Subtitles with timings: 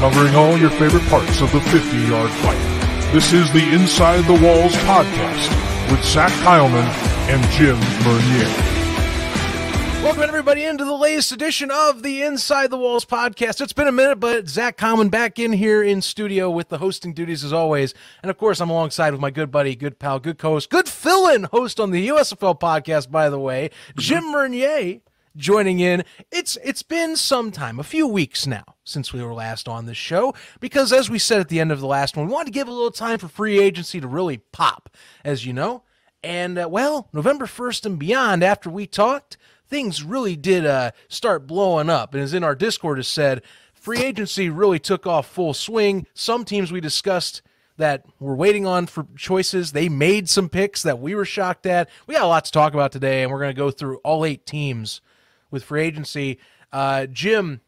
[0.00, 3.12] covering all your favorite parts of the 50 yard fight.
[3.12, 6.86] This is the Inside the Walls podcast with Zach Kyleman
[7.28, 8.48] and Jim Bernier.
[10.02, 13.60] Welcome everybody into the latest edition of the Inside the Walls podcast.
[13.60, 17.12] It's been a minute, but Zach Common back in here in studio with the hosting
[17.12, 17.92] duties as always.
[18.22, 21.42] And of course, I'm alongside with my good buddy, good pal, good co-host, good fill-in
[21.52, 25.02] host on the USFL podcast, by the way, Jim Mernier
[25.36, 26.04] joining in.
[26.30, 29.96] It's it's been some time, a few weeks now since we were last on this
[29.96, 32.58] show because as we said at the end of the last one, we wanted to
[32.58, 34.90] give a little time for free agency to really pop,
[35.24, 35.82] as you know.
[36.22, 39.36] And uh, well, November 1st and beyond after we talked,
[39.68, 42.12] things really did uh, start blowing up.
[42.12, 46.06] And as in our Discord has said, free agency really took off full swing.
[46.12, 47.40] Some teams we discussed
[47.78, 49.72] that we're waiting on for choices.
[49.72, 51.88] They made some picks that we were shocked at.
[52.06, 54.26] We got a lot to talk about today, and we're going to go through all
[54.26, 55.00] eight teams
[55.50, 56.38] with free agency.
[56.72, 57.60] Uh, Jim,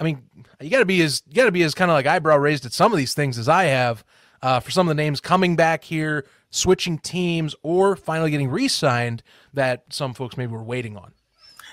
[0.00, 0.22] I mean,
[0.60, 2.66] you got to be as you got to be as kind of like eyebrow raised
[2.66, 4.04] at some of these things as I have
[4.42, 9.22] uh, for some of the names coming back here, switching teams, or finally getting re-signed
[9.54, 11.12] that some folks maybe were waiting on.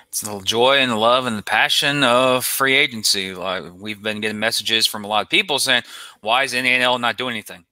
[0.07, 3.33] It's the joy and the love and the passion of free agency.
[3.33, 5.83] Like we've been getting messages from a lot of people saying,
[6.21, 7.65] "Why is NAL not doing anything?"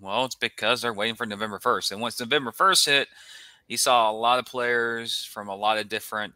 [0.00, 1.90] Well, it's because they're waiting for November first.
[1.90, 3.08] And once November first hit,
[3.66, 6.34] you saw a lot of players from a lot of different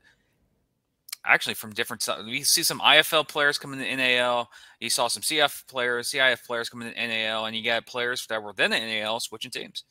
[1.24, 4.50] actually from different we see some IFL players coming to NAL.
[4.80, 8.42] You saw some CF players, CIF players coming to NAL, and you got players that
[8.42, 9.84] were then the NAL switching teams.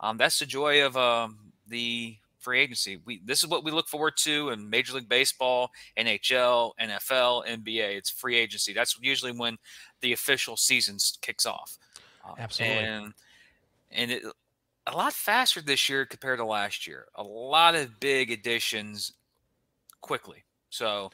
[0.00, 2.98] Um, that's the joy of um, the free agency.
[3.04, 7.96] We this is what we look forward to in Major League Baseball, NHL, NFL, NBA.
[7.96, 8.72] It's free agency.
[8.72, 9.58] That's usually when
[10.00, 11.76] the official season kicks off.
[12.26, 12.76] Uh, Absolutely.
[12.78, 13.14] And
[13.90, 14.22] and it,
[14.86, 17.06] a lot faster this year compared to last year.
[17.16, 19.12] A lot of big additions
[20.00, 20.44] quickly.
[20.70, 21.10] So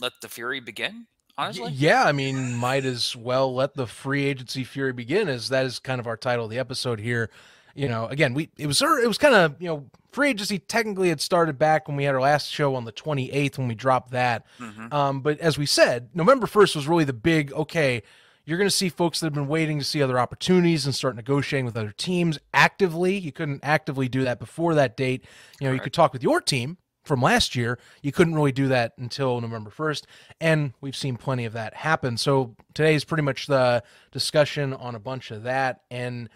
[0.00, 1.06] let the fury begin.
[1.38, 2.04] Honestly, yeah.
[2.04, 6.00] I mean, might as well let the free agency fury begin, as that is kind
[6.00, 7.30] of our title of the episode here.
[7.74, 11.08] You know, again, we it was it was kind of you know free agency technically
[11.08, 14.10] had started back when we had our last show on the 28th when we dropped
[14.10, 14.44] that.
[14.58, 14.92] Mm-hmm.
[14.92, 18.02] Um, but as we said, November 1st was really the big okay.
[18.44, 21.14] You're going to see folks that have been waiting to see other opportunities and start
[21.14, 23.16] negotiating with other teams actively.
[23.16, 25.24] You couldn't actively do that before that date.
[25.60, 27.78] You know, you could talk with your team from last year.
[28.02, 30.04] You couldn't really do that until November 1st.
[30.40, 32.16] And we've seen plenty of that happen.
[32.16, 35.82] So today is pretty much the discussion on a bunch of that.
[35.90, 36.28] And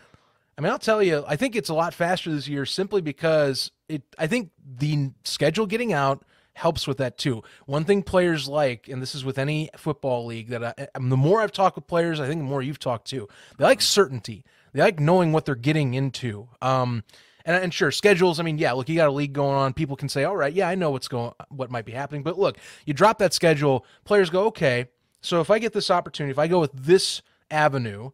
[0.56, 3.70] I mean, I'll tell you, I think it's a lot faster this year simply because
[3.88, 7.42] it, I think the schedule getting out helps with that too.
[7.66, 11.40] One thing players like, and this is with any football league, that I, the more
[11.40, 13.28] I've talked with players, I think the more you've talked too.
[13.58, 14.44] They like certainty.
[14.72, 16.48] They like knowing what they're getting into.
[16.62, 17.02] Um,
[17.44, 18.40] and, and sure, schedules.
[18.40, 18.72] I mean, yeah.
[18.72, 19.72] Look, you got a league going on.
[19.72, 22.38] People can say, "All right, yeah, I know what's going, what might be happening." But
[22.38, 23.84] look, you drop that schedule.
[24.04, 24.86] Players go, "Okay,
[25.20, 28.10] so if I get this opportunity, if I go with this avenue,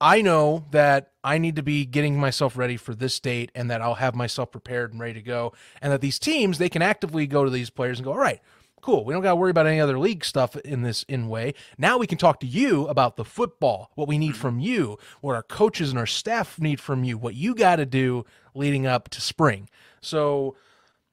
[0.00, 3.80] I know that I need to be getting myself ready for this date, and that
[3.80, 7.26] I'll have myself prepared and ready to go, and that these teams they can actively
[7.26, 8.40] go to these players and go, "All right."
[8.84, 9.02] cool.
[9.02, 11.54] We don't got to worry about any other league stuff in this in way.
[11.78, 14.40] Now we can talk to you about the football, what we need mm-hmm.
[14.40, 17.86] from you, what our coaches and our staff need from you, what you got to
[17.86, 19.68] do leading up to spring.
[20.00, 20.56] So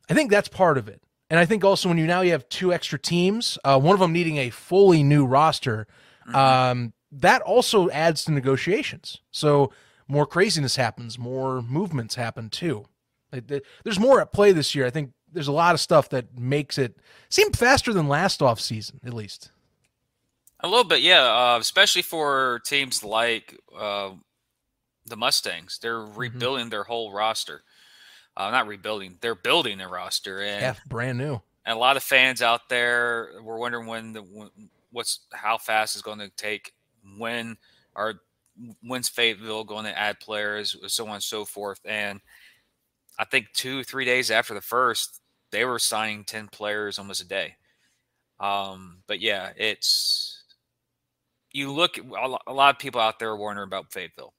[0.09, 1.01] I think that's part of it.
[1.29, 3.99] And I think also when you now you have two extra teams, uh, one of
[3.99, 5.87] them needing a fully new roster,
[6.27, 6.35] mm-hmm.
[6.35, 9.21] um, that also adds to negotiations.
[9.31, 9.71] So
[10.07, 12.85] more craziness happens, more movements happen too.
[13.31, 14.85] There's more at play this year.
[14.85, 16.97] I think there's a lot of stuff that makes it
[17.29, 19.51] seem faster than last off season, at least.
[20.59, 21.23] A little bit, yeah.
[21.23, 24.11] Uh, especially for teams like uh,
[25.05, 26.19] the Mustangs, they're mm-hmm.
[26.19, 26.69] rebuilding mm-hmm.
[26.69, 27.63] their whole roster.
[28.37, 31.41] Uh, not rebuilding, they're building their roster, and yeah, brand new.
[31.65, 34.49] And a lot of fans out there were wondering when the
[34.91, 36.73] what's how fast is going to take,
[37.17, 37.57] when
[37.93, 38.15] are
[38.81, 42.21] when's Fayetteville going to add players, so on and so forth, and
[43.19, 47.27] I think two, three days after the first, they were signing 10 players almost a
[47.27, 47.55] day.
[48.39, 50.43] Um, but yeah, it's
[51.51, 54.33] you look a lot of people out there are wondering about Fayetteville.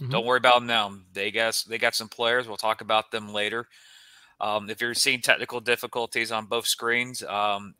[0.00, 0.10] Mm-hmm.
[0.10, 0.92] Don't worry about them now.
[1.12, 2.46] They guess they got some players.
[2.46, 3.66] We'll talk about them later.
[4.40, 7.74] Um, if you're seeing technical difficulties on both screens, um,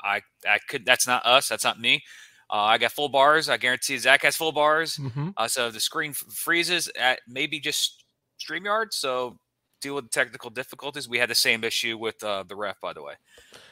[0.00, 1.48] I I could that's not us.
[1.48, 2.04] That's not me.
[2.48, 3.48] Uh, I got full bars.
[3.48, 4.98] I guarantee Zach has full bars.
[4.98, 5.30] Mm-hmm.
[5.36, 8.04] Uh, so the screen f- freezes, at maybe just
[8.38, 9.38] StreamYard, so
[9.80, 11.08] deal with technical difficulties.
[11.08, 13.14] We had the same issue with uh, the ref, by the way.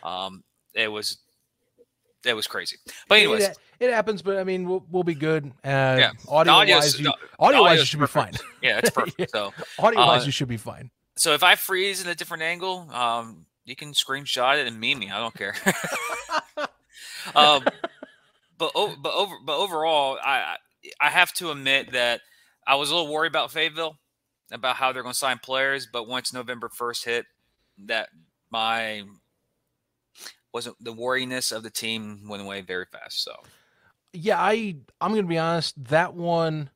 [0.03, 0.43] Um,
[0.75, 1.19] it was
[2.25, 2.77] it was crazy.
[3.09, 4.23] But anyways, it, it happens.
[4.23, 5.47] But I mean, we'll, we'll be good.
[5.65, 8.33] Uh, yeah, audio wise, you, audio wise, you should perfect.
[8.33, 8.51] be fine.
[8.63, 9.17] Yeah, it's perfect.
[9.19, 9.27] yeah.
[9.29, 10.91] So audio wise, uh, you should be fine.
[11.17, 14.99] So if I freeze in a different angle, um, you can screenshot it and meme
[14.99, 15.11] me.
[15.11, 15.55] I don't care.
[17.35, 17.65] um,
[18.59, 20.57] but but over but overall, I
[21.01, 22.21] I have to admit that
[22.67, 23.99] I was a little worried about Fayetteville
[24.53, 27.27] about how they're going to sign players, but once November first hit,
[27.87, 28.09] that
[28.51, 29.05] my
[30.53, 33.23] wasn't the worriness of the team went away very fast.
[33.23, 33.35] So
[34.13, 35.83] yeah, I I'm gonna be honest.
[35.85, 36.71] That one,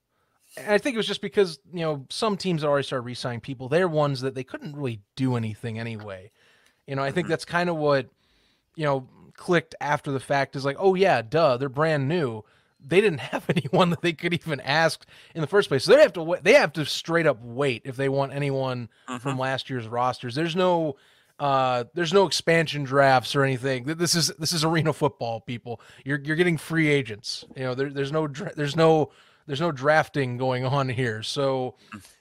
[0.67, 3.69] I think it was just because you know some teams already started re-signing people.
[3.69, 6.31] They're ones that they couldn't really do anything anyway.
[6.87, 7.31] You know, I think mm-hmm.
[7.31, 8.09] that's kind of what
[8.76, 12.43] you know clicked after the fact is like, oh yeah, duh, they're brand new.
[12.87, 15.05] They didn't have anyone that they could even ask
[15.35, 15.85] in the first place.
[15.85, 18.88] So they have to wait, they have to straight up wait if they want anyone
[19.09, 19.19] mm-hmm.
[19.19, 20.35] from last year's rosters.
[20.35, 20.97] There's no
[21.38, 23.84] uh, there's no expansion drafts or anything.
[23.84, 25.81] This is this is arena football, people.
[26.04, 27.44] You're you're getting free agents.
[27.56, 29.10] You know, there, there's no there's no
[29.46, 31.22] there's no drafting going on here.
[31.22, 31.75] So,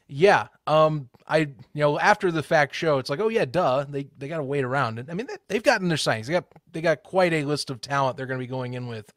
[0.08, 3.86] yeah, um, I you know after the fact show, it's like, oh yeah, duh.
[3.88, 4.98] They they got to wait around.
[4.98, 6.26] And I mean, they, have gotten their signings.
[6.26, 8.88] They got they got quite a list of talent they're going to be going in
[8.88, 9.14] with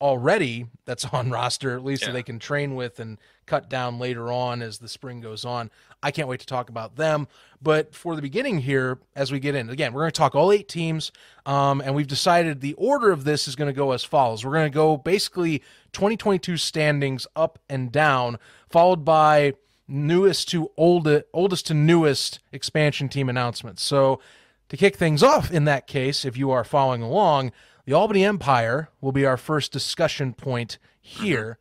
[0.00, 2.08] already that's on roster at least yeah.
[2.08, 3.16] so they can train with and
[3.46, 5.70] cut down later on as the spring goes on.
[6.02, 7.28] I can't wait to talk about them.
[7.62, 10.52] But for the beginning here, as we get in, again, we're going to talk all
[10.52, 11.10] eight teams,
[11.46, 14.44] um, and we've decided the order of this is going to go as follows.
[14.44, 15.60] We're going to go basically
[15.92, 18.38] 2022 standings up and down,
[18.68, 19.54] followed by
[19.88, 23.82] newest to oldest, oldest to newest expansion team announcements.
[23.82, 24.20] So
[24.68, 27.52] to kick things off in that case, if you are following along,
[27.84, 31.58] the Albany Empire will be our first discussion point here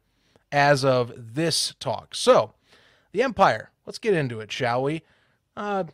[0.51, 2.15] as of this talk.
[2.15, 2.53] So,
[3.12, 5.01] the Empire, let's get into it, shall we?
[5.56, 5.86] Uh,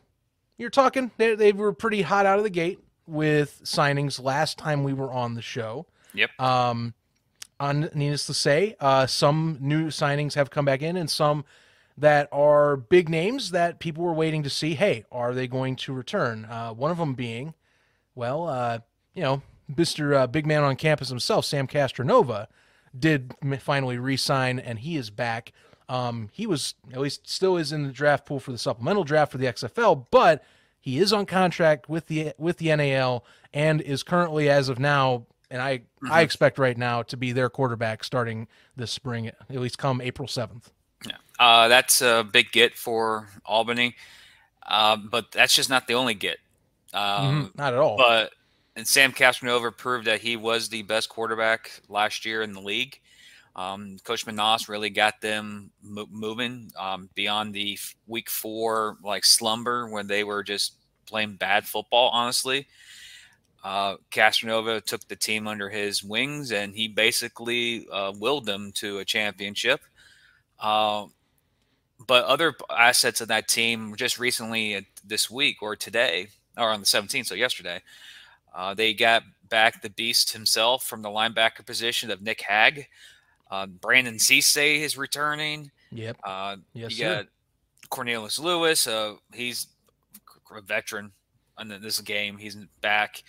[0.58, 4.84] you're talking, they, they were pretty hot out of the gate with signings last time
[4.84, 5.86] we were on the show.
[6.14, 6.30] Yep.
[6.40, 6.94] Um,
[7.58, 11.44] on, needless to say, uh, some new signings have come back in and some
[11.96, 14.74] that are big names that people were waiting to see.
[14.74, 16.44] Hey, are they going to return?
[16.46, 17.54] Uh, one of them being,
[18.14, 18.78] well, uh,
[19.14, 20.14] you know, Mr.
[20.14, 22.46] Uh, big man on campus himself, Sam Castronova,
[22.98, 25.52] did finally re-sign, and he is back.
[25.88, 29.32] Um, he was at least still is in the draft pool for the supplemental draft
[29.32, 30.44] for the XFL, but
[30.80, 35.26] he is on contract with the with the NAL and is currently, as of now,
[35.50, 36.12] and I mm-hmm.
[36.12, 40.26] I expect right now to be their quarterback starting this spring, at least come April
[40.26, 40.70] seventh.
[41.06, 43.96] Yeah, uh, that's a big get for Albany,
[44.66, 46.38] uh, but that's just not the only get.
[46.94, 47.46] Um, mm-hmm.
[47.56, 47.96] Not at all.
[47.96, 48.32] But
[48.76, 52.98] and Sam Castronova proved that he was the best quarterback last year in the league.
[53.54, 59.88] Um, Coach Menas really got them mo- moving um, beyond the week four like slumber
[59.90, 60.76] when they were just
[61.06, 62.08] playing bad football.
[62.14, 62.66] Honestly,
[63.62, 68.98] uh, Castronova took the team under his wings and he basically uh, willed them to
[68.98, 69.80] a championship.
[70.58, 71.06] Uh,
[72.06, 76.80] but other assets of that team just recently uh, this week or today or on
[76.80, 77.80] the 17th, so yesterday,
[78.54, 82.86] uh, they got back the beast himself from the linebacker position of Nick Hag.
[83.50, 85.70] Uh, Brandon Cisse is returning.
[85.90, 86.16] Yep.
[86.24, 87.26] Uh, yes, you got
[87.90, 88.86] Cornelius Lewis.
[88.86, 89.66] Uh, he's
[90.56, 91.12] a veteran
[91.60, 92.38] in this game.
[92.38, 93.22] He's back.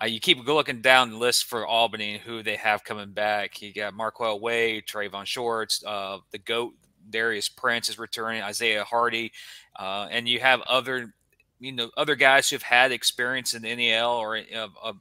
[0.00, 3.62] Uh, you keep looking down the list for Albany, who they have coming back.
[3.62, 6.74] You got Marquel Wade, Trayvon Shorts, uh, the GOAT,
[7.10, 9.32] Darius Prince is returning, Isaiah Hardy,
[9.78, 11.14] uh, and you have other
[11.64, 14.92] you know other guys who've had experience in the NAL or uh, uh,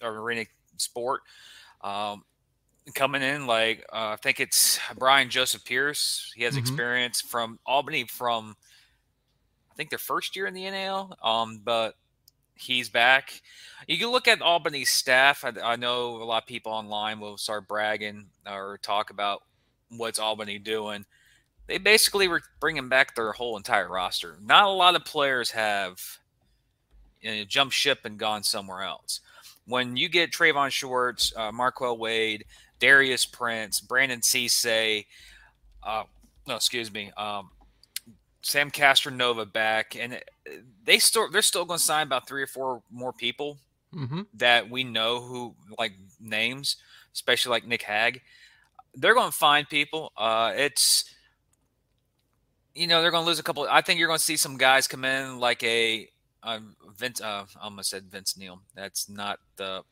[0.00, 0.44] or arena
[0.76, 1.22] sport
[1.82, 2.24] um,
[2.94, 3.46] coming in.
[3.46, 6.32] Like uh, I think it's Brian Joseph Pierce.
[6.36, 6.60] He has mm-hmm.
[6.60, 8.56] experience from Albany from
[9.70, 11.18] I think their first year in the NAL.
[11.22, 11.96] Um, but
[12.54, 13.42] he's back.
[13.88, 15.44] You can look at Albany's staff.
[15.44, 19.42] I, I, know a lot of people online will start bragging or talk about
[19.90, 21.04] what's Albany doing
[21.66, 24.38] they basically were bringing back their whole entire roster.
[24.42, 26.00] Not a lot of players have
[27.20, 29.20] you know, jumped ship and gone somewhere else.
[29.66, 32.44] When you get Trayvon Shorts, uh, Marquel Wade,
[32.78, 35.06] Darius Prince, Brandon Cisse,
[35.82, 36.04] uh,
[36.46, 37.50] no, excuse me, um,
[38.42, 40.20] Sam Castronova back, and
[40.84, 43.58] they still they're still going to sign about three or four more people
[43.92, 44.22] mm-hmm.
[44.34, 46.76] that we know who like names,
[47.12, 48.22] especially like Nick Hag.
[48.94, 50.12] They're going to find people.
[50.16, 51.12] Uh, it's
[52.76, 53.66] you know, they're going to lose a couple.
[53.68, 56.08] I think you're going to see some guys come in like a
[56.42, 57.20] um, Vince.
[57.20, 58.60] Uh, I almost said Vince Neil.
[58.74, 59.82] That's not the.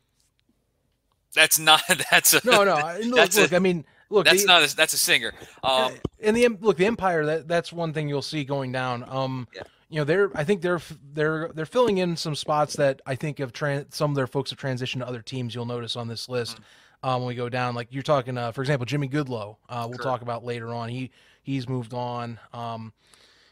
[1.33, 1.81] That's not.
[2.11, 2.75] That's a, no, no.
[3.03, 4.25] Look, that's look, a, I mean, look.
[4.25, 4.63] That's the, not.
[4.63, 5.33] A, that's a singer.
[5.63, 7.25] Um, and the look, the Empire.
[7.25, 9.03] That that's one thing you'll see going down.
[9.07, 9.63] Um, yeah.
[9.89, 10.31] you know, they're.
[10.35, 10.81] I think they're
[11.13, 13.51] they're they're filling in some spots that I think of.
[13.51, 15.53] Trans, some of their folks have transitioned to other teams.
[15.53, 16.55] You'll notice on this list.
[16.55, 16.63] Mm-hmm.
[17.03, 19.57] Um, when we go down, like you're talking, uh, for example, Jimmy Goodlow.
[19.69, 20.03] Uh, we'll sure.
[20.03, 20.89] talk about later on.
[20.89, 21.11] He
[21.45, 22.39] he's moved on.
[22.53, 22.91] Um,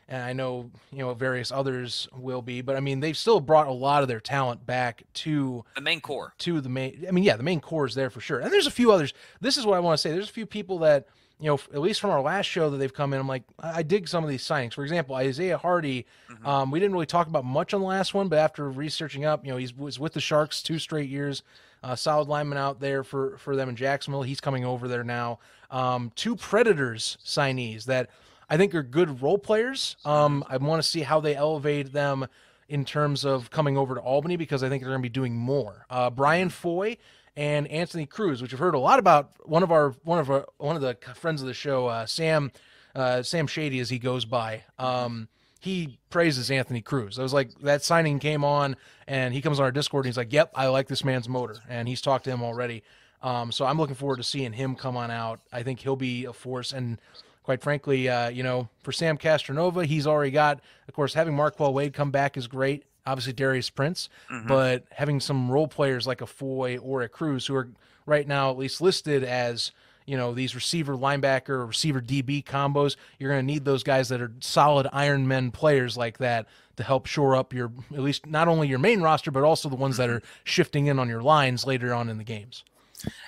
[0.09, 3.67] and I know you know various others will be, but I mean they've still brought
[3.67, 6.33] a lot of their talent back to the main core.
[6.39, 8.39] To the main, I mean, yeah, the main core is there for sure.
[8.39, 9.13] And there's a few others.
[9.39, 10.11] This is what I want to say.
[10.11, 11.07] There's a few people that
[11.39, 13.79] you know, at least from our last show that they've come in, I'm like, I,
[13.79, 14.73] I dig some of these signings.
[14.73, 16.05] For example, Isaiah Hardy.
[16.31, 16.47] Mm-hmm.
[16.47, 19.45] Um, we didn't really talk about much on the last one, but after researching up,
[19.45, 21.43] you know, he was with the Sharks two straight years.
[21.83, 24.23] Uh, solid lineman out there for for them in Jacksonville.
[24.23, 25.39] He's coming over there now.
[25.69, 28.09] Um, two Predators signees that
[28.49, 29.97] I think are good role players.
[30.05, 32.27] Um, I want to see how they elevate them
[32.69, 35.35] in terms of coming over to Albany because I think they're going to be doing
[35.35, 35.85] more.
[35.89, 36.97] Uh, Brian Foy
[37.35, 39.31] and Anthony Cruz, which I've heard a lot about.
[39.47, 42.51] One of our one of our one of the friends of the show, uh, Sam
[42.95, 44.63] uh, Sam Shady, as he goes by.
[44.77, 45.27] Um,
[45.63, 47.17] he praises Anthony Cruz.
[47.17, 48.75] I was like, that signing came on,
[49.07, 51.55] and he comes on our Discord, and he's like, "Yep, I like this man's motor,"
[51.69, 52.83] and he's talked to him already.
[53.21, 55.39] Um, so I'm looking forward to seeing him come on out.
[55.53, 56.99] I think he'll be a force, and
[57.43, 61.73] quite frankly, uh, you know, for Sam Castronova, he's already got, of course, having Marquel
[61.73, 62.83] Wade come back is great.
[63.05, 64.47] Obviously, Darius Prince, mm-hmm.
[64.47, 67.69] but having some role players like a Foy or a Cruz who are
[68.05, 69.71] right now at least listed as
[70.05, 72.95] you know these receiver linebacker receiver DB combos.
[73.19, 76.83] You're going to need those guys that are solid Iron Men players like that to
[76.83, 79.97] help shore up your at least not only your main roster but also the ones
[79.97, 82.63] that are shifting in on your lines later on in the games.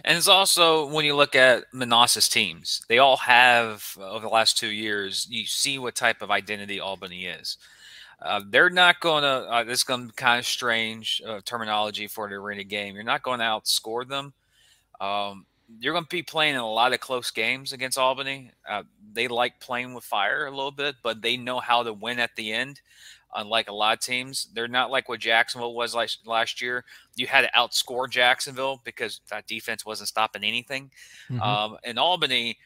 [0.03, 4.57] And it's also when you look at Menas's teams, they all have over the last
[4.57, 5.27] two years.
[5.29, 7.57] You see what type of identity Albany is.
[8.21, 9.27] Uh, they're not going to.
[9.27, 12.95] Uh, this is going to be kind of strange uh, terminology for the arena game.
[12.95, 14.33] You're not going to outscore them.
[15.01, 15.45] Um,
[15.79, 18.51] you're going to be playing in a lot of close games against Albany.
[18.67, 22.19] Uh, they like playing with fire a little bit, but they know how to win
[22.19, 22.81] at the end.
[23.37, 26.85] Unlike a lot of teams, they're not like what Jacksonville was like last year.
[27.15, 30.89] You had to outscore Jacksonville because that defense wasn't stopping anything.
[31.29, 31.41] Mm-hmm.
[31.41, 32.57] Um, in Albany,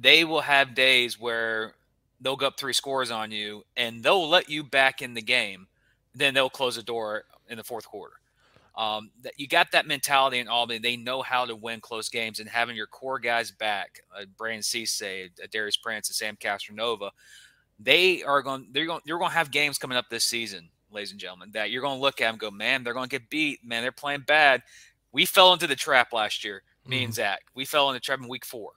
[0.00, 1.74] they will have days where
[2.22, 5.66] they'll go up three scores on you and they'll let you back in the game.
[6.14, 8.14] Then they'll close the door in the fourth quarter.
[8.74, 10.78] Um, that you got that mentality in Albany.
[10.78, 14.62] They know how to win close games and having your core guys back, uh, Brandon
[14.62, 17.10] Cisse, uh, Darius Prince, and Sam Castronova
[17.84, 21.10] they are going they're going you're going to have games coming up this season, ladies
[21.10, 23.30] and gentlemen, that you're going to look at and go, man, they're going to get
[23.30, 23.60] beat.
[23.64, 24.62] Man, they're playing bad.
[25.12, 27.04] We fell into the trap last year, me mm-hmm.
[27.06, 27.40] and Zach.
[27.54, 28.70] We fell into the trap in week four.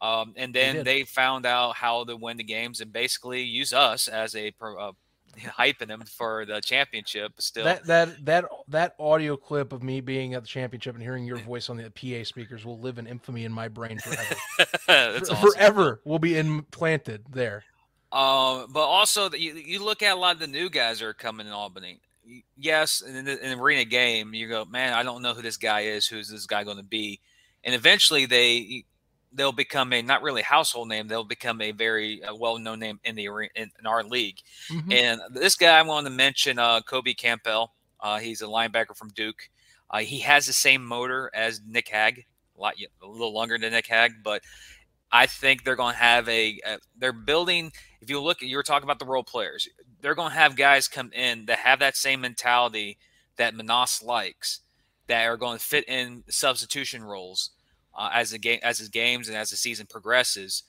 [0.00, 4.06] Um, and then they found out how to win the games and basically use us
[4.06, 4.92] as a uh,
[5.38, 7.32] hyping them for the championship.
[7.38, 11.24] Still, that that that that audio clip of me being at the championship and hearing
[11.24, 14.36] your voice on the PA speakers will live in infamy in my brain forever.
[14.86, 15.50] That's awesome.
[15.50, 17.64] Forever will be implanted there.
[18.10, 21.14] Um, but also you, you look at a lot of the new guys that are
[21.14, 22.00] coming in Albany.
[22.56, 25.56] Yes, in the, in the arena game, you go, man, I don't know who this
[25.56, 26.06] guy is.
[26.06, 27.20] Who's this guy going to be?
[27.64, 28.84] And eventually, they
[29.38, 31.08] they'll become a not really household name.
[31.08, 34.40] They'll become a very uh, well known name in the in, in our league.
[34.70, 34.92] Mm-hmm.
[34.92, 37.72] And this guy I want to mention, uh, Kobe Campbell.
[38.00, 39.48] Uh, he's a linebacker from Duke.
[39.90, 42.26] Uh, he has the same motor as Nick Hag,
[42.56, 44.42] a lot a little longer than Nick Hag, but
[45.10, 47.72] I think they're going to have a, a, they're building.
[48.00, 49.68] If you look, you were talking about the role players.
[50.00, 52.98] They're going to have guys come in that have that same mentality
[53.36, 54.60] that Menas likes,
[55.06, 57.50] that are going to fit in substitution roles
[57.98, 60.62] uh, as the game as the games and as the season progresses.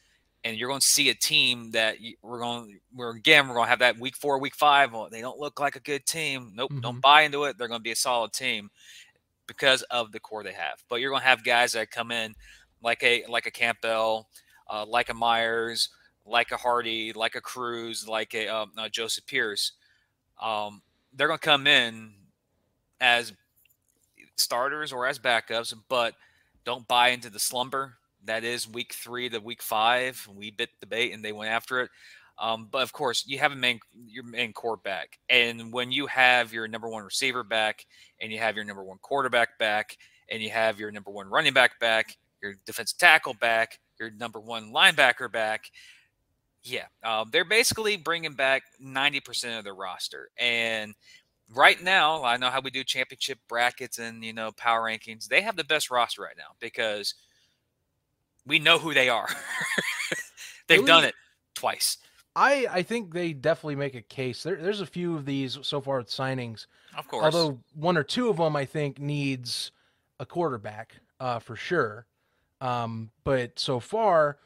[0.44, 3.70] And you're going to see a team that we're going, we're again, we're going to
[3.70, 4.94] have that week four, week five.
[4.94, 6.54] Well, they don't look like a good team.
[6.56, 6.80] Nope, mm-hmm.
[6.80, 7.58] don't buy into it.
[7.58, 8.70] They're going to be a solid team
[9.48, 10.82] because of the core they have.
[10.90, 12.36] But you're going to have guys that come in
[12.82, 14.30] like a like a Campbell,
[14.70, 15.90] uh, like a Myers,
[16.26, 19.74] like a Hardy, like a Cruz, like a uh, uh, Joseph Pierce.
[20.42, 20.82] Um,
[21.14, 22.14] they're going to come in
[23.02, 23.34] as
[24.38, 26.14] starters or as backups, but
[26.70, 27.96] don't buy into the slumber
[28.26, 30.28] that is week three to week five.
[30.32, 31.90] We bit the bait and they went after it.
[32.38, 36.06] Um, but of course, you have a main your main core back, and when you
[36.06, 37.86] have your number one receiver back,
[38.22, 39.98] and you have your number one quarterback back,
[40.30, 44.40] and you have your number one running back back, your defensive tackle back, your number
[44.40, 45.72] one linebacker back.
[46.64, 50.30] Yeah, um, they're basically bringing back 90% of their roster.
[50.38, 50.94] And
[51.54, 55.28] right now, I know how we do championship brackets and, you know, power rankings.
[55.28, 57.16] They have the best roster right now because
[58.46, 59.28] we know who they are.
[60.68, 60.88] They've really?
[60.88, 61.16] done it
[61.56, 61.98] twice.
[62.36, 64.44] I, I think they definitely make a case.
[64.44, 66.68] There, there's a few of these so far with signings.
[66.96, 67.26] Of course.
[67.26, 69.72] Although one or two of them, I think, needs
[70.20, 72.06] a quarterback uh, for sure.
[72.62, 74.38] Um, but so far,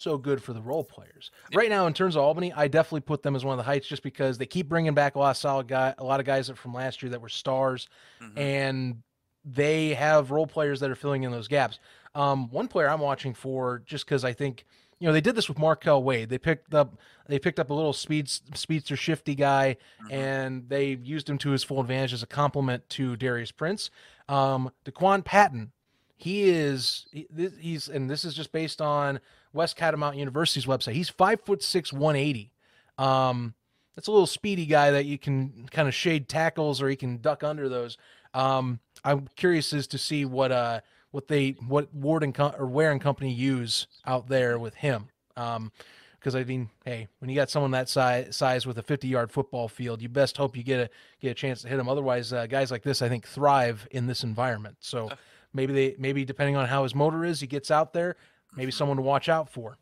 [0.00, 1.30] so good for the role players.
[1.50, 1.58] Yeah.
[1.58, 3.86] Right now, in terms of Albany, I definitely put them as one of the heights
[3.86, 6.48] just because they keep bringing back a lot of solid guy, a lot of guys
[6.48, 7.88] that from last year that were stars,
[8.22, 8.38] mm-hmm.
[8.38, 9.02] and
[9.44, 11.78] they have role players that are filling in those gaps.
[12.14, 14.64] Um, one player I'm watching for just because I think
[14.98, 16.28] you know they did this with Marquel Wade.
[16.28, 16.96] They picked up
[17.28, 20.12] they picked up a little speed speedster shifty guy, mm-hmm.
[20.12, 23.90] and they used him to his full advantage as a compliment to Darius Prince.
[24.28, 25.72] Um, Dequan Patton,
[26.16, 27.26] he is he,
[27.60, 29.20] he's and this is just based on
[29.54, 30.92] West Catamount University's website.
[30.92, 32.52] He's five foot six, one eighty.
[32.98, 33.54] Um,
[33.94, 37.18] that's a little speedy guy that you can kind of shade tackles or he can
[37.18, 37.96] duck under those.
[38.34, 40.80] Um, I'm curious as to see what uh
[41.12, 45.08] what they what Ward and Co- or Ware and Company use out there with him.
[45.36, 45.72] Um,
[46.18, 49.30] because I mean, hey, when you got someone that size size with a 50 yard
[49.30, 51.88] football field, you best hope you get a get a chance to hit him.
[51.88, 54.76] Otherwise, uh, guys like this, I think, thrive in this environment.
[54.80, 55.10] So
[55.52, 58.16] maybe they maybe depending on how his motor is, he gets out there.
[58.56, 59.78] Maybe someone to watch out for.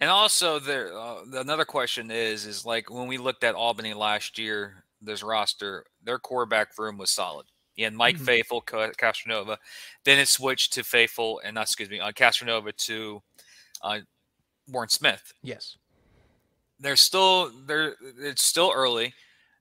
[0.00, 4.38] And also, there uh, another question is is like when we looked at Albany last
[4.38, 7.46] year, this roster, their quarterback room was solid.
[7.76, 8.24] You had Mike mm-hmm.
[8.24, 9.56] Faithful, Castronova.
[10.04, 13.22] Then it switched to Faithful, and not excuse me, uh, Castronova to
[13.82, 13.98] uh,
[14.68, 15.32] Warren Smith.
[15.42, 15.76] Yes,
[16.80, 19.14] they're still they're it's still early.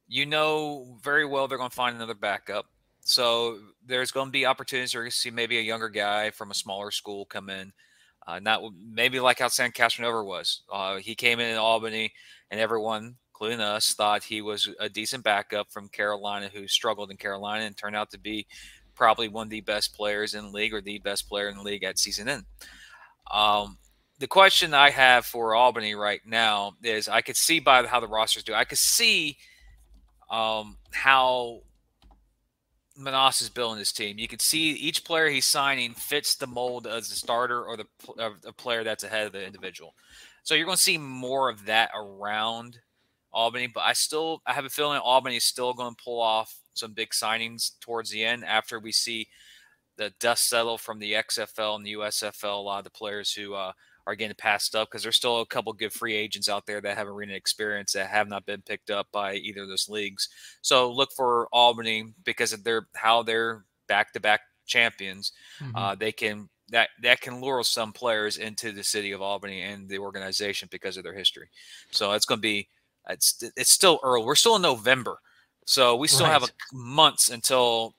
[0.08, 2.65] You know very well they're going to find another backup.
[3.03, 6.91] So there's going to be opportunities to see maybe a younger guy from a smaller
[6.91, 7.74] school come in.
[8.31, 10.61] Uh, not maybe like how Sam Castronova was.
[10.71, 12.13] Uh, he came in in Albany,
[12.50, 17.17] and everyone, including us, thought he was a decent backup from Carolina, who struggled in
[17.17, 18.47] Carolina and turned out to be
[18.95, 21.61] probably one of the best players in the league or the best player in the
[21.61, 22.45] league at season end.
[23.29, 23.77] Um,
[24.19, 28.07] the question I have for Albany right now is: I could see by how the
[28.07, 28.53] rosters do.
[28.53, 29.35] I could see
[30.29, 31.63] um, how
[33.01, 34.17] Menas is building his team.
[34.17, 38.53] You can see each player he's signing fits the mold as a starter or the
[38.58, 39.96] player that's ahead of the individual.
[40.43, 42.79] So you're going to see more of that around
[43.31, 46.55] Albany, but I still I have a feeling Albany is still going to pull off
[46.74, 49.27] some big signings towards the end after we see
[49.98, 52.58] the dust settle from the XFL and the USFL.
[52.58, 53.72] A lot of the players who uh,
[54.08, 56.98] are getting passed up because there's still a couple good free agents out there that
[56.98, 60.29] have arena experience that have not been picked up by either of those leagues.
[60.62, 65.31] So look for Albany because of their how they're back to back champions.
[65.62, 65.75] Mm-hmm.
[65.75, 69.87] Uh, they can that that can lure some players into the city of Albany and
[69.87, 71.50] the organization because of their history.
[71.92, 72.68] So it's going to be
[73.09, 74.25] it's it's still early.
[74.25, 75.20] We're still in November,
[75.66, 76.33] so we still right.
[76.33, 77.96] have a, months until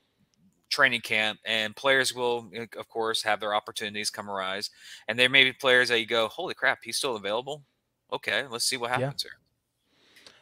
[0.72, 4.70] training camp, and players will, eh, of course, have their opportunities come arise.
[5.06, 7.62] And there may be players that you go, "Holy crap, he's still available."
[8.12, 9.30] Okay, let's see what happens yeah.
[9.30, 9.38] here.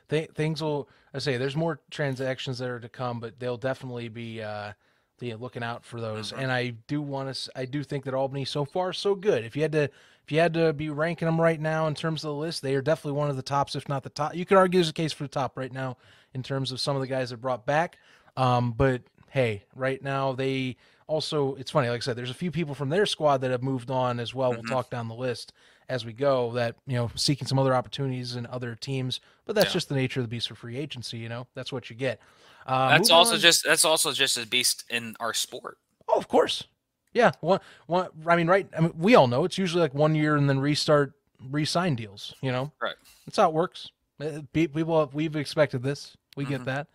[0.09, 0.89] Th- things will.
[1.13, 4.73] I say there's more transactions that are to come, but they'll definitely be uh,
[5.21, 6.33] looking out for those.
[6.33, 6.43] Mm-hmm.
[6.43, 7.53] And I do want to.
[7.55, 9.45] I do think that Albany so far so good.
[9.45, 12.25] If you had to, if you had to be ranking them right now in terms
[12.25, 14.35] of the list, they are definitely one of the tops, if not the top.
[14.35, 15.97] You could argue there's a case for the top right now
[16.35, 17.99] in terms of some of the guys that brought back.
[18.37, 22.51] Um, but hey, right now they also it's funny, like I said, there's a few
[22.51, 24.53] people from their squad that have moved on as well.
[24.53, 24.61] Mm-hmm.
[24.63, 25.53] We'll talk down the list
[25.89, 29.21] as we go that, you know, seeking some other opportunities in other teams.
[29.45, 29.73] But that's yeah.
[29.73, 31.47] just the nature of the beast for free agency, you know.
[31.55, 32.21] That's what you get.
[32.67, 33.41] Uh, that's also on.
[33.41, 35.79] just that's also just a beast in our sport.
[36.09, 36.65] Oh, of course.
[37.13, 38.09] Yeah, one, one.
[38.27, 38.69] I mean, right?
[38.77, 41.13] I mean, we all know it's usually like one year and then restart,
[41.51, 42.35] re-sign deals.
[42.41, 42.95] You know, right?
[43.27, 43.91] That's how it works.
[44.21, 46.17] Uh, people, we've expected this.
[46.37, 46.53] We mm-hmm.
[46.53, 46.87] get that.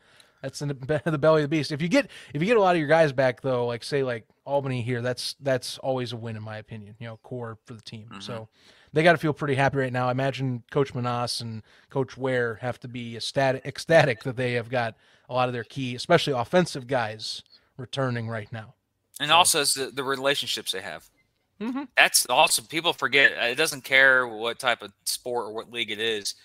[0.45, 1.71] That's in the, the belly of the beast.
[1.71, 4.03] If you get if you get a lot of your guys back though, like say
[4.03, 6.95] like Albany here, that's that's always a win in my opinion.
[6.99, 8.07] You know, core for the team.
[8.11, 8.21] Mm-hmm.
[8.21, 8.47] So
[8.93, 10.07] they got to feel pretty happy right now.
[10.07, 14.69] I imagine Coach Menas and Coach Ware have to be ecstatic, ecstatic that they have
[14.69, 14.95] got
[15.27, 17.41] a lot of their key, especially offensive guys,
[17.75, 18.75] returning right now.
[19.19, 19.35] And so.
[19.35, 21.09] also the, the relationships they have.
[21.59, 21.83] Mm-hmm.
[21.97, 23.31] That's also people forget.
[23.31, 26.35] It doesn't care what type of sport or what league it is.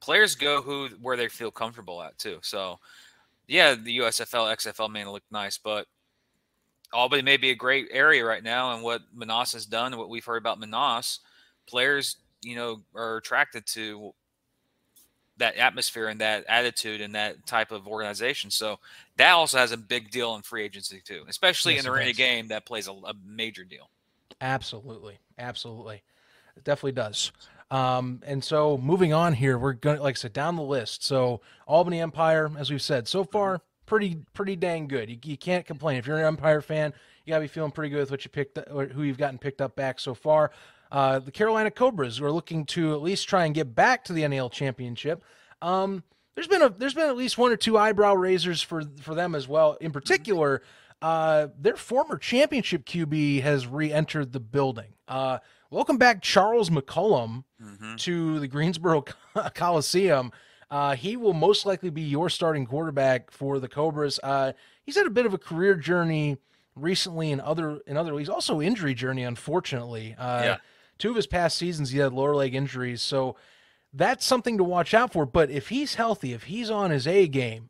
[0.00, 2.38] Players go who where they feel comfortable at too.
[2.42, 2.78] So
[3.48, 5.86] yeah, the USFL, XFL may look nice, but
[6.92, 8.74] Albany may be a great area right now.
[8.74, 11.20] And what Menas has done, and what we've heard about Menas,
[11.66, 14.12] players, you know, are attracted to
[15.38, 18.50] that atmosphere and that attitude and that type of organization.
[18.50, 18.78] So
[19.16, 22.12] that also has a big deal in free agency too, especially yes, in the arena
[22.12, 23.90] game that plays a, a major deal.
[24.40, 26.02] Absolutely, absolutely,
[26.56, 27.32] it definitely does.
[27.70, 31.04] Um, and so moving on here, we're going to, like I said, down the list.
[31.04, 35.10] So Albany Empire, as we've said, so far, pretty, pretty dang good.
[35.10, 35.98] You, you can't complain.
[35.98, 36.92] If you're an Empire fan,
[37.24, 39.60] you gotta be feeling pretty good with what you picked, or who you've gotten picked
[39.60, 40.52] up back so far.
[40.92, 44.26] Uh, the Carolina Cobras are looking to at least try and get back to the
[44.26, 45.24] NAL championship.
[45.60, 46.04] Um,
[46.36, 49.34] there's been a there's been at least one or two eyebrow raisers for for them
[49.34, 49.76] as well.
[49.80, 50.62] In particular,
[51.02, 54.94] uh, their former championship QB has re-entered the building.
[55.08, 55.38] Uh,
[55.76, 57.96] welcome back, Charles McCollum, mm-hmm.
[57.96, 59.04] to the Greensboro
[59.54, 60.32] Coliseum.
[60.70, 64.18] Uh, he will most likely be your starting quarterback for the Cobras.
[64.22, 64.52] Uh,
[64.84, 66.38] he's had a bit of a career journey
[66.74, 70.16] recently in other in other leagues, also injury journey, unfortunately.
[70.18, 70.56] Uh, yeah.
[70.98, 73.36] two of his past seasons he had lower leg injuries, so
[73.92, 75.26] that's something to watch out for.
[75.26, 77.68] But if he's healthy, if he's on his A game,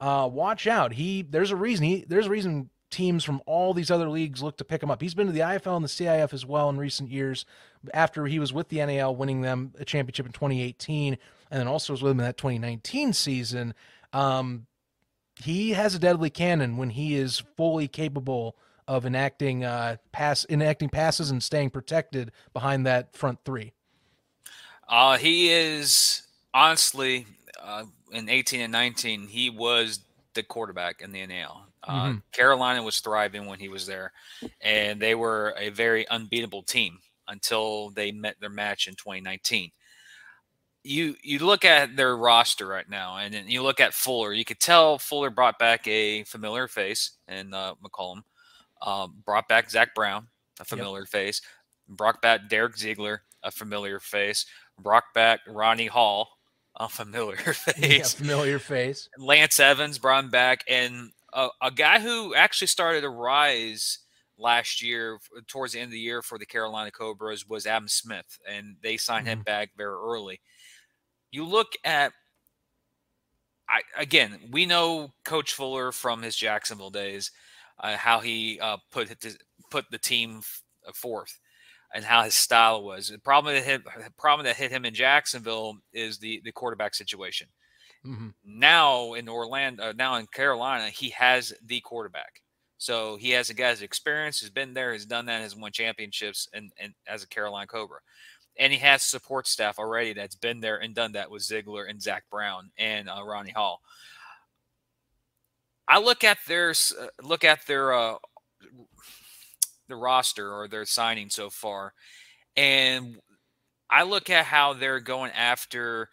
[0.00, 0.92] uh, watch out.
[0.92, 4.56] He there's a reason he there's a reason teams from all these other leagues look
[4.58, 5.02] to pick him up.
[5.02, 7.44] He's been to the IFL and the CIF as well in recent years.
[7.92, 11.18] After he was with the NAL, winning them a championship in 2018,
[11.50, 13.74] and then also was with them in that 2019 season.
[14.12, 14.66] Um,
[15.42, 18.56] he has a deadly cannon when he is fully capable
[18.88, 23.72] of enacting uh, pass enacting passes and staying protected behind that front three.
[24.88, 26.22] Uh, he is
[26.54, 27.26] honestly
[27.62, 29.28] uh, in 18 and 19.
[29.28, 30.00] He was
[30.34, 31.67] the quarterback in the NAL.
[31.88, 32.18] Uh, mm-hmm.
[32.32, 34.12] Carolina was thriving when he was there,
[34.60, 39.70] and they were a very unbeatable team until they met their match in 2019.
[40.84, 44.32] You you look at their roster right now, and then you look at Fuller.
[44.32, 48.22] You could tell Fuller brought back a familiar face and uh, McCollum.
[48.80, 50.28] Um, brought back Zach Brown,
[50.60, 51.08] a familiar yep.
[51.08, 51.42] face.
[51.88, 54.44] Brought back Derek Ziegler, a familiar face.
[54.78, 56.28] Brought back Ronnie Hall,
[56.76, 57.78] a familiar face.
[57.78, 59.08] Yeah, familiar face.
[59.18, 63.98] Lance Evans brought him back, and a, a guy who actually started to rise
[64.38, 68.38] last year towards the end of the year for the Carolina Cobras was Adam Smith,
[68.48, 69.38] and they signed mm-hmm.
[69.38, 70.40] him back very early.
[71.30, 72.12] You look at
[73.68, 77.30] I, again, we know Coach Fuller from his Jacksonville days,
[77.80, 79.14] uh, how he uh, put
[79.70, 80.40] put the team
[80.86, 81.38] uh, fourth,
[81.94, 83.08] and how his style was.
[83.08, 83.82] The problem that hit,
[84.16, 87.48] problem that hit him in Jacksonville is the the quarterback situation.
[88.06, 88.28] Mm-hmm.
[88.44, 92.42] Now in Orlando, uh, now in Carolina, he has the quarterback.
[92.78, 96.48] So he has a guy's experience, has been there, has done that, has won championships,
[96.54, 97.98] and, and as a Carolina Cobra.
[98.56, 102.00] And he has support staff already that's been there and done that with Ziegler and
[102.00, 103.80] Zach Brown and uh, Ronnie Hall.
[105.88, 108.16] I look at their uh, look at their uh,
[109.88, 111.94] the roster or their signing so far,
[112.56, 113.16] and
[113.90, 116.10] I look at how they're going after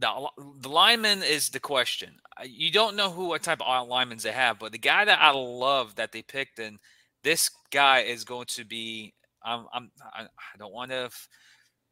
[0.00, 0.28] the
[0.60, 2.14] the lineman is the question.
[2.44, 5.32] You don't know who what type of linemen they have, but the guy that I
[5.32, 6.78] love that they picked, and
[7.22, 9.14] this guy is going to be.
[9.42, 10.26] I'm, I'm I
[10.58, 11.10] don't want to,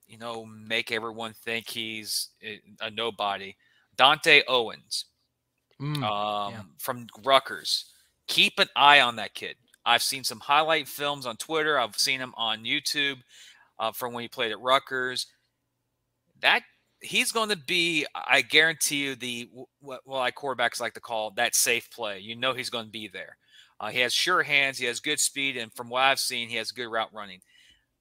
[0.06, 2.28] you know, make everyone think he's
[2.80, 3.54] a nobody.
[3.96, 5.06] Dante Owens,
[5.80, 6.62] mm, um, yeah.
[6.78, 7.86] from Rutgers.
[8.26, 9.56] Keep an eye on that kid.
[9.84, 11.78] I've seen some highlight films on Twitter.
[11.78, 13.16] I've seen him on YouTube
[13.78, 15.26] uh, from when he played at Rutgers.
[16.40, 16.62] That
[17.00, 19.48] he's going to be, I guarantee you, the
[19.80, 22.18] what well, I quarterbacks like to call that safe play.
[22.20, 23.36] You know he's going to be there.
[23.80, 24.78] Uh, he has sure hands.
[24.78, 27.40] He has good speed, and from what I've seen, he has good route running.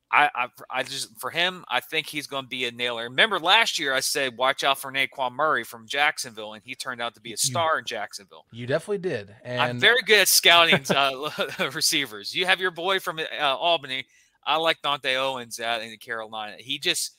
[0.10, 3.04] I, I, I just for him, I think he's going to be a nailer.
[3.04, 7.02] Remember last year, I said watch out for Naquan Murray from Jacksonville, and he turned
[7.02, 8.46] out to be a star you, in Jacksonville.
[8.54, 9.36] You definitely did.
[9.44, 11.30] And I'm very good at scouting uh,
[11.74, 12.34] receivers.
[12.34, 14.06] You have your boy from uh, Albany.
[14.46, 16.56] I like Dante Owens out in Carolina.
[16.58, 17.18] He just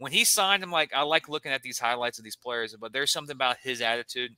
[0.00, 2.92] when he signed him, like I like looking at these highlights of these players, but
[2.92, 4.34] there's something about his attitude,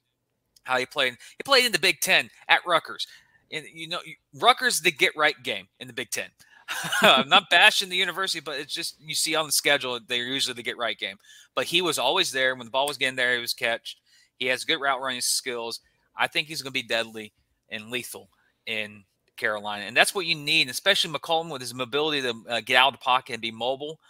[0.65, 1.17] how he played.
[1.39, 3.07] He played in the Big Ten at Rutgers,
[3.53, 4.01] and you know,
[4.35, 6.31] Rutgers the get right game in the Big Ten.
[7.03, 10.55] I'm not bashing the university, but it's just you see on the schedule they're usually
[10.55, 11.17] the get right game.
[11.55, 13.37] But he was always there when the ball was getting there.
[13.37, 13.97] He was catch.
[14.39, 15.79] He has good route running skills.
[16.17, 17.33] I think he's going to be deadly
[17.71, 18.31] and lethal
[18.67, 19.05] in
[19.37, 22.89] Carolina, and that's what you need, especially McCollum with his mobility to uh, get out
[22.89, 24.01] of the pocket and be mobile.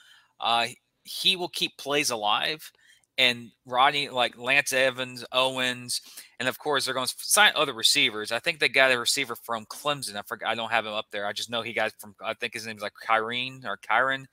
[0.41, 0.69] Uh,
[1.05, 2.71] he will keep plays alive.
[3.19, 6.01] And Rodney, like Lance Evans, Owens,
[6.41, 8.33] and of course they're going to sign other receivers.
[8.33, 10.17] I think they got a receiver from Clemson.
[10.17, 10.49] I forgot.
[10.49, 11.27] I don't have him up there.
[11.27, 12.15] I just know he got from.
[12.25, 14.25] I think his name is like Kyrene or Kyron.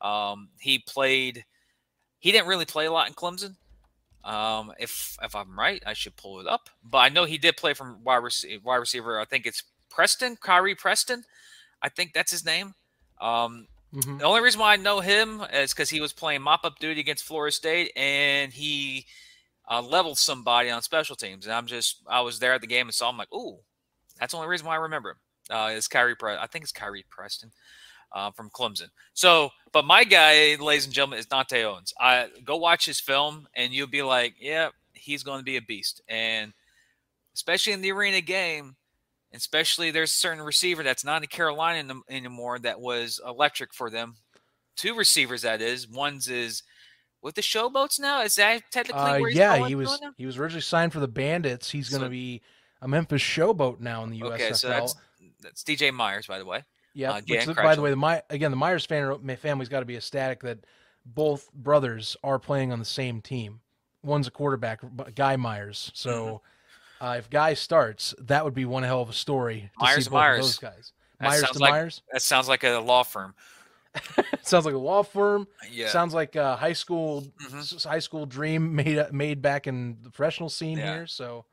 [0.00, 1.44] Um, he played.
[2.20, 3.56] He didn't really play a lot in Clemson.
[4.24, 6.70] Um, if if I'm right, I should pull it up.
[6.84, 8.62] But I know he did play from wide receiver.
[8.64, 9.18] Wide receiver.
[9.18, 11.24] I think it's Preston, Kyrie Preston.
[11.82, 12.74] I think that's his name.
[13.20, 14.18] Um, Mm-hmm.
[14.18, 17.00] The only reason why I know him is because he was playing mop up duty
[17.00, 19.06] against Florida State and he
[19.70, 21.46] uh, leveled somebody on special teams.
[21.46, 23.58] And I'm just, I was there at the game and saw him like, ooh,
[24.18, 25.16] that's the only reason why I remember him.
[25.50, 27.50] Uh, is Kyrie, Pre- I think it's Kyrie Preston
[28.12, 28.88] uh, from Clemson.
[29.14, 31.94] So, but my guy, ladies and gentlemen, is Dante Owens.
[31.98, 35.62] I go watch his film and you'll be like, yeah, he's going to be a
[35.62, 36.02] beast.
[36.06, 36.52] And
[37.34, 38.76] especially in the arena game,
[39.32, 44.16] especially there's a certain receiver that's not in Carolina anymore that was electric for them.
[44.76, 45.88] Two receivers, that is.
[45.88, 46.62] One's is
[47.22, 48.22] with the Showboats now.
[48.22, 49.66] Is that technically uh, yeah?
[49.66, 51.70] he was he was originally signed for the Bandits.
[51.70, 52.42] He's going to be
[52.80, 54.32] a Memphis Showboat now in the USFL.
[54.32, 54.94] Okay, so that's,
[55.42, 56.64] that's DJ Myers, by the way.
[56.94, 57.12] Yeah.
[57.12, 59.96] Uh, which, by the way, the My again the Myers fan family's got to be
[59.96, 60.58] ecstatic that
[61.04, 63.60] both brothers are playing on the same team.
[64.02, 64.80] One's a quarterback,
[65.14, 65.90] Guy Myers.
[65.94, 66.42] So.
[67.00, 69.70] Mm-hmm uh, if Guy starts, that would be one hell of a story.
[69.78, 70.40] Myers Myers.
[70.46, 70.92] those guys.
[71.20, 72.02] Myers to like, Myers.
[72.12, 73.34] That sounds like a law firm.
[74.42, 75.46] sounds like a law firm.
[75.70, 75.88] Yeah.
[75.88, 77.84] Sounds like a high school Mhm.
[77.86, 80.94] high school dream made made back in the professional scene Yeah.
[80.94, 81.06] here.
[81.06, 81.44] So,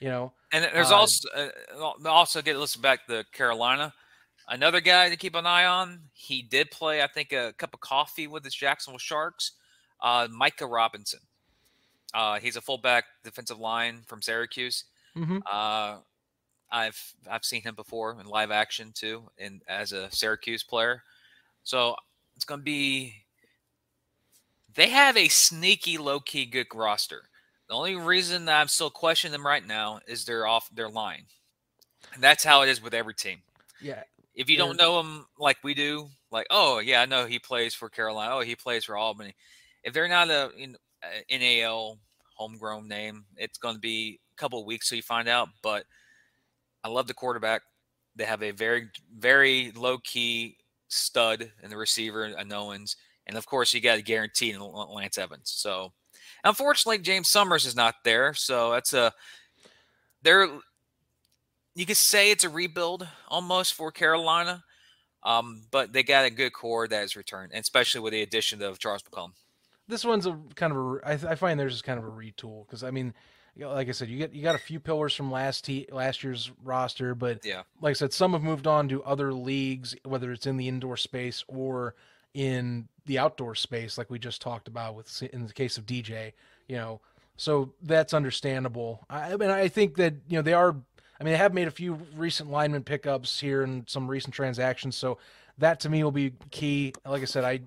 [0.00, 3.92] you know, And there's Uh, also uh, also get listen back to Carolina.
[4.48, 6.10] Another guy to keep an eye on.
[6.12, 9.52] He did play, I think, a cup of coffee with his Jacksonville Sharks.
[10.00, 11.20] Uh, Micah Robinson.
[12.14, 14.84] Uh, he's a fullback defensive line from Syracuse.
[15.16, 15.42] mhm.
[15.50, 15.98] Uh,
[16.70, 21.02] I've I've seen him before in live action too, and as a Syracuse player.
[21.64, 21.96] So
[22.36, 23.14] it's going to be.
[24.74, 27.28] They have a sneaky, low key good roster.
[27.68, 31.26] The only reason that I'm still questioning them right now is they're off their line,
[32.12, 33.42] and that's how it is with every team.
[33.80, 34.02] yeah,
[34.34, 37.74] If you don't know them like we do, like oh yeah, I know he plays
[37.74, 38.34] for Carolina.
[38.34, 39.34] Oh, he plays for Albany.
[39.82, 40.78] If they're not a, in, a
[41.30, 41.98] NAL
[42.36, 45.48] homegrown name, it's going to be a couple weeks till you find out.
[45.62, 45.84] But
[46.82, 47.62] I love the quarterback.
[48.16, 50.56] They have a very very low key
[50.88, 55.52] stud in the receiver, a Owens, and of course you got a guarantee Lance Evans.
[55.56, 55.92] So
[56.44, 58.34] unfortunately, James Summers is not there.
[58.34, 59.12] So that's a
[60.22, 60.48] they're
[61.74, 64.62] you could say it's a rebuild almost for Carolina.
[65.24, 68.78] Um, but they got a good core that has returned, especially with the addition of
[68.78, 69.32] Charles McCollum.
[69.88, 71.28] This one's a kind of a.
[71.30, 73.14] I, find there's just kind of a retool because I mean,
[73.58, 76.50] like I said, you get you got a few pillars from last te- last year's
[76.62, 77.62] roster, but Yeah.
[77.80, 80.96] like I said, some have moved on to other leagues, whether it's in the indoor
[80.96, 81.94] space or
[82.32, 86.32] in the outdoor space, like we just talked about with in the case of DJ.
[86.68, 87.00] You know,
[87.36, 89.04] so that's understandable.
[89.10, 90.74] I, I mean, I think that you know they are.
[91.20, 94.96] I mean, they have made a few recent lineman pickups here and some recent transactions,
[94.96, 95.18] so
[95.58, 96.92] that to me will be key.
[97.06, 97.60] Like I said, I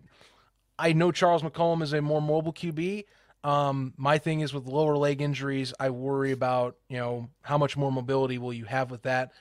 [0.79, 3.05] I know Charles McCollum is a more mobile QB.
[3.43, 7.77] Um, my thing is with lower leg injuries, I worry about you know how much
[7.77, 9.31] more mobility will you have with that.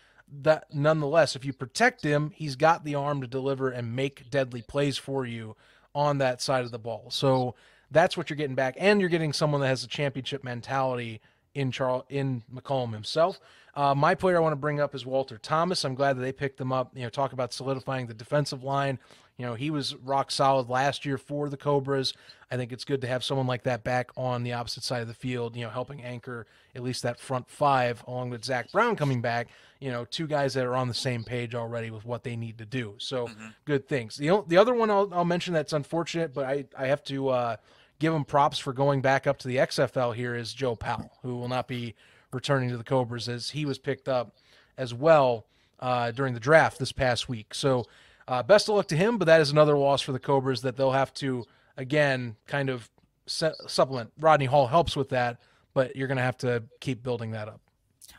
[0.42, 4.62] That nonetheless, if you protect him, he's got the arm to deliver and make deadly
[4.62, 5.56] plays for you
[5.94, 7.06] on that side of the ball.
[7.10, 7.54] So
[7.90, 11.20] that's what you're getting back, and you're getting someone that has a championship mentality
[11.54, 13.40] in Charles in McCollum himself.
[13.74, 15.84] Uh, my player I want to bring up is Walter Thomas.
[15.84, 16.92] I'm glad that they picked him up.
[16.94, 18.98] You know, talk about solidifying the defensive line.
[19.38, 22.14] You know, he was rock solid last year for the Cobras.
[22.50, 25.08] I think it's good to have someone like that back on the opposite side of
[25.08, 28.96] the field, you know, helping anchor at least that front five, along with Zach Brown
[28.96, 29.48] coming back.
[29.78, 32.56] You know, two guys that are on the same page already with what they need
[32.58, 32.94] to do.
[32.98, 33.54] So Mhm.
[33.66, 34.16] good things.
[34.16, 37.56] The, the other one I'll, I'll mention that's unfortunate, but I, I have to uh,
[37.98, 41.36] give him props for going back up to the XFL here is Joe Powell, who
[41.36, 41.94] will not be
[42.32, 44.34] returning to the Cobras as he was picked up
[44.78, 45.44] as well
[45.80, 47.52] uh, during the draft this past week.
[47.54, 47.84] So
[48.28, 50.76] uh, best of luck to him, but that is another loss for the Cobras that
[50.76, 51.44] they'll have to
[51.76, 52.88] again kind of
[53.26, 54.12] se- supplement.
[54.18, 55.38] Rodney Hall helps with that,
[55.74, 57.60] but you're going to have to keep building that up.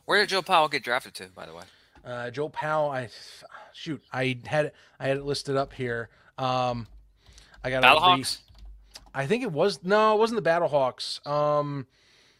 [0.06, 1.63] Where did Joe Powell get drafted to, by the way?
[2.06, 3.10] Uh, Joe Powell, I
[3.74, 6.10] shoot, I had I had it listed up here.
[6.38, 6.88] Um,
[7.63, 8.39] I got Battlehawks?
[9.13, 11.26] I think it was no, it wasn't the Battlehawks.
[11.28, 11.88] Um,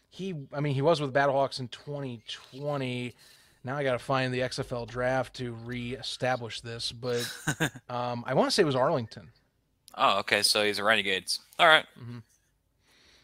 [0.08, 3.14] he, I mean, he was with the Battlehawks in 2020.
[3.68, 7.30] Now I got to find the XFL draft to reestablish this, but
[7.90, 9.28] um, I want to say it was Arlington.
[9.94, 10.40] Oh, okay.
[10.40, 11.40] So he's a Renegades.
[11.58, 11.84] All right.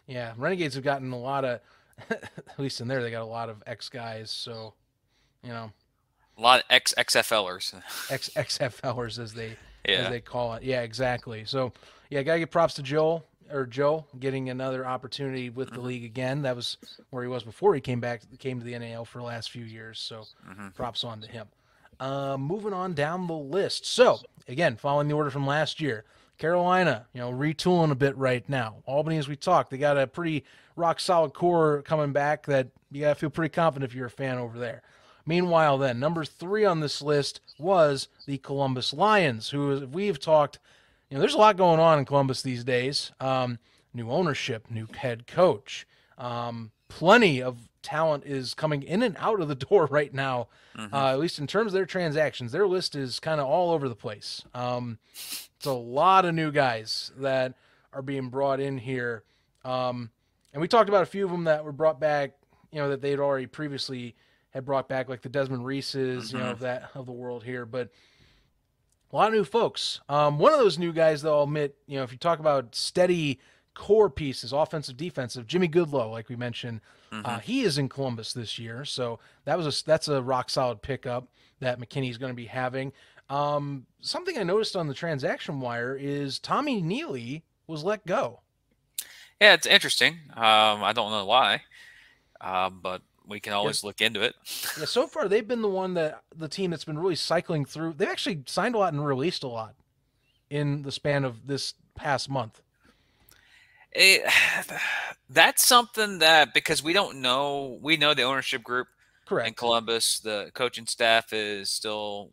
[0.06, 1.60] Yeah, Renegades have gotten a lot of,
[2.10, 4.30] at least in there, they got a lot of ex guys.
[4.30, 4.74] So,
[5.42, 5.72] you know,
[6.36, 7.80] A lot of ex XFLers.
[8.10, 9.56] ex XFLers as they
[9.88, 9.94] yeah.
[9.94, 10.62] as they call it.
[10.62, 11.46] Yeah, exactly.
[11.46, 11.72] So
[12.10, 16.42] yeah, gotta give props to Joel or Joe getting another opportunity with the league again.
[16.42, 16.76] That was
[17.10, 19.64] where he was before he came back came to the NAL for the last few
[19.64, 19.98] years.
[20.00, 20.74] So Mhm.
[20.74, 21.48] props on to him.
[22.00, 23.86] Uh, moving on down the list.
[23.86, 26.04] So again, following the order from last year,
[26.38, 28.76] Carolina, you know, retooling a bit right now.
[28.86, 30.44] Albany, as we talked, they got a pretty
[30.76, 34.38] rock solid core coming back that you gotta feel pretty confident if you're a fan
[34.38, 34.82] over there.
[35.26, 40.58] Meanwhile, then number three on this list was the Columbus Lions, who we've talked.
[41.10, 43.12] You know, there's a lot going on in Columbus these days.
[43.20, 43.58] Um,
[43.92, 45.86] new ownership, new head coach.
[46.18, 50.48] Um, plenty of talent is coming in and out of the door right now.
[50.92, 53.88] Uh, at least in terms of their transactions, their list is kind of all over
[53.88, 54.42] the place.
[54.54, 57.54] Um, it's a lot of new guys that
[57.92, 59.22] are being brought in here.
[59.64, 60.10] Um,
[60.52, 62.32] and we talked about a few of them that were brought back,
[62.72, 64.16] you know, that they'd already previously
[64.50, 67.66] had brought back, like the Desmond Reeses, you know, of that of the world here.
[67.66, 67.90] But
[69.14, 70.00] a lot of new folks.
[70.08, 72.74] Um, one of those new guys, though, I'll admit, you know, if you talk about
[72.74, 73.38] steady
[73.72, 76.80] core pieces, offensive, defensive, Jimmy Goodlow, like we mentioned,
[77.12, 80.82] uh, he is in Columbus this year, so that was a that's a rock solid
[80.82, 81.28] pickup
[81.60, 82.92] that McKinney's going to be having.
[83.30, 88.40] Um, something I noticed on the transaction wire is Tommy Neely was let go.
[89.40, 90.18] Yeah, it's interesting.
[90.34, 91.62] Um, I don't know why,
[92.40, 94.34] um, but we can always look into it.
[94.78, 97.94] Yeah, so far they've been the one that the team that's been really cycling through.
[97.96, 99.74] They've actually signed a lot and released a lot.
[100.50, 102.60] in the span of this past month.
[103.92, 104.22] It,
[105.30, 108.88] that's something that because we don't know, we know the ownership group
[109.26, 109.48] Correct.
[109.48, 112.30] in Columbus, the coaching staff is still,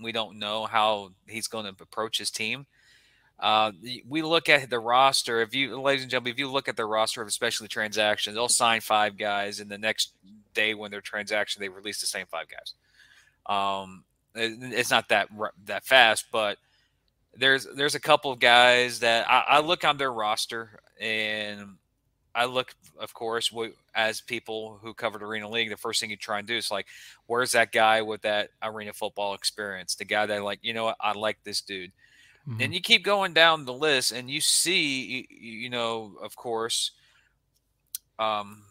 [0.00, 2.66] we don't know how he's going to approach his team.
[3.38, 3.72] Uh,
[4.08, 5.40] we look at the roster.
[5.42, 8.48] If you, ladies and gentlemen, if you look at the roster of especially transactions, they'll
[8.48, 10.12] sign five guys, and the next
[10.54, 12.74] day when their transaction, they release the same five guys.
[13.46, 15.28] Um, it, it's not that
[15.66, 16.58] that fast, but
[17.36, 21.76] there's there's a couple of guys that I, I look on their roster and
[22.34, 23.52] I look, of course,
[23.94, 26.86] as people who covered Arena League, the first thing you try and do is like,
[27.26, 29.94] where's that guy with that arena football experience?
[29.94, 31.92] The guy that like, you know what, I like this dude.
[32.48, 32.60] Mm-hmm.
[32.60, 36.90] And you keep going down the list, and you see, you know, of course,
[38.18, 38.62] um,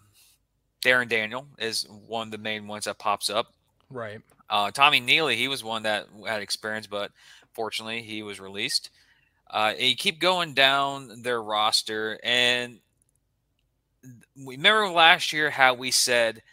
[0.84, 3.54] Darren Daniel is one of the main ones that pops up.
[3.90, 4.20] Right.
[4.50, 7.12] Uh, Tommy Neely, he was one that had experience, but
[7.54, 8.92] fortunately, he was released.
[9.50, 12.80] Uh, you keep going down their roster, and
[14.36, 16.44] we remember last year how we said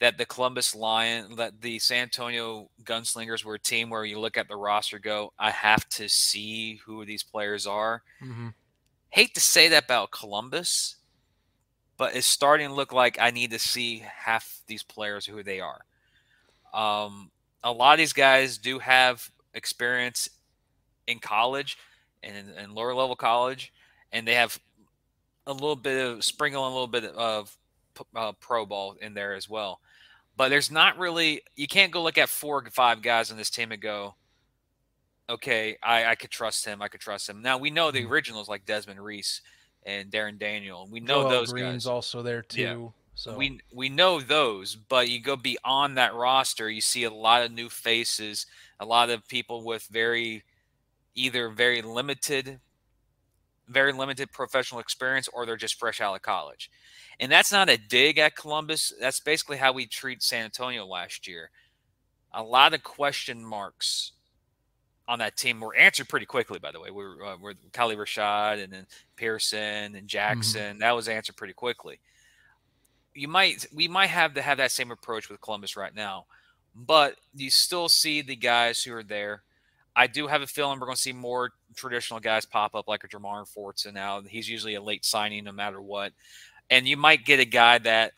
[0.00, 4.38] that the Columbus Lion, that the San Antonio Gunslingers were a team where you look
[4.38, 8.02] at the roster, go, I have to see who these players are.
[8.22, 8.48] Mm-hmm.
[9.10, 10.96] Hate to say that about Columbus,
[11.98, 15.60] but it's starting to look like I need to see half these players who they
[15.60, 15.82] are.
[16.72, 17.30] Um,
[17.62, 20.30] a lot of these guys do have experience
[21.06, 21.76] in college
[22.22, 23.72] and in, lower level college,
[24.12, 24.58] and they have
[25.46, 27.54] a little bit of sprinkle a little bit of
[28.14, 29.80] uh, pro ball in there as well.
[30.40, 33.50] But there's not really you can't go look at four or five guys on this
[33.50, 34.14] team and go,
[35.28, 36.80] okay, I, I could trust him.
[36.80, 37.42] I could trust him.
[37.42, 38.10] Now we know the mm-hmm.
[38.10, 39.42] originals like Desmond Reese
[39.84, 40.88] and Darren Daniel.
[40.90, 41.86] We know Joel those Green's guys.
[41.86, 42.62] also there too.
[42.62, 42.88] Yeah.
[43.16, 47.42] So we we know those, but you go beyond that roster, you see a lot
[47.42, 48.46] of new faces,
[48.80, 50.42] a lot of people with very
[51.14, 52.60] either very limited
[53.68, 56.70] very limited professional experience or they're just fresh out of college.
[57.20, 58.92] And that's not a dig at Columbus.
[58.98, 61.50] That's basically how we treat San Antonio last year.
[62.32, 64.12] A lot of question marks
[65.06, 66.90] on that team were answered pretty quickly, by the way.
[66.90, 70.06] We were, uh, we're Khalid Rashad and then Pearson and mm-hmm.
[70.06, 70.62] Jackson.
[70.62, 70.78] Mm-hmm.
[70.78, 72.00] That was answered pretty quickly.
[73.14, 76.26] You might we might have to have that same approach with Columbus right now,
[76.74, 79.42] but you still see the guys who are there
[79.96, 83.04] I do have a feeling we're going to see more traditional guys pop up like
[83.04, 84.20] a Jermar Fortson now.
[84.22, 86.12] He's usually a late signing no matter what.
[86.70, 88.12] And you might get a guy that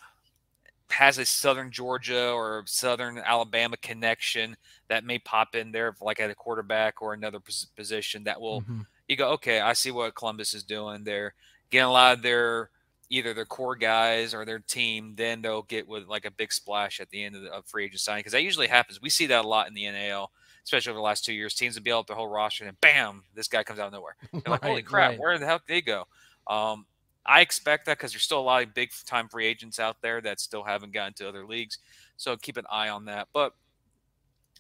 [0.91, 4.57] has a Southern Georgia or Southern Alabama connection
[4.89, 7.41] that may pop in there, like at a quarterback or another
[7.77, 8.81] position that will, mm-hmm.
[9.09, 11.03] you go, okay, I see what Columbus is doing.
[11.03, 11.35] They're
[11.71, 12.71] getting a lot of their
[13.09, 16.99] either their core guys or their team, then they'll get with like a big splash
[16.99, 19.03] at the end of the of free agent signing because that usually happens.
[19.03, 20.31] We see that a lot in the NAL
[20.65, 21.55] especially over the last two years.
[21.55, 24.17] Teams would build up their whole roster, and bam, this guy comes out of nowhere.
[24.33, 25.19] They're like, holy crap, right.
[25.19, 26.07] where the hell did he go?
[26.47, 26.87] Um,
[27.25, 30.21] I expect that because there's still a lot of big time free agents out there
[30.21, 31.79] that still haven't gotten to other leagues.
[32.17, 33.29] So keep an eye on that.
[33.33, 33.55] But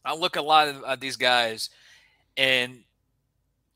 [0.05, 1.71] I look at a lot of uh, these guys,
[2.37, 2.81] and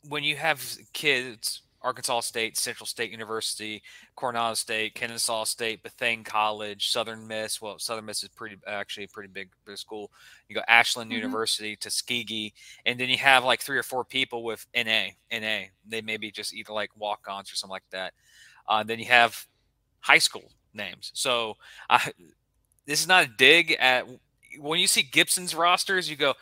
[0.09, 3.81] when you have kids Arkansas State, Central State University,
[4.16, 7.62] Coronado State, Kennesaw State, Bethune College, Southern Miss.
[7.62, 10.11] Well, Southern Miss is pretty actually a pretty big, big school.
[10.49, 11.18] You go Ashland mm-hmm.
[11.18, 12.53] University, Tuskegee,
[12.85, 15.11] and then you have like three or four people with NA.
[15.33, 15.66] NA.
[15.87, 18.14] They may be just either like walk-ons or something like that.
[18.68, 19.46] Uh, then you have
[20.00, 21.11] high school names.
[21.14, 21.57] So
[21.88, 21.98] uh,
[22.87, 24.07] this is not a dig at
[24.59, 26.09] when you see Gibson's rosters.
[26.09, 26.35] You go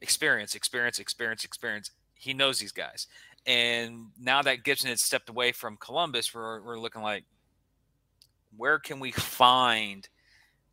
[0.00, 1.90] experience, experience, experience, experience.
[2.14, 3.06] He knows these guys.
[3.46, 7.24] And now that Gibson has stepped away from Columbus, we're, we're looking like,
[8.56, 10.08] where can we find,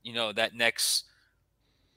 [0.04, 1.06] you know, that next,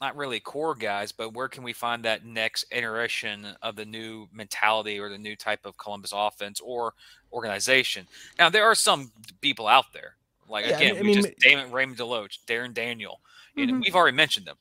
[0.01, 4.27] not really core guys, but where can we find that next iteration of the new
[4.33, 6.95] mentality or the new type of Columbus offense or
[7.33, 8.07] organization?
[8.39, 10.17] Now, there are some people out there.
[10.49, 13.21] Like, yeah, again, I mean, we just, Damon Raymond Deloach, Darren Daniel,
[13.55, 13.77] you mm-hmm.
[13.77, 14.57] know, we've already mentioned them.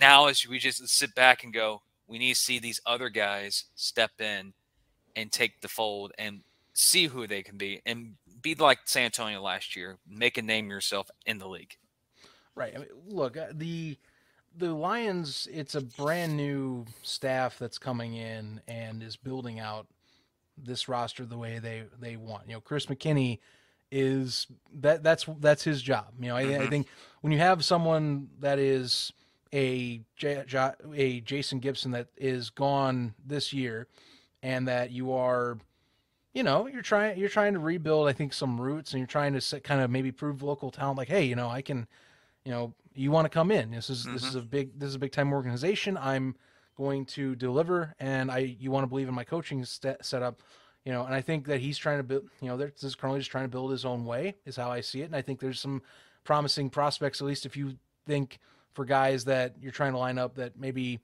[0.00, 3.64] Now, as we just sit back and go, we need to see these other guys
[3.74, 4.52] step in
[5.16, 6.40] and take the fold and
[6.72, 10.70] see who they can be and be like San Antonio last year, make a name
[10.70, 11.76] yourself in the league.
[12.54, 12.72] Right.
[12.74, 13.98] I mean, look, uh, the
[14.56, 19.86] the Lions, it's a brand new staff that's coming in and is building out
[20.56, 22.48] this roster the way they they want.
[22.48, 23.38] You know, Chris McKinney
[23.90, 24.46] is
[24.80, 26.12] that that's that's his job.
[26.20, 26.62] You know, I, mm-hmm.
[26.62, 26.86] I think
[27.20, 29.12] when you have someone that is
[29.52, 33.86] a a Jason Gibson that is gone this year
[34.42, 35.58] and that you are
[36.34, 39.32] you know you're trying you're trying to rebuild i think some roots and you're trying
[39.32, 41.86] to set, kind of maybe prove local talent like hey you know i can
[42.44, 44.14] you know you want to come in this is mm-hmm.
[44.14, 46.34] this is a big this is a big time organization i'm
[46.80, 50.42] going to deliver, and I you want to believe in my coaching st- setup,
[50.84, 53.20] you know, and I think that he's trying to build, you know, this is currently
[53.20, 55.40] just trying to build his own way, is how I see it, and I think
[55.40, 55.82] there's some
[56.24, 57.76] promising prospects, at least if you
[58.06, 58.38] think
[58.72, 61.00] for guys that you're trying to line up that maybe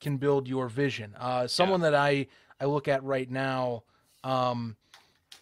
[0.00, 1.16] can build your vision.
[1.18, 1.90] Uh, someone yeah.
[1.90, 2.26] that I
[2.60, 3.82] I look at right now,
[4.22, 4.76] um,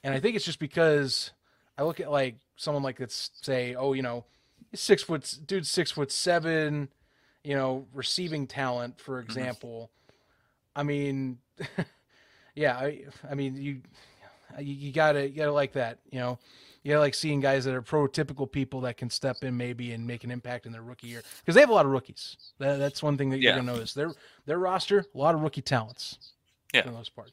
[0.03, 1.33] and I think it's just because
[1.77, 4.25] I look at like someone like let's say, oh, you know,
[4.77, 6.89] six foot dude, six foot seven,
[7.45, 9.27] you know, receiving talent, for mm-hmm.
[9.27, 9.91] example.
[9.91, 10.81] Mm-hmm.
[10.81, 11.39] I mean,
[12.55, 13.81] yeah, I, I mean, you,
[14.59, 16.39] you, you gotta, you gotta like that, you know,
[16.83, 20.07] you gotta like seeing guys that are prototypical people that can step in maybe and
[20.07, 22.37] make an impact in their rookie year because they have a lot of rookies.
[22.59, 23.51] That, that's one thing that yeah.
[23.51, 23.93] you're gonna notice.
[23.93, 24.13] Their
[24.45, 26.19] their roster, a lot of rookie talents.
[26.73, 27.33] Yeah, for the most part.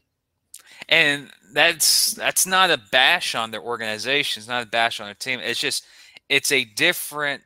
[0.90, 4.42] And that's that's not a bash on their organization.
[4.42, 5.40] It's not a bash on their team.
[5.40, 5.86] It's just
[6.30, 7.44] it's a different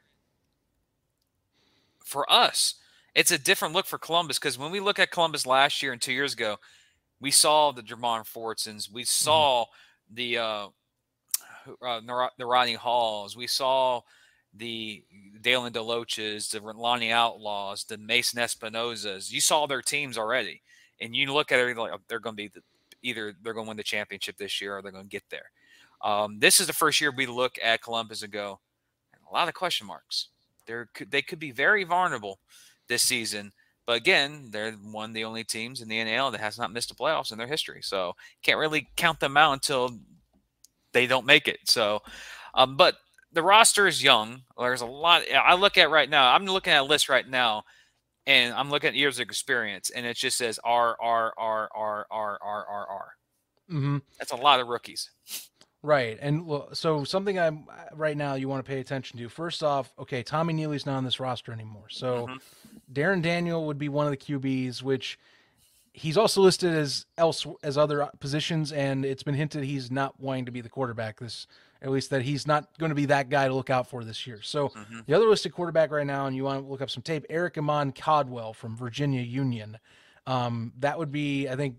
[2.03, 2.75] for us.
[3.15, 6.01] It's a different look for Columbus because when we look at Columbus last year and
[6.01, 6.57] two years ago,
[7.19, 9.07] we saw the Jermon Fortsons, we mm-hmm.
[9.07, 10.15] saw mm-hmm.
[10.15, 10.67] the uh,
[11.81, 14.01] uh, the Rodney Halls, we saw
[14.53, 15.03] the
[15.41, 19.31] Dalen DeLoaches, the Lonnie Outlaws, the Mason Espinosas.
[19.31, 20.61] You saw their teams already,
[21.01, 22.61] and you look at it like oh, they're going to be the,
[23.01, 25.51] either they're going to win the championship this year or they're going to get there.
[26.03, 28.59] Um, this is the first year we look at Columbus and go,
[29.29, 30.29] a lot of question marks.
[30.65, 32.39] They're, they could be very vulnerable
[32.87, 33.51] this season.
[33.85, 36.89] But again, they're one of the only teams in the NAL that has not missed
[36.89, 37.81] the playoffs in their history.
[37.81, 38.13] So
[38.43, 39.97] can't really count them out until
[40.91, 41.59] they don't make it.
[41.65, 42.01] So,
[42.53, 42.95] um, but
[43.31, 44.41] the roster is young.
[44.57, 45.23] There's a lot.
[45.31, 46.33] I look at right now.
[46.33, 47.63] I'm looking at a list right now,
[48.25, 52.07] and I'm looking at years of experience, and it just says R R R R
[52.09, 53.07] R R R R.
[53.71, 53.97] Mm-hmm.
[54.17, 55.11] That's a lot of rookies.
[55.83, 56.17] Right.
[56.21, 59.29] And so something I'm uh, right now you want to pay attention to.
[59.29, 61.85] First off, okay, Tommy Neely's not on this roster anymore.
[61.89, 62.77] So mm-hmm.
[62.91, 65.19] Darren Daniel would be one of the QBs, which
[65.93, 70.45] he's also listed as else as other positions, and it's been hinted he's not wanting
[70.45, 71.47] to be the quarterback this
[71.81, 74.25] at least that he's not going to be that guy to look out for this
[74.25, 74.41] year.
[74.41, 75.01] So mm-hmm.
[75.05, 77.57] the other listed quarterback right now, and you want to look up some tape, Eric
[77.57, 79.77] Amon Codwell from Virginia Union.
[80.25, 81.77] Um, that would be, I think,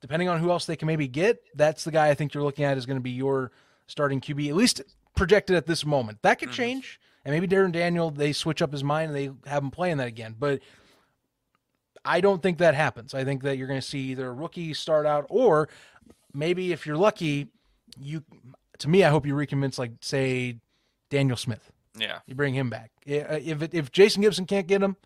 [0.00, 2.64] depending on who else they can maybe get, that's the guy I think you're looking
[2.64, 3.52] at is going to be your
[3.86, 4.82] starting QB, at least
[5.14, 6.18] projected at this moment.
[6.22, 6.56] That could mm-hmm.
[6.56, 7.00] change.
[7.24, 10.06] And maybe Darren Daniel, they switch up his mind and they have him playing that
[10.06, 10.36] again.
[10.38, 10.60] But
[12.04, 13.14] I don't think that happens.
[13.14, 15.68] I think that you're going to see either a rookie start out or
[16.32, 17.48] maybe if you're lucky,
[17.98, 18.22] you
[18.78, 20.58] to me, I hope you reconvince like say
[21.10, 21.72] Daniel Smith.
[21.98, 22.90] Yeah, you bring him back.
[23.06, 24.96] If if Jason Gibson can't get him,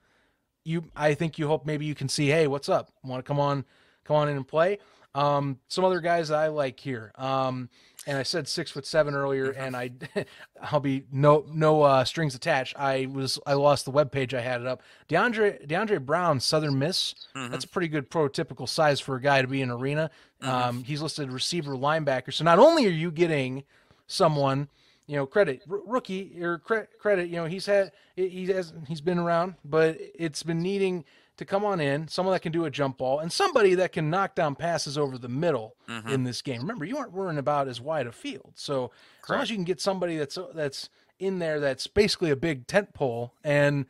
[0.64, 2.90] you I think you hope maybe you can see, hey, what's up?
[3.04, 3.64] Want to come on
[4.10, 4.78] come on in and play.
[5.14, 7.12] Um, some other guys I like here.
[7.16, 7.68] Um,
[8.06, 9.62] and I said six foot seven earlier, mm-hmm.
[9.62, 9.90] and I,
[10.62, 12.74] I'll be no no uh, strings attached.
[12.78, 14.34] I was I lost the web page.
[14.34, 14.82] I had it up.
[15.08, 17.14] DeAndre DeAndre Brown, Southern Miss.
[17.36, 17.52] Mm-hmm.
[17.52, 20.10] That's a pretty good prototypical size for a guy to be in arena.
[20.42, 20.50] Mm-hmm.
[20.50, 22.32] Um, he's listed receiver linebacker.
[22.32, 23.64] So not only are you getting
[24.06, 24.68] someone,
[25.06, 29.02] you know, credit r- rookie or cre- credit, you know, he's had he has he's
[29.02, 31.04] been around, but it's been needing
[31.40, 34.10] to come on in, someone that can do a jump ball, and somebody that can
[34.10, 36.06] knock down passes over the middle mm-hmm.
[36.06, 36.60] in this game.
[36.60, 39.24] Remember, you aren't worrying about as wide a field, so Correct.
[39.24, 42.66] as long as you can get somebody that's that's in there that's basically a big
[42.66, 43.86] tent pole and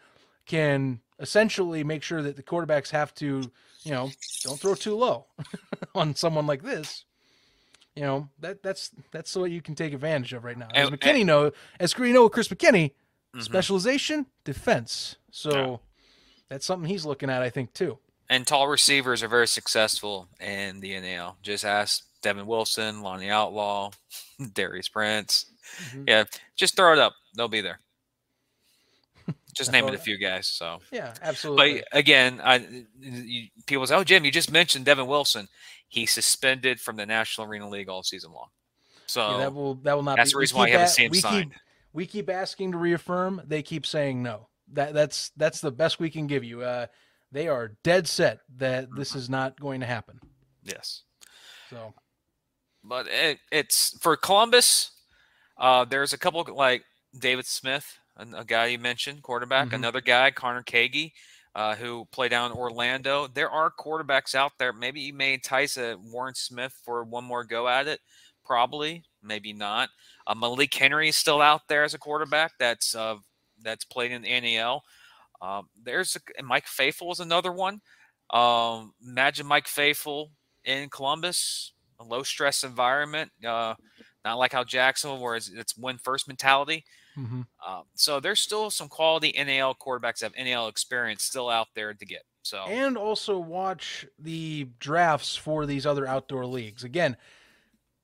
[0.46, 3.50] can essentially make sure that the quarterbacks have to,
[3.82, 4.10] you know,
[4.44, 5.26] don't throw too low
[5.96, 7.04] on someone like this.
[7.96, 10.68] You know that that's that's what you can take advantage of right now.
[10.72, 12.92] As and, McKinney know, as you know, Chris McKinney,
[13.34, 13.40] mm-hmm.
[13.40, 15.16] specialization defense.
[15.32, 15.50] So.
[15.50, 15.76] Yeah
[16.50, 17.96] that's something he's looking at, I think, too.
[18.28, 21.38] And tall receivers are very successful in the NAL.
[21.42, 23.90] Just ask Devin Wilson, Lonnie Outlaw,
[24.52, 25.46] Darius Prince.
[25.86, 26.04] Mm-hmm.
[26.08, 26.24] Yeah,
[26.56, 27.14] just throw it up.
[27.34, 27.80] They'll be there.
[29.54, 30.48] Just naming a few guys.
[30.48, 31.82] So yeah, absolutely.
[31.90, 32.66] But again, I
[33.00, 35.48] you, people say, "Oh, Jim, you just mentioned Devin Wilson.
[35.88, 38.48] He's suspended from the National Arena League all season long."
[39.06, 40.16] So yeah, that will that will not.
[40.16, 41.50] That's be, the reason why you haven't seen him we signed.
[41.50, 41.60] Keep,
[41.92, 43.42] we keep asking to reaffirm.
[43.46, 46.62] They keep saying no that that's that's the best we can give you.
[46.62, 46.86] Uh,
[47.32, 50.20] they are dead set that this is not going to happen.
[50.64, 51.02] Yes.
[51.70, 51.94] So,
[52.82, 54.90] but it, it's for Columbus.
[55.56, 56.82] Uh, there's a couple like
[57.18, 59.66] David Smith, a, a guy you mentioned, quarterback.
[59.66, 59.76] Mm-hmm.
[59.76, 61.12] Another guy, Connor Kagi,
[61.54, 63.28] uh, who played down in Orlando.
[63.28, 64.72] There are quarterbacks out there.
[64.72, 68.00] Maybe you may entice a Warren Smith for one more go at it.
[68.44, 69.90] Probably, maybe not.
[70.26, 72.52] Uh, Malik Henry is still out there as a quarterback.
[72.58, 73.16] That's uh,
[73.62, 74.82] that's played in the NAL.
[75.42, 77.80] Um, there's a, Mike Faithful is another one.
[78.30, 80.30] Um, imagine Mike Faithful
[80.64, 83.74] in Columbus, a low stress environment, uh,
[84.24, 86.84] not like how Jacksonville, where it's, it's win first mentality.
[87.18, 87.42] Mm-hmm.
[87.66, 91.92] Um, so there's still some quality NAL quarterbacks that have NAL experience still out there
[91.94, 92.22] to get.
[92.42, 96.84] So and also watch the drafts for these other outdoor leagues.
[96.84, 97.16] Again,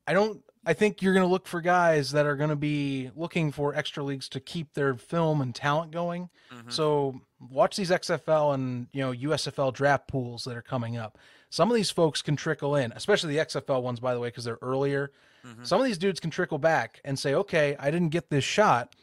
[0.06, 0.42] I don't.
[0.68, 3.72] I think you're going to look for guys that are going to be looking for
[3.74, 6.28] extra leagues to keep their film and talent going.
[6.52, 6.70] mhm.
[6.72, 11.18] So watch these XFL and you know USFL draft pools that are coming up.
[11.50, 14.44] Some of these folks can trickle in, especially the XFL ones, by the way, because
[14.44, 15.12] they're earlier.
[15.46, 15.64] Mhm.
[15.64, 18.94] Some of these dudes can trickle back and say, "Okay, I didn't get this shot.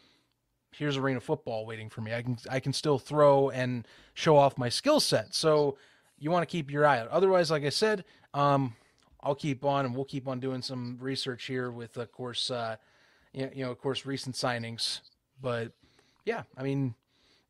[0.74, 2.14] Here's arena football waiting for me.
[2.14, 5.78] I can I can still throw and show off my skill set." So
[6.20, 7.08] you want to keep your eye out.
[7.10, 8.04] Otherwise, like I said,
[8.34, 8.76] um,
[9.24, 12.76] I'll keep on and we'll keep on doing some research here with, of course, uh,
[13.34, 15.00] you know, of course, recent signings.
[15.42, 15.72] But
[16.26, 16.94] yeah, I mean,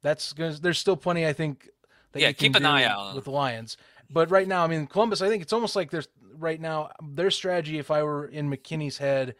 [0.01, 0.53] that's gonna.
[0.53, 1.69] There's still plenty, I think.
[2.11, 3.77] That Yeah, you can keep an eye out with the Lions.
[4.09, 5.21] But right now, I mean, Columbus.
[5.21, 6.07] I think it's almost like there's
[6.37, 7.79] right now their strategy.
[7.79, 9.35] If I were in McKinney's head,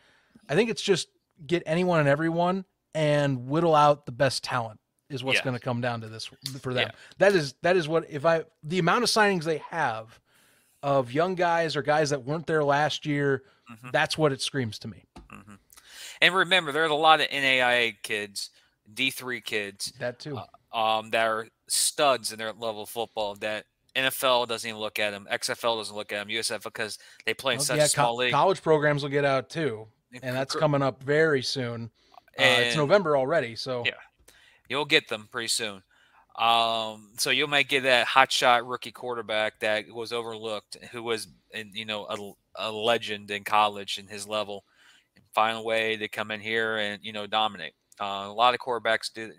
[0.49, 1.07] I think it's just
[1.45, 2.65] get anyone and everyone
[2.95, 4.79] and whittle out the best talent
[5.09, 5.43] is what's Yeah.
[5.43, 6.29] going to come down to this
[6.61, 6.87] for them.
[6.89, 6.95] Yeah.
[7.19, 10.19] That is that is what if I the amount of signings they have
[10.83, 13.91] of young guys or guys that weren't there last year, Mhm.
[13.91, 15.05] that's what it screams to me.
[16.21, 18.49] And remember, there's a lot of NAIA kids,
[18.93, 20.39] D3 kids, That too.
[20.71, 23.65] um, that are studs in their level of football that
[23.95, 27.53] NFL doesn't even look at them, XFL doesn't look at them, USF because they play
[27.53, 28.31] in Well, such yeah, small co- league.
[28.31, 29.87] college programs will get out too,
[30.21, 31.91] and that's coming up very soon.
[32.39, 33.93] Uh, it's November already, so Yeah.
[34.69, 35.83] You'll get them pretty soon.
[36.35, 41.71] Um, so you might get that hotshot rookie quarterback that was overlooked, who was, in,
[41.73, 42.05] you know,
[42.57, 44.63] a, a legend in college in his level,
[45.15, 47.73] and find a way to come in here and you know dominate.
[48.01, 49.31] Uh, a lot of quarterbacks do.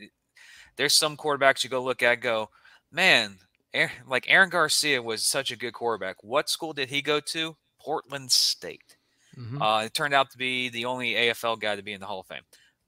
[0.77, 2.49] There's some quarterbacks you go look at, go,
[2.93, 3.39] man,
[3.73, 6.17] Aaron, like Aaron Garcia was such a good quarterback.
[6.23, 7.57] What school did he go to?
[7.81, 8.97] Portland State.
[9.37, 9.61] mhm.
[9.61, 12.21] Uh, it turned out to be the only AFL guy to be in the Hall
[12.21, 12.43] of Fame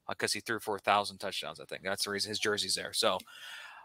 [0.09, 1.59] because he threw for a thousand touchdowns.
[1.59, 2.93] I think that's the reason his jersey's there.
[2.93, 3.19] So,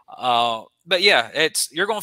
[0.09, 2.01] uh, but yeah, it's you're going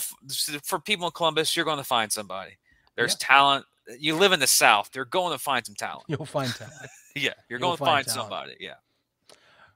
[0.63, 1.55] for people in Columbus.
[1.57, 2.53] You're going to find somebody.
[2.97, 3.65] There's talent.
[3.99, 4.91] You live in the South.
[4.93, 6.05] They're going to find some talent.
[6.09, 6.75] you'll find talent.
[7.17, 8.55] Yeah, you're You'll going to find find, somebody.
[8.61, 8.75] Yeah,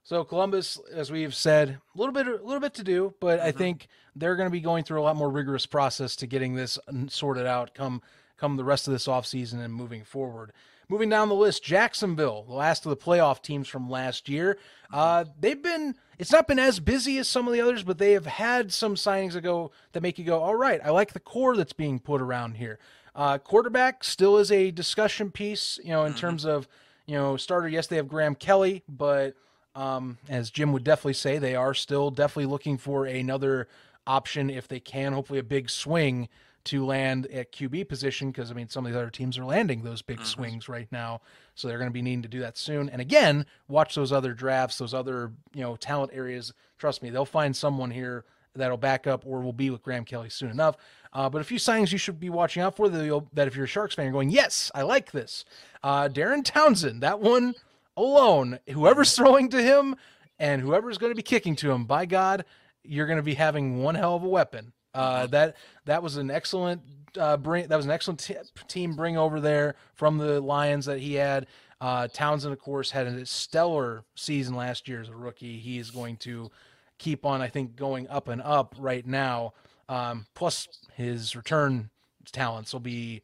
[0.05, 3.51] So Columbus, as we've said, a little bit, a little bit to do, but I
[3.51, 3.57] Mhm.
[3.57, 6.79] think they're going to be going through a lot more rigorous process to getting this
[7.09, 7.75] sorted out.
[7.75, 8.03] Come,
[8.37, 10.53] come the rest of this offseason and moving forward.
[10.89, 14.59] Moving down the list, Jacksonville, the last of the playoff teams from last year.
[14.93, 15.95] Uh, they've been.
[16.19, 18.95] It's not been as busy as some of the others, but they have had some
[18.95, 20.81] signings that go that make you go, all right.
[20.85, 22.79] I like the core that's being put around here.
[23.17, 26.19] Uh, quarterback still is a discussion piece, you know, in Mhm.
[26.19, 26.69] terms of
[27.07, 27.69] you know starter.
[27.69, 29.35] Yes, they have Graham Kelly, but
[29.75, 33.67] um, as Jim would definitely say, they are still definitely looking for another
[34.07, 35.13] option if they can.
[35.15, 36.29] Hopefully, a big swing
[36.65, 39.83] to land at QB position because I mean some of the other teams are landing
[39.83, 40.27] those big Mhm.
[40.27, 41.21] swings right now,
[41.55, 42.89] so they're going to be needing to do that soon.
[42.89, 46.53] And again, watch those other drafts, those other you know talent areas.
[46.79, 48.25] Trust me, they'll find someone here
[48.57, 50.77] that'll back up or will be with Graham Kelly soon enough.
[51.13, 53.57] Uh, but a few signings you should be watching out for that, you'll, that if
[53.57, 55.45] you're a Sharks fan, you're going, yes, I like this.
[55.83, 57.55] Uh, Darren Townsend, that one
[57.97, 59.97] alone, whoever's throwing to him
[60.39, 62.45] and whoever's going to be kicking to him, by God,
[62.85, 64.73] you're going to be having one hell of a weapon.
[64.95, 65.31] Uh, Mhm.
[65.31, 66.83] that that was an excellent
[67.19, 67.67] uh, bring.
[67.69, 68.35] That was an excellent t-
[68.69, 71.47] team bring over there from the Lions that he had.
[71.81, 75.59] Uh, Townsend, of course, had a stellar season last year as a rookie.
[75.59, 76.51] He is going to
[76.99, 79.53] keep on, I think, going up and up right now.
[79.89, 81.91] Um, plus, his return
[82.33, 83.23] talents will be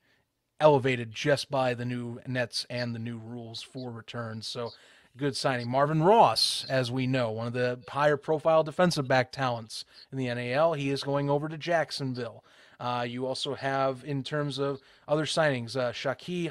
[0.60, 4.46] elevated just by the new nets and the new rules for returns.
[4.46, 4.72] So,
[5.16, 5.68] good signing.
[5.68, 10.32] Marvin Ross, as we know, one of the higher profile defensive back talents in the
[10.32, 12.44] NAL, he is going over to Jacksonville.
[12.78, 16.48] Uh, you also have, in terms of other signings, uh, Shaki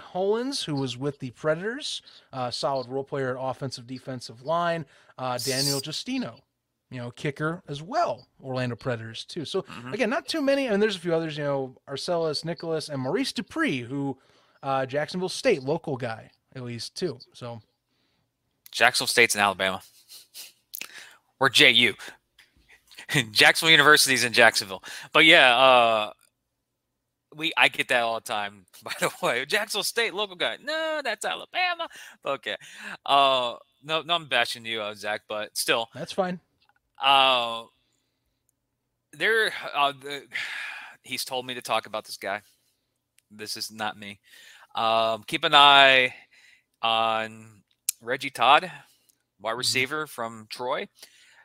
[0.66, 4.86] who was with the Predators, uh, solid role player at offensive defensive line.
[5.18, 6.39] Uh, Daniel Justino,
[6.91, 9.43] you know, kicker as well, Orlando Predators too.
[9.43, 9.93] So Mhm.
[9.93, 10.68] again, not too many.
[10.68, 14.18] And there's a few others, you know, Arcelis, Nicholas, and Maurice Dupree, who
[14.62, 17.18] uh, Jacksonville State local guy at least too.
[17.34, 17.62] So
[18.72, 19.82] Jacksonville State's in Alabama.
[21.39, 21.93] Or JU.
[23.32, 24.84] Jacksonville University's in Jacksonville.
[25.13, 26.11] But yeah, uh
[27.36, 29.45] we I get that all the time, by the way.
[29.45, 30.57] Jacksonville State local guy.
[30.63, 31.88] No, that's Alabama.
[32.26, 32.55] Okay.
[33.05, 36.39] Uh no, no, I'm bashing you, uh, Zach, but still, that's fine.
[37.01, 37.63] uh,
[39.13, 39.53] there.
[39.74, 40.24] Uh, the,
[41.03, 42.41] he's told me to talk about this guy.
[43.32, 44.20] This is not me.
[44.76, 46.13] Um, keep an eye
[46.82, 47.59] on
[48.02, 48.72] Reggie Todd,
[49.39, 50.88] wide receiver from Troy.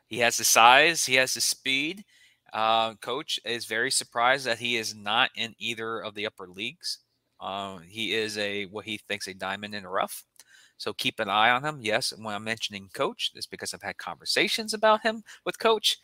[0.06, 1.04] He has the size.
[1.04, 2.04] He has the speed.
[2.52, 6.98] Uh, coach is very surprised that he is not in either of the upper leagues.
[7.40, 10.22] Uh, he is a what he thinks a diamond in the rough.
[10.76, 11.78] So keep an eye on him.
[11.80, 15.98] Yes, when I'm mentioning coach, it's because I've had conversations about him with coach.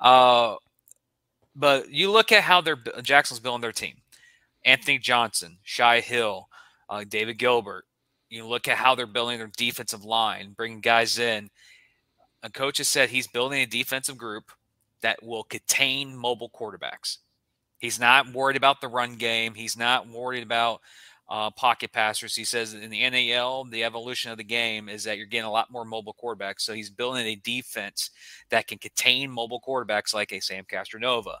[0.00, 0.56] Uh,
[1.54, 3.96] but you look at how they're Jackson's building their team.
[4.64, 6.48] Anthony Johnson, Shai Hill,
[6.88, 7.84] uh, David Gilbert.
[8.30, 11.50] You look at how they're building their defensive line, bringing guys in.
[12.42, 14.50] A coach has said he's building a defensive group
[15.02, 17.18] that will contain mobile quarterbacks.
[17.78, 19.54] He's not worried about the run game.
[19.54, 20.80] He's not worried about
[21.28, 22.34] uh, pocket passers.
[22.34, 25.50] He says in the NAL, the evolution of the game is that you're getting a
[25.50, 26.60] lot more mobile quarterbacks.
[26.60, 28.10] So he's building a defense
[28.50, 31.36] that can contain mobile quarterbacks like a Sam Castronova,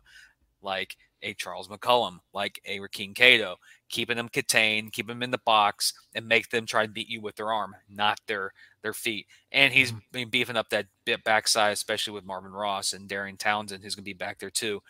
[0.62, 3.56] like a Charles McCullum, like a Rakeem Cato,
[3.94, 7.20] keeping them contained, keep them in the box, and make them try to beat you
[7.20, 9.26] with their arm, not their their feet.
[9.52, 9.98] And he's mm-hmm.
[10.10, 14.02] been beefing up that bit backside, especially with Marvin Ross and Darian Townsend, who's going
[14.02, 14.82] to be back there too.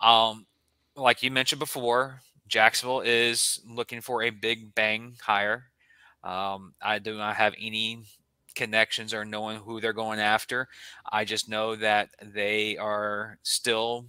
[0.00, 0.46] Um,
[0.94, 5.64] like you mentioned before, Jacksonville is looking for a big bang hire.
[6.22, 8.04] Um, I do not have any
[8.54, 10.68] connections or knowing who they're going after.
[11.10, 14.06] I just know that they are still,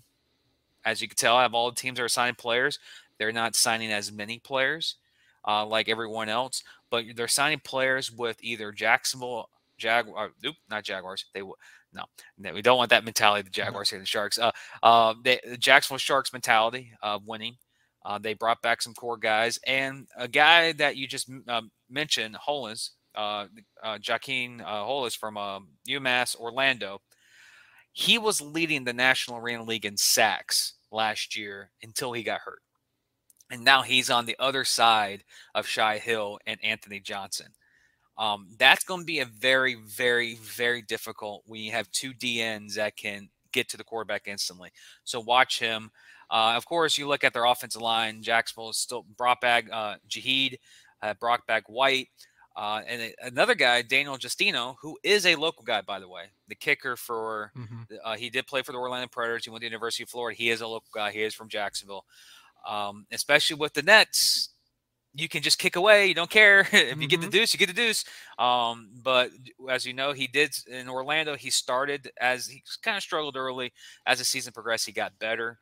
[0.85, 2.77] as you can tell, I have all the teams that are signing players.
[3.19, 4.95] They're not signing as many players
[5.47, 11.25] uh, like everyone else, but they're signing players with either Jacksonville Jaguar, nope, not Jaguars.
[11.33, 11.57] They will
[11.93, 12.03] no,
[12.37, 13.43] no, we don't want that mentality.
[13.43, 14.37] The Jaguars here, the Sharks.
[14.37, 14.51] Uh,
[14.83, 17.55] uh, the Jacksonville Sharks mentality of winning.
[18.05, 22.35] Uh, they brought back some core guys and a guy that you just uh, mentioned,
[22.35, 23.47] Hollis, uh,
[23.83, 25.59] uh, Jaquin uh, Hollis from uh,
[25.89, 27.01] UMass Orlando.
[27.91, 32.61] He was leading the National Arena League in sacks last year until he got hurt.
[33.49, 35.23] And now he's on the other side
[35.55, 37.47] of Shai Hill and Anthony Johnson.
[38.17, 42.73] Um, that's going to be a very, very, very difficult when you have two DNs
[42.75, 44.69] that can get to the quarterback instantly.
[45.03, 45.91] So watch him.
[46.29, 48.21] Uh, of course, you look at their offensive line.
[48.21, 50.57] Jacksonville is still brought back uh, Jahid,
[51.01, 52.07] uh, brought back White,
[52.57, 56.55] uh, and another guy, Daniel Justino, who is a local guy, by the way, the
[56.55, 57.51] kicker for.
[57.55, 57.83] Mm-hmm.
[58.03, 59.45] Uh, he did play for the Orlando Predators.
[59.45, 60.35] He went to the University of Florida.
[60.35, 61.11] He is a local guy.
[61.11, 62.03] He is from Jacksonville.
[62.65, 64.49] Um, especially with the Nets,
[65.13, 66.07] you can just kick away.
[66.07, 67.01] You don't care if mm-hmm.
[67.01, 67.31] you get the mm-hmm.
[67.31, 68.05] deuce, you get the deuce.
[68.37, 69.31] Um, but
[69.69, 71.35] as you know, he did in Orlando.
[71.35, 73.73] He started as he kind of struggled early.
[74.05, 75.57] As the season progressed, he got better.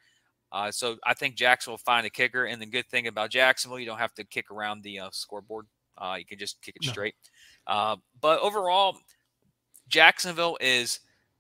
[0.52, 2.46] Uh, so I think Jackson will find a kicker.
[2.46, 5.68] And the good thing about Jacksonville, you don't have to kick around the uh, scoreboard.
[5.98, 6.92] Uh, you can just kick it no.
[6.92, 7.16] straight.
[7.68, 8.98] Uh, but overall,
[9.88, 11.00] Jacksonville is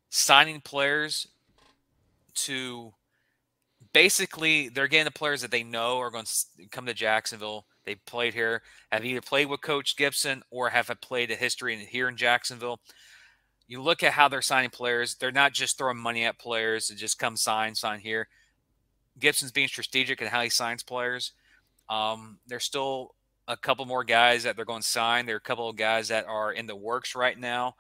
[0.09, 1.27] signing players
[2.35, 2.93] to
[3.95, 7.65] basically they're getting the players that they know are going to come to Jacksonville.
[7.85, 12.09] They played here, have either played with Coach Gibson or have played a history here
[12.09, 12.81] in Jacksonville.
[13.69, 16.95] You look at how they're signing players; they're not just throwing money at players to
[16.95, 18.27] just come sign, sign here.
[19.17, 21.31] Gibson's being strategic in how he signs players.
[21.89, 23.15] Um, there's still
[23.47, 25.25] a couple more guys that they're going to sign.
[25.25, 27.75] There are a couple of guys that are in the works right now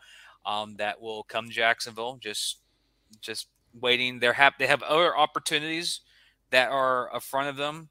[0.45, 2.19] um, that will come to Jacksonville.
[2.21, 2.59] Just,
[3.19, 3.49] just
[3.81, 4.19] waiting.
[4.19, 5.99] They're have they have other opportunities
[6.51, 7.89] that are in front of them.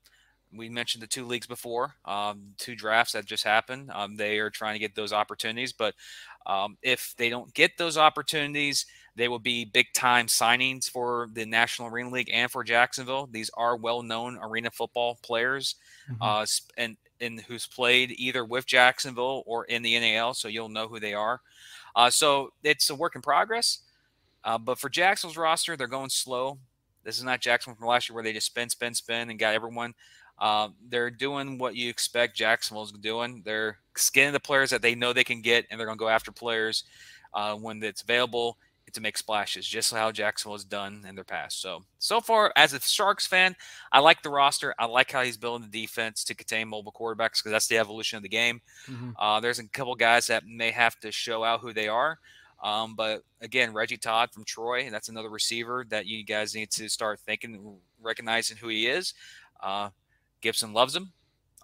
[0.57, 3.91] We mentioned the two leagues before, um, two drafts that just happened.
[3.93, 5.95] Um, they are trying to get those opportunities, but
[6.47, 8.87] um, if they don't get those opportunities,
[9.17, 13.29] they will be big time signings for the National Arena League and for Jacksonville.
[13.31, 15.77] These are well known arena football players,
[16.11, 16.23] mm-hmm.
[16.23, 16.47] uh,
[16.77, 21.01] and and who's played either with Jacksonville or in the NAL, so you'll know who
[21.01, 21.41] they are.
[21.97, 23.81] Uh, so it's a work in progress.
[24.43, 26.59] Uh, but for Jacksonville's roster, they're going slow.
[27.05, 29.55] This is not Jacksonville from last year where they just spin, spin, spin and got
[29.55, 29.95] everyone.
[30.39, 33.43] Uh, they're doing what you expect Jacksonville's doing.
[33.45, 36.09] They're skinning the players that they know they can get, and they're going to go
[36.09, 36.85] after players
[37.33, 38.59] uh, when it's available
[38.93, 41.61] to make splashes, just how Jacksonville has done in their past.
[41.61, 43.57] So, so far, as a Sharks fan,
[43.93, 44.75] I like the roster.
[44.79, 48.17] I like how he's building the defense to contain mobile quarterbacks because that's the evolution
[48.17, 48.61] of the game.
[48.89, 49.11] Mm-hmm.
[49.19, 52.19] Uh, there's a couple guys that may have to show out who they are.
[52.63, 56.89] Um, but again, Reggie Todd from Troy, that's another receiver that you guys need to
[56.89, 59.15] start thinking, recognizing who he is.
[59.61, 59.91] Uh,
[60.41, 61.13] Gibson loves him.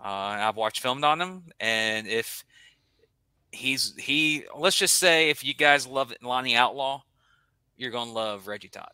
[0.03, 2.45] Uh, I've watched filmed on him, and if
[3.53, 7.03] he's he, let's just say if you guys love Lonnie Outlaw,
[7.77, 8.93] you're to love Reggie Todd.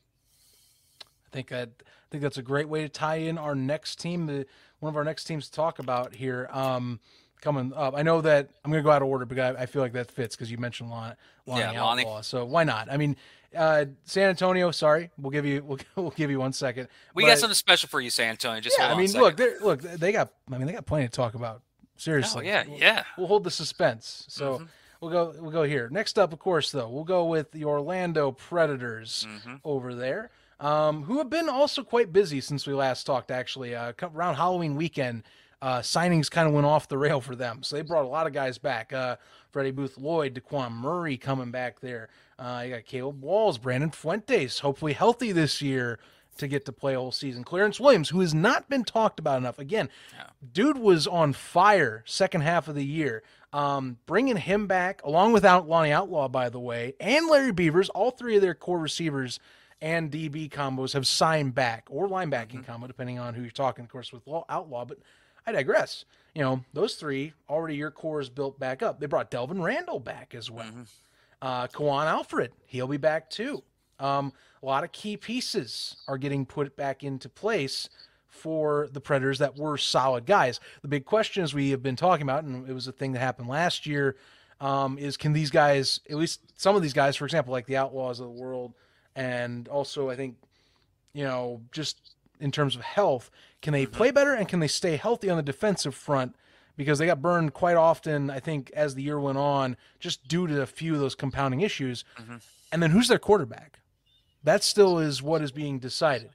[1.02, 1.66] I think I
[2.10, 4.46] think that's a great way to tie in our next team, the,
[4.80, 6.48] one of our next teams to talk about here.
[6.52, 7.00] Um,
[7.46, 9.66] coming up, I know that I'm going to go out of order, but I, I
[9.66, 11.14] feel like that fits because you mentioned Lonnie,
[11.46, 12.22] Lonnie yeah, Outlaw, Lonnie.
[12.22, 12.90] so why not?
[12.90, 13.14] I mean,
[13.54, 14.72] uh, San Antonio.
[14.72, 16.88] Sorry, we'll give you we'll, we'll give you one second.
[17.14, 18.60] We but, got something special for you, San Antonio.
[18.60, 20.32] Just yeah, I mean, look, look, they got.
[20.52, 21.62] I mean, they got plenty to talk about.
[21.98, 22.94] Seriously, oh, yeah, yeah.
[23.16, 24.26] We'll, we'll hold the suspense.
[24.28, 24.54] So.
[24.54, 24.64] Mm-hmm.
[25.02, 25.34] We'll go.
[25.38, 25.90] We'll go here.
[25.92, 29.56] Next up, of course, though, we'll go with the Orlando Predators mm-hmm.
[29.62, 33.30] over there, um, who have been also quite busy since we last talked.
[33.30, 35.24] Actually, uh, around Halloween weekend,
[35.62, 38.26] uh, signings kind of went off the rail for them, so they brought a lot
[38.26, 38.92] of guys back.
[38.92, 39.16] Uh,
[39.50, 42.08] Freddie Booth Lloyd, Daquan Murray coming back there.
[42.38, 45.98] Uh, you got Caleb Walls, Brandon Fuentes, hopefully healthy this year.
[46.38, 47.42] to get to play a whole season.
[47.42, 49.58] Clarence Williams, who has not been talked about enough.
[49.58, 50.26] Again, Yeah.
[50.52, 53.22] dude was on fire second half of the year.
[53.54, 57.88] Um, bringing him back, along with Out- Lonnie Outlaw, by the way, and Larry Beavers,
[57.88, 59.40] all three of their core receivers
[59.80, 63.90] and DB combos have signed back, or linebacking combo, depending on who you're talking, of
[63.90, 64.84] course, with Law- Outlaw.
[64.84, 64.98] But
[65.46, 66.04] I digress.
[66.34, 69.00] You know, those three already your core is built back up.
[69.00, 70.66] They brought Delvin Randall back as well.
[71.40, 73.62] Uh, Kawan Alfred, he'll be back too.
[73.98, 74.32] Um,
[74.62, 77.88] a lot of key pieces are getting put back into place
[78.28, 80.60] for the Predators that were solid guys.
[80.82, 83.20] The big question, as we have been talking about, and it was a thing that
[83.20, 84.16] happened last year,
[84.60, 87.76] um, is can these guys, at least some of these guys, for example, like the
[87.76, 88.74] Outlaws of the world,
[89.14, 90.36] and also I think,
[91.14, 93.30] you know, just in terms of health,
[93.62, 96.36] can they play better and can they stay healthy on the defensive front?
[96.76, 100.46] Because they got burned quite often, I think, as the year went on, just due
[100.46, 102.04] to a few of those compounding issues.
[102.70, 103.80] And then who's their quarterback?
[104.44, 106.30] That still is what is being decided.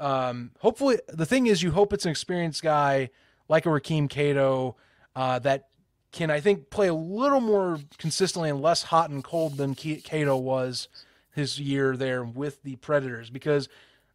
[0.00, 3.10] Um, hopefully, the thing is, you hope it's an experienced guy
[3.48, 4.76] like a Rakeem Cato
[5.14, 5.68] uh, that
[6.10, 10.36] can, I think, play a little more consistently and less hot and cold than Cato
[10.36, 10.88] was
[11.34, 13.68] his year there with the Predators because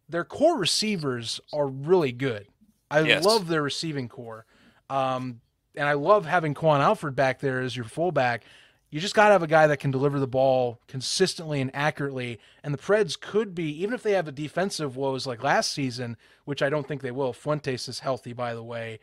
[0.08, 2.48] their core receivers are really good.
[2.90, 3.24] I Yes.
[3.24, 4.46] love their receiving core.
[4.88, 5.40] Um,
[5.76, 8.44] and I love having Quan Alfred back there as your fullback.
[8.90, 12.40] You just got to have a guy that can deliver the ball consistently and accurately.
[12.62, 16.16] And the Preds could be, even if they have a defensive woes like last season,
[16.46, 17.34] which I don't think they will.
[17.34, 18.98] Fuentes is healthy, by the way.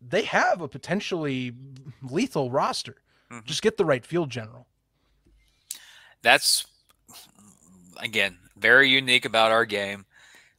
[0.00, 1.52] They have a potentially
[2.02, 2.96] lethal roster.
[3.44, 4.66] Just get the right field general.
[6.22, 6.66] That's
[7.98, 10.04] again very unique about our game.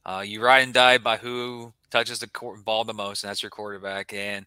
[0.06, 3.42] Uh, you ride and die by who touches the court, ball the most, and that's
[3.42, 4.12] your quarterback.
[4.14, 4.46] And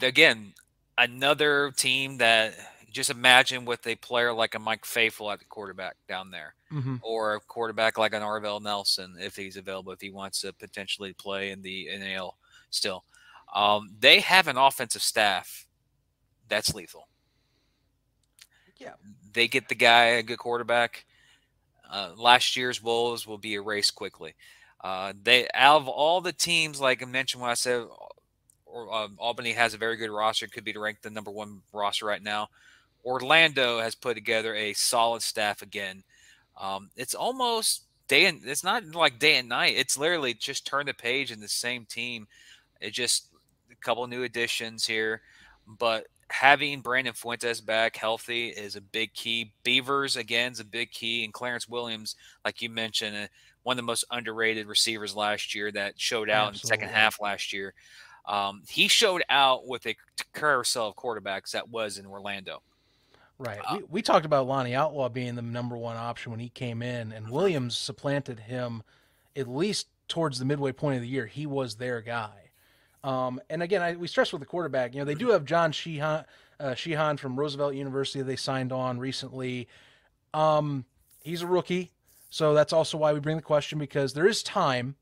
[0.00, 0.54] again,
[0.96, 2.54] another team that
[2.90, 6.96] just imagine with a player like a Mike Faithful at the quarterback down there, Mm-hmm.
[7.02, 11.12] or a quarterback like an Arvell Nelson if he's available, if he wants to potentially
[11.14, 12.36] play in the NAL
[12.70, 13.04] still.
[13.54, 15.66] Um, they have an offensive staff
[16.48, 17.08] that's lethal.
[18.76, 18.92] Yeah.
[19.32, 21.04] They get the guy a good quarterback.
[21.90, 24.34] Uh, last year's Wolves will be erased quickly.
[24.82, 27.84] Uh, they out of all the teams, like I mentioned when I said,
[28.66, 32.06] or, um, Albany has a very good roster, could be ranked the number one roster
[32.06, 32.48] right now.
[33.04, 36.02] Orlando has put together a solid staff again.
[36.60, 39.74] Um, it's almost day and it's not like day and night.
[39.76, 42.26] It's literally just turn the page in the same team.
[42.80, 43.28] It just
[43.70, 45.22] a couple new additions here,
[45.78, 49.52] but having Brandon Fuentes back healthy is a big key.
[49.62, 53.26] Beavers again is a big key, and Clarence Williams, like you mentioned, uh,
[53.62, 57.20] one of the most underrated receivers last year that showed out in the second half
[57.20, 57.74] last year.
[58.26, 59.96] Um, he showed out with a
[60.34, 62.62] carousel of quarterbacks that was in Orlando.
[63.38, 63.60] Right.
[63.66, 66.82] Uh, we, we talked about Lonnie Outlaw being the number one option when he came
[66.82, 68.82] in, and Williams supplanted him
[69.36, 71.26] at least towards the midway point of the year.
[71.26, 72.47] He was their guy.
[73.04, 75.72] Um, and again, I, we stress with the quarterback, you know, they do have John
[75.72, 76.24] Sheehan,
[76.58, 78.20] uh, Sheehan from Roosevelt University.
[78.20, 79.68] That they signed on recently.
[80.34, 80.84] Um,
[81.22, 81.92] he's a rookie,
[82.30, 84.96] so that's also why we bring the question because there is time,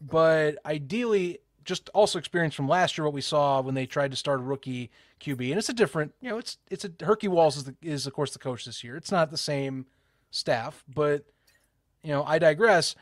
[0.00, 4.16] but ideally, just also experience from last year what we saw when they tried to
[4.16, 7.56] start a rookie QB, and it's a different, you know, it's it's a Herkie Walls
[7.56, 8.96] is the, is of course the coach this year.
[8.96, 9.86] It's not the same
[10.30, 11.24] staff, but
[12.02, 12.94] you know, I digress.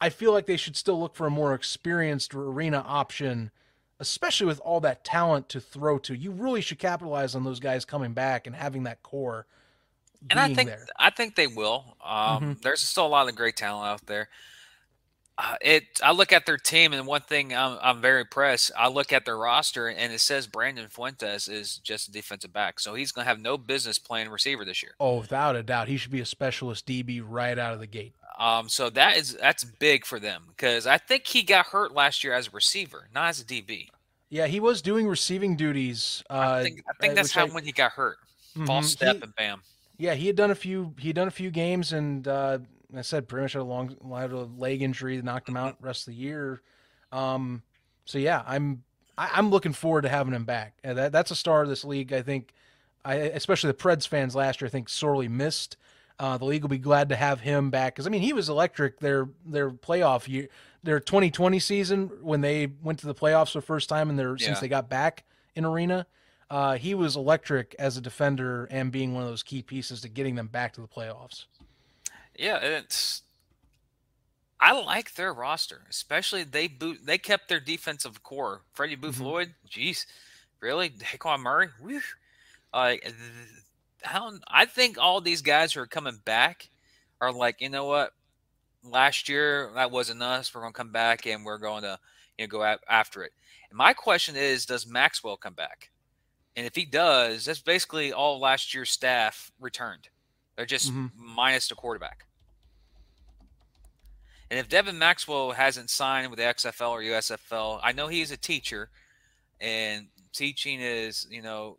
[0.00, 3.50] I feel like they should still look for a more experienced arena option,
[4.00, 6.14] especially with all that talent to throw to.
[6.14, 9.46] You really should capitalize on those guys coming back and having that core.
[10.30, 10.86] and I think there.
[10.96, 11.96] I think they will.
[12.04, 14.28] Um, There's still a lot of great talent out there.
[15.40, 15.84] Uh, it.
[16.02, 18.72] I look at their team, and one thing I'm, I'm very impressed.
[18.76, 22.80] I look at their roster, and it says Brandon Fuentes is just a defensive back,
[22.80, 24.92] so he's going to have no business playing receiver this year.
[24.98, 28.14] Oh, without a doubt, he should be a specialist DB right out of the gate.
[28.36, 32.22] Um, so that is that's big for them because I think he got hurt last
[32.24, 33.88] year as a receiver, not as a DB.
[34.30, 36.22] Yeah, he was doing receiving duties.
[36.30, 38.18] Uh, I think I think uh, that's how I- when he got hurt.
[38.66, 39.62] False step He- and bam.
[39.98, 40.94] Yeah, he had done a few.
[40.98, 42.58] He had done a few games, and uh,
[42.96, 45.76] I said pretty much had a long, had a leg injury that knocked him out
[45.80, 46.62] rest of the year.
[47.12, 47.62] Um,
[48.04, 48.82] so yeah, I'm
[49.16, 50.78] I, I'm looking forward to having him back.
[50.82, 52.12] And that that's a star of this league.
[52.12, 52.54] I think,
[53.04, 55.76] I especially the Preds fans last year, I think sorely missed.
[56.18, 58.48] Uh, the league will be glad to have him back because I mean he was
[58.48, 59.00] electric.
[59.00, 60.48] Their their playoff year,
[60.82, 64.36] their 2020 season when they went to the playoffs for the first time in their
[64.38, 65.24] since they got back
[65.54, 66.06] in arena.
[66.50, 70.08] Uh, he was electric as a defender and being one of those key pieces to
[70.08, 71.44] getting them back to the playoffs.
[72.38, 73.22] Yeah, it's.
[74.60, 77.00] I like their roster, especially they boot.
[77.04, 78.62] They kept their defensive core.
[78.72, 79.16] Freddie Boo Mhm.
[79.16, 80.06] Floyd, jeez,
[80.60, 80.88] really?
[80.90, 82.00] Daquan Murray, Whew.
[82.72, 82.96] Uh,
[84.06, 84.42] I don't.
[84.48, 86.70] I think all these guys who are coming back
[87.20, 88.14] are like, you know what?
[88.84, 90.54] last year that wasn't us.
[90.54, 91.98] We're going to come back and we're going to
[92.36, 93.32] you know, go after it.
[93.70, 95.90] And my question is, does Maxwell come back?
[96.56, 100.08] And if he does, that's basically all last year's staff returned.
[100.56, 101.06] They're just mm-hmm.
[101.16, 102.24] minus the quarterback.
[104.50, 108.36] And if Devin Maxwell hasn't signed with the XFL or USFL, I know he's a
[108.36, 108.88] teacher,
[109.60, 111.76] and teaching is, you know,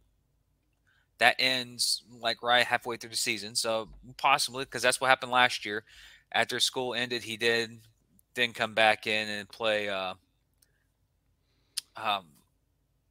[1.20, 3.56] that ends like right halfway through the season.
[3.56, 5.84] So possibly because that's what happened last year.
[6.32, 7.80] After school ended, he did
[8.36, 10.14] then come back in and play uh,
[11.98, 12.26] um,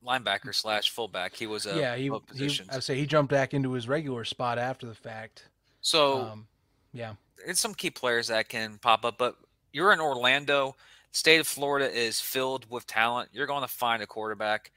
[0.06, 1.34] linebacker slash fullback.
[1.34, 1.96] He was a yeah.
[1.96, 5.48] He, he I say he jumped back into his regular spot after the fact.
[5.80, 6.46] So um,
[6.92, 7.14] yeah,
[7.46, 9.36] it's some key players that can pop up, but
[9.72, 10.76] you're in Orlando.
[11.10, 13.30] State of Florida is filled with talent.
[13.32, 14.72] You're going to find a quarterback.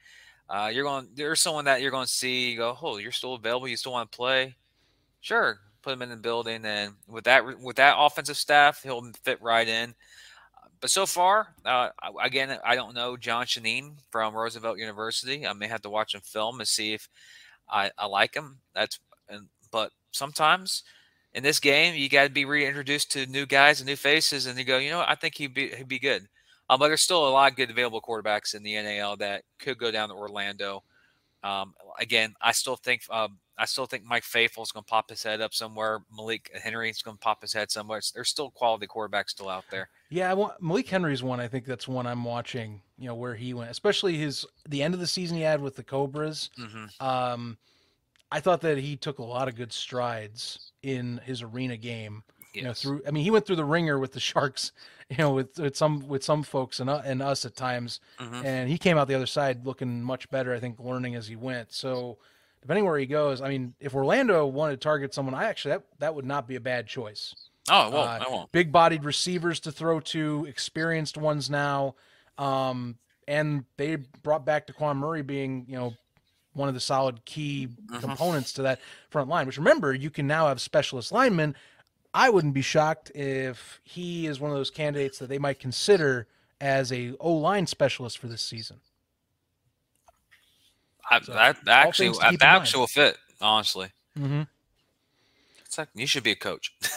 [0.48, 1.08] Uh, you're going.
[1.14, 2.56] There's someone that you're going to see.
[2.56, 3.68] Go, oh, you're still available.
[3.68, 4.56] You still want to play?
[5.20, 9.40] Sure, put him in the building, and with that with that offensive staff, he'll fit
[9.40, 9.94] right in.
[10.80, 11.90] But so far, uh,
[12.20, 15.46] again, I don't know John Shanine from Roosevelt University.
[15.46, 17.08] I may have to watch him film and see if
[17.70, 18.58] I, I like him.
[18.74, 20.82] That's and but sometimes
[21.34, 24.58] in this game, you got to be reintroduced to new guys and new faces, and
[24.58, 26.28] you go, you know, I think he'd be he'd be good.
[26.68, 29.78] Um, but there's still a lot of good available quarterbacks in the NAL that could
[29.78, 30.82] go down to Orlando.
[31.42, 35.10] Um, again, I still think um, I still think Mike Faithful is going to pop
[35.10, 36.00] his head up somewhere.
[36.14, 38.00] Malik Henry is going to pop his head somewhere.
[38.14, 39.88] There's still quality quarterbacks still out there.
[40.10, 41.40] Yeah, I want Malik Henry's one.
[41.40, 42.80] I think that's one I'm watching.
[42.96, 45.74] You know where he went, especially his the end of the season he had with
[45.76, 46.50] the Cobras.
[46.58, 47.04] Mm-hmm.
[47.04, 47.58] Um,
[48.32, 52.24] I thought that he took a lot of good strides in his arena game.
[52.54, 52.54] Yes.
[52.54, 54.72] You know, through I mean, he went through the ringer with the Sharks,
[55.10, 58.44] you know, with, with some with some folks and uh, and us at times, mm-hmm.
[58.44, 60.54] and he came out the other side looking much better.
[60.54, 61.72] I think learning as he went.
[61.72, 62.18] So
[62.62, 65.84] depending where he goes, I mean, if Orlando wanted to target someone, I actually that
[65.98, 67.34] that would not be a bad choice.
[67.70, 68.22] Oh, won't.
[68.22, 68.52] Uh, won't.
[68.52, 71.94] Big-bodied receivers to throw to, experienced ones now,
[72.36, 72.96] um,
[73.28, 75.94] and they brought back Daquan Murray being, you know,
[76.54, 78.00] one of the solid key mm-hmm.
[78.00, 78.80] components to that
[79.10, 79.46] front line.
[79.46, 81.54] Which remember, you can now have specialist linemen.
[82.14, 86.26] I wouldn't be shocked if he is one of those candidates that they might consider
[86.60, 88.78] as a O line specialist for this season.
[91.10, 93.88] I, so, that, that actually that actually will fit, honestly.
[94.18, 94.42] Mm-hmm.
[95.64, 96.74] It's like you should be a coach.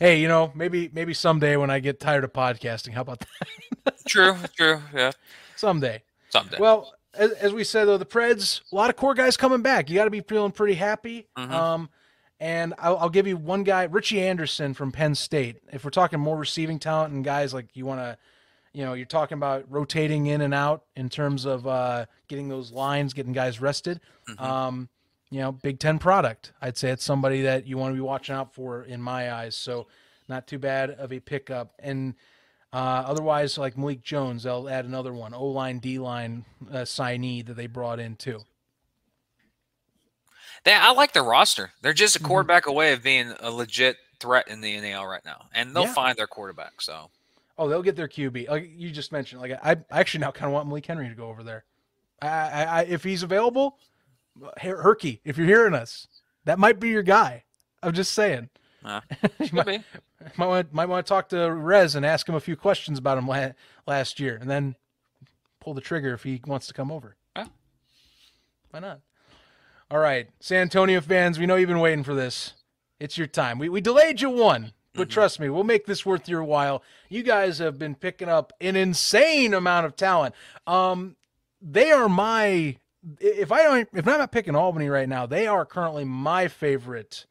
[0.00, 4.04] hey, you know, maybe maybe someday when I get tired of podcasting, how about that?
[4.06, 5.12] true, true, yeah.
[5.56, 6.02] Someday.
[6.30, 6.56] Someday.
[6.58, 9.88] Well, as, as, we said though, the Preds, a lot of core guys coming back.
[9.88, 11.26] You got to be feeling pretty happy.
[11.36, 11.52] Mm-hmm.
[11.52, 11.88] Um,
[12.38, 15.58] and I'll, I'll, give you one guy, Richie Anderson from Penn State.
[15.72, 18.16] If we're talking more receiving talent and guys like you want to,
[18.72, 22.72] you know, you're talking about rotating in and out in terms of uh, getting those
[22.72, 24.00] lines, getting guys rested.
[24.28, 24.42] Mm-hmm.
[24.42, 24.88] Um,
[25.30, 26.52] you know, Big Ten product.
[26.62, 29.54] I'd say it's somebody that you want to be watching out for in my eyes.
[29.54, 29.86] So,
[30.28, 31.72] not too bad of a pickup.
[31.78, 32.14] And
[32.72, 37.44] uh, otherwise, like Malik Jones, they'll add another one, O line, D line uh, signee
[37.46, 38.40] that they brought in too.
[40.64, 41.72] They, I like the roster.
[41.82, 42.28] They're just a mm-hmm.
[42.28, 42.70] quarterback mm-hmm.
[42.70, 45.94] away of being a legit threat in the NAL right now, and they'll yeah.
[45.94, 46.80] find their quarterback.
[46.80, 47.10] So,
[47.58, 48.48] oh, they'll get their QB.
[48.48, 51.14] Like you just mentioned, like I, I actually now kind of want Malik Henry to
[51.14, 51.64] go over there.
[52.22, 53.78] I, I, I if he's available,
[54.58, 56.06] Herkie, if you're hearing us,
[56.44, 57.44] that might be your guy.
[57.82, 58.50] I'm just saying.
[58.84, 59.00] Uh,
[59.52, 59.82] might,
[60.36, 63.18] might, want, might want to talk to Rez and ask him a few questions about
[63.18, 63.52] him la-
[63.86, 64.76] last year, and then
[65.60, 67.16] pull the trigger if he wants to come over.
[67.36, 67.46] Yeah.
[68.70, 69.00] Why not?
[69.90, 72.54] All right, San Antonio fans, we know you've been waiting for this.
[73.00, 73.58] It's your time.
[73.58, 75.14] We we delayed you one, but mm-hmm.
[75.14, 76.82] trust me, we'll make this worth your while.
[77.08, 80.34] You guys have been picking up an insane amount of talent.
[80.66, 81.16] Um,
[81.60, 82.76] they are my
[83.18, 87.26] if I don't if I'm not picking Albany right now, they are currently my favorite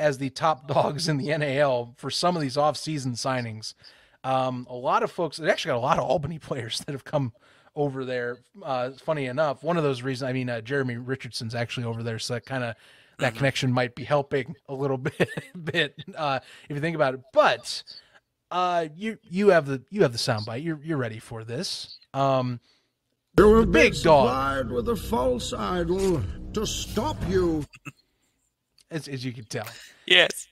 [0.00, 3.74] as the top dogs in the NAL for some of these off-season signings.
[4.24, 7.04] Um, a lot of folks, they actually got a lot of Albany players that have
[7.04, 7.32] come
[7.76, 8.38] over there.
[8.62, 12.18] Uh, funny enough, one of those reasons, I mean, uh, Jeremy Richardson's actually over there,
[12.18, 12.74] so that kind of
[13.18, 13.38] that mm-hmm.
[13.38, 15.28] connection might be helping a little bit,
[15.64, 17.20] bit uh, if you think about it.
[17.32, 17.82] But
[18.50, 20.64] uh, you you have the you have the soundbite.
[20.64, 21.98] You're you're ready for this.
[22.12, 22.60] Um,
[23.38, 26.20] you're a big dog with a false idol
[26.52, 27.64] to stop you.
[28.90, 29.66] As, as you can tell.
[30.06, 30.48] Yes.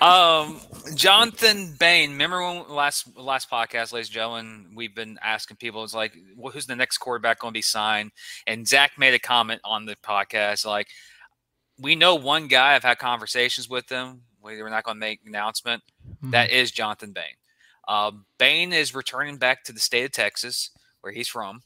[0.00, 0.60] um,
[0.94, 2.10] Jonathan Bain.
[2.12, 6.52] Remember when last last podcast, ladies and gentlemen, we've been asking people, it's like, well,
[6.52, 8.12] who's the next quarterback going to be signed?
[8.46, 10.86] And Zach made a comment on the podcast, like,
[11.80, 12.74] we know one guy.
[12.74, 14.22] I've had conversations with them.
[14.40, 15.82] We're not going to make an announcement.
[16.08, 16.30] Mm-hmm.
[16.30, 17.34] That is Jonathan Bain.
[17.86, 21.62] Uh, Bain is returning back to the state of Texas, where he's from.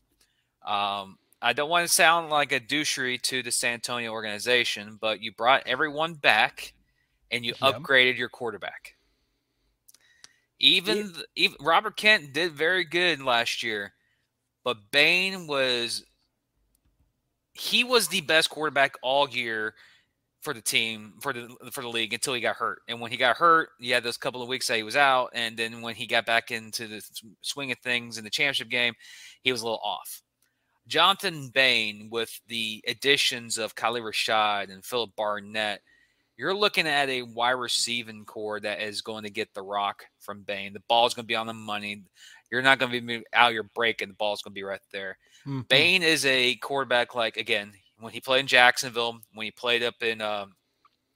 [0.66, 5.20] Um, I don't want to sound like a douchery to the San Antonio organization, but
[5.20, 6.72] you brought everyone back
[7.32, 7.82] and you Yep.
[7.82, 8.94] upgraded your quarterback.
[10.60, 13.92] Even, th- even Robert Kent did very good last year,
[14.62, 16.04] but Bain was
[17.54, 19.74] he was the best quarterback all year
[20.40, 22.82] for the team for the for the league until he got hurt.
[22.88, 25.30] And when he got hurt, he had those couple of weeks that he was out,
[25.34, 27.02] and then when he got back into the
[27.40, 28.94] swing of things in the championship game,
[29.42, 30.22] he was a little off.
[30.86, 35.80] Jonathan Bain with the additions of Kylie Rashad and Philip Barnett,
[36.36, 40.42] you're looking at a wide receiving core that is going to get the rock from
[40.42, 40.72] Bain.
[40.72, 42.02] The ball's going to be on the money.
[42.50, 44.80] You're not going to be out your break, and the ball's going to be right
[44.90, 45.18] there.
[45.46, 45.68] Mhm.
[45.68, 50.02] Bain is a quarterback like again when he played in Jacksonville, when he played up
[50.02, 50.54] in um,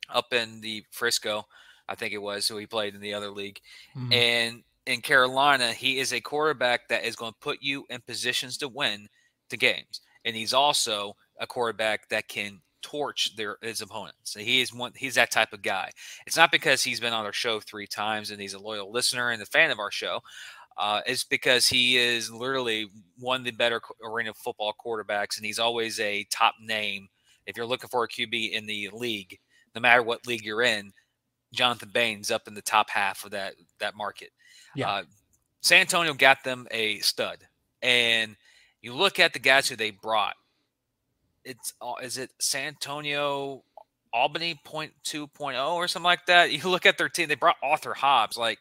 [0.08, 1.44] up in the Frisco,
[1.88, 2.44] I think it was.
[2.46, 3.60] So he played in the other league,
[3.96, 4.14] Mhm.
[4.14, 8.56] and in Carolina, he is a quarterback that is going to put you in positions
[8.58, 9.08] to win
[9.50, 14.34] the games, and he's also a quarterback that can torch their his opponents.
[14.34, 14.92] He is one.
[14.94, 15.90] He's that type of guy.
[16.26, 19.30] It's not because he's been on our show three times and he's a loyal listener
[19.30, 20.20] and a fan of our show.
[20.78, 22.88] Uh, it's because he is literally
[23.18, 27.08] one of the better arena football quarterbacks, and he's always a top name.
[27.46, 29.38] If you're looking for a QB in the league,
[29.74, 30.92] no matter what league you're in,
[31.52, 34.30] Jonathan Bain's up in the top half of that that market.
[34.74, 34.90] Yeah.
[34.90, 35.02] Uh,
[35.60, 37.38] San Antonio got them a stud,
[37.82, 38.36] and
[38.86, 40.36] you look at the guys who they brought.
[41.44, 43.64] It's is it San Antonio
[44.12, 46.52] Albany point two or something like that.
[46.52, 48.36] You look at their team; they brought Arthur Hobbs.
[48.36, 48.58] Like,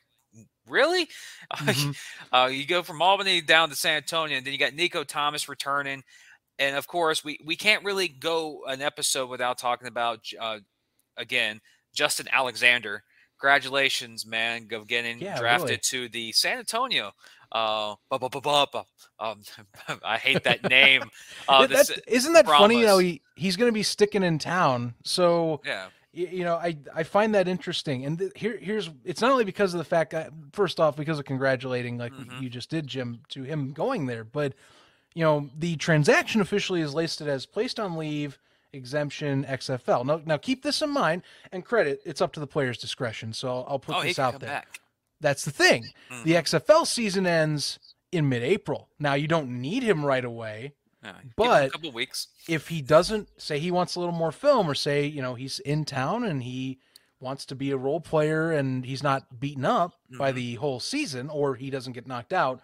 [0.68, 1.08] really?
[1.54, 1.96] Mhm.
[2.34, 5.48] Uh, you go from Albany down to San Antonio, and then you got Nico Thomas
[5.48, 6.04] returning,
[6.58, 10.58] and of course we we can't really go an episode without talking about uh,
[11.18, 11.62] again
[11.94, 13.04] Justin Alexander.
[13.40, 15.78] Congratulations, man, of getting Yeah, drafted really.
[15.78, 17.12] to the San Antonio.
[17.52, 18.80] Uh, bu- bu- bu-
[19.20, 19.42] um,
[20.04, 21.04] I hate that name.
[21.48, 22.80] Uh, That- Isn't that funny?
[22.80, 24.94] You know, he, he's going to be sticking in town.
[25.04, 28.06] So, yeah, y- you know, I, I find that interesting.
[28.06, 31.20] And th- here, here's, it's not only because of the fact that, first off, because
[31.20, 32.42] of congratulating, like Mhm.
[32.42, 34.54] you just did, Jim, to him going there, but,
[35.14, 38.38] you know, the transaction officially is listed as placed on leave,
[38.74, 40.06] exemption, XFL.
[40.06, 43.34] Now, now keep this in mind and credit, it's up to the player's discretion.
[43.34, 44.50] So I'll, I'll put oh, this out there.
[44.50, 44.80] back.
[45.22, 45.86] That's the thing.
[46.24, 46.44] The Mhm.
[46.44, 47.80] XFL season ends
[48.12, 48.90] in mid-April.
[49.00, 50.74] Now you don't need him right away.
[51.36, 52.28] But- a couple weeks.
[52.48, 55.60] If he doesn't say he wants a little more film, or say you know he's
[55.60, 56.80] in town and he
[57.20, 60.36] wants to be a role player and he's not beaten up by Mhm.
[60.36, 62.60] the whole season, or he doesn't get knocked out,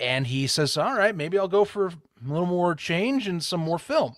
[0.00, 1.92] and he says, "All right, maybe I'll go for a
[2.24, 4.16] little more change and some more film,"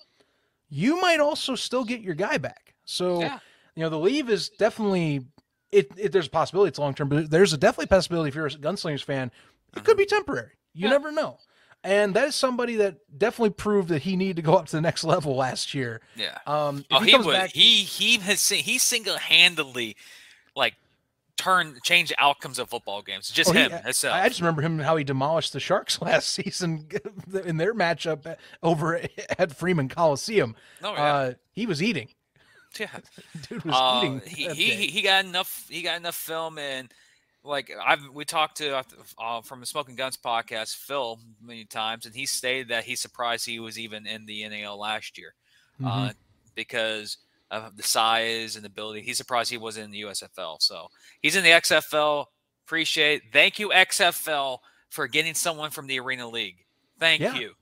[0.68, 2.74] you might also still get your guy back.
[2.84, 3.38] So Yeah.
[3.76, 5.26] you know the leave is definitely
[5.72, 8.46] it, it there's a possibility it's long term but there's a definitely possibility if you're
[8.46, 9.32] a gunslingers fan
[9.76, 10.92] it could be temporary you Uh-huh.
[10.94, 10.98] Yeah.
[10.98, 11.38] never know
[11.82, 14.80] and that is somebody that definitely proved that he needed to go up to the
[14.80, 16.38] next level last year Yeah.
[16.46, 17.26] um Oh, he, he, was.
[17.26, 19.96] back He he has he single handedly,
[20.54, 20.74] like,
[21.36, 23.30] turned change the outcomes of football games.
[23.30, 24.14] Just oh, he- him himself.
[24.14, 26.88] I, just remember him how he demolished the sharks last season
[27.44, 29.00] in their matchup over
[29.38, 31.14] at freeman coliseum oh, yeah.
[31.14, 32.08] uh he was eating
[32.78, 32.88] yeah.
[33.48, 35.66] dude was Uh, eating he, he he got enough.
[35.68, 36.92] He got enough film and.
[37.46, 38.82] Like I've we talked to
[39.18, 43.44] uh, from the Smoking Guns podcast, Phil, many times, and he stated that he's surprised
[43.44, 45.34] he was even in the NAL last year.
[45.84, 46.12] Uh,
[46.54, 47.18] because
[47.62, 49.02] of the size and the ability.
[49.02, 50.56] He's surprised he wasn't in the USFL.
[50.60, 50.88] So
[51.20, 52.26] he's in the XFL.
[52.66, 53.22] Appreciate.
[53.32, 54.58] Thank you, XFL,
[54.90, 56.64] for getting someone from the Arena League.
[56.98, 57.34] Thank Yeah.
[57.34, 57.52] you.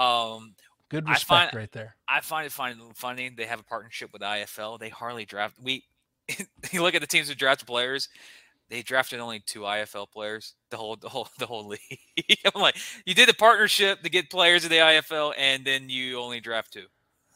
[0.00, 0.54] Um,
[0.90, 3.28] good respect find- right there I find it fun, funny.
[3.30, 4.78] They have a partnership with IFL.
[4.78, 5.56] They hardly draft.
[5.60, 5.84] We
[6.72, 8.08] you look at the teams who draft players.
[8.70, 10.54] They drafted only two IFL players.
[10.70, 12.38] The whole, the whole, the whole league.
[12.54, 12.76] I'm like,
[13.06, 16.72] you did a partnership to get players in the IFL, and then you only draft
[16.74, 16.84] two.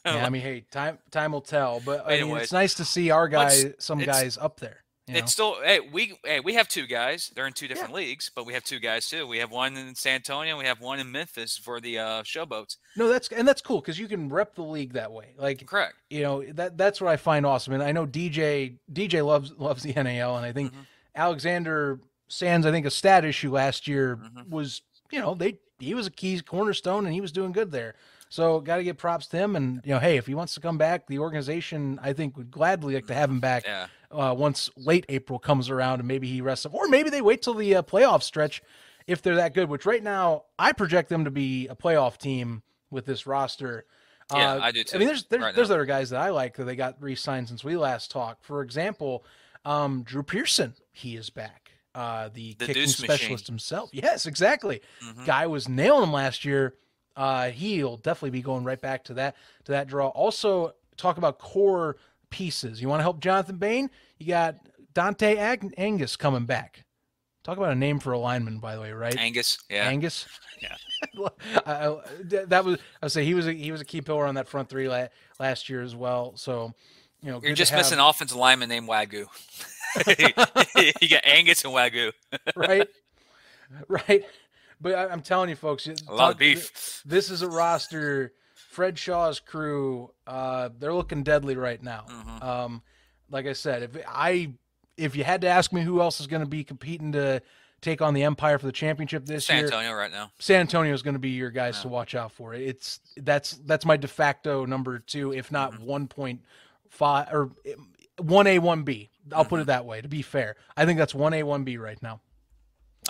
[0.06, 3.10] yeah i mean hey time time will tell but I mean, it's nice to see
[3.10, 4.78] our guys some guys up there
[5.08, 5.18] you know?
[5.18, 7.32] It's still hey we hey we have two guys.
[7.34, 9.26] They're in two different leagues, but we have two guys too.
[9.26, 10.56] We have one in San Antonio.
[10.56, 12.76] We have one in Memphis for the uh, showboats.
[12.96, 15.34] No, that's and that's cool because you can rep the league that way.
[15.36, 15.94] Like Correct.
[16.08, 17.72] you know that that's what I find awesome.
[17.74, 20.86] And I know DJ DJ loves loves the NAL, and I think Mhm.
[21.16, 21.98] Alexander
[22.28, 22.64] Sands.
[22.64, 24.50] I think a stat issue last year Mhm.
[24.50, 27.96] was you know they he was a key cornerstone and he was doing good there.
[28.32, 29.56] So got to give props to him.
[29.56, 32.50] And you know, hey, if he wants to come back, the organization I think would
[32.50, 33.88] gladly like to have him back Yeah.
[34.10, 37.42] uh, once late April comes around and maybe he rests up, or maybe they wait
[37.42, 38.62] till the uh, playoff stretch
[39.06, 39.68] if they're that good.
[39.68, 43.84] Which right now I project them to be a playoff team with this roster.
[44.34, 44.96] Yeah, Uh, I do too.
[44.96, 47.48] I mean, there's there's, right there's other guys that I like that they got re-signed
[47.48, 48.46] since we last talked.
[48.46, 49.26] For example,
[49.66, 51.72] um, Drew Pearson, he is back.
[51.94, 53.44] Uh, the, The kicking specialist machine.
[53.52, 53.90] himself.
[53.92, 54.80] Yes, exactly.
[55.04, 55.26] Mhm.
[55.26, 56.76] Guy was nailing him last year.
[57.16, 60.08] Uh, he'll definitely be going right back to that to that draw.
[60.08, 61.96] Also, talk about core
[62.30, 62.80] pieces.
[62.80, 63.90] You want to help Jonathan Bain?
[64.18, 64.56] You got
[64.94, 66.84] Dante Ag- Angus coming back.
[67.44, 69.16] Talk about a name for a lineman, by the way, right?
[69.18, 70.26] Angus, yeah, Angus.
[70.62, 70.76] Yeah.
[71.66, 71.98] I, I-
[72.46, 74.46] that was I would say he was a, he was a key pillar on that
[74.48, 75.08] front three la-
[75.40, 76.34] last year as well.
[76.36, 76.72] So,
[77.20, 79.26] you know, you're just have- missing an offensive lineman named Wagyu.
[81.02, 82.12] you got Angus and Wagyu.
[82.54, 82.88] right,
[83.88, 84.24] right.
[84.82, 87.02] But I, I'm telling you, folks, A lot talk- of beef.
[87.06, 88.32] This is a roster.
[88.54, 92.06] Fred Shaw's crew, uh, they're looking deadly right now.
[92.08, 92.42] Mhm.
[92.42, 92.82] Um,
[93.30, 94.52] like I said, if I
[94.96, 97.40] if you had to ask me who else is going to be competing to
[97.80, 100.30] take on the Empire for the championship this San year, Antonio right now.
[100.38, 101.82] San Antonio is going to be your guys Yeah.
[101.82, 102.54] to watch out for.
[102.54, 105.80] It's that's that's my de facto number two, if not Mhm.
[105.80, 106.40] one point
[106.88, 107.50] five or
[108.18, 109.10] one A one B.
[109.32, 109.62] I'll put Mhm.
[109.62, 110.00] it that way.
[110.00, 112.20] To be fair, I think that's one A one B right now.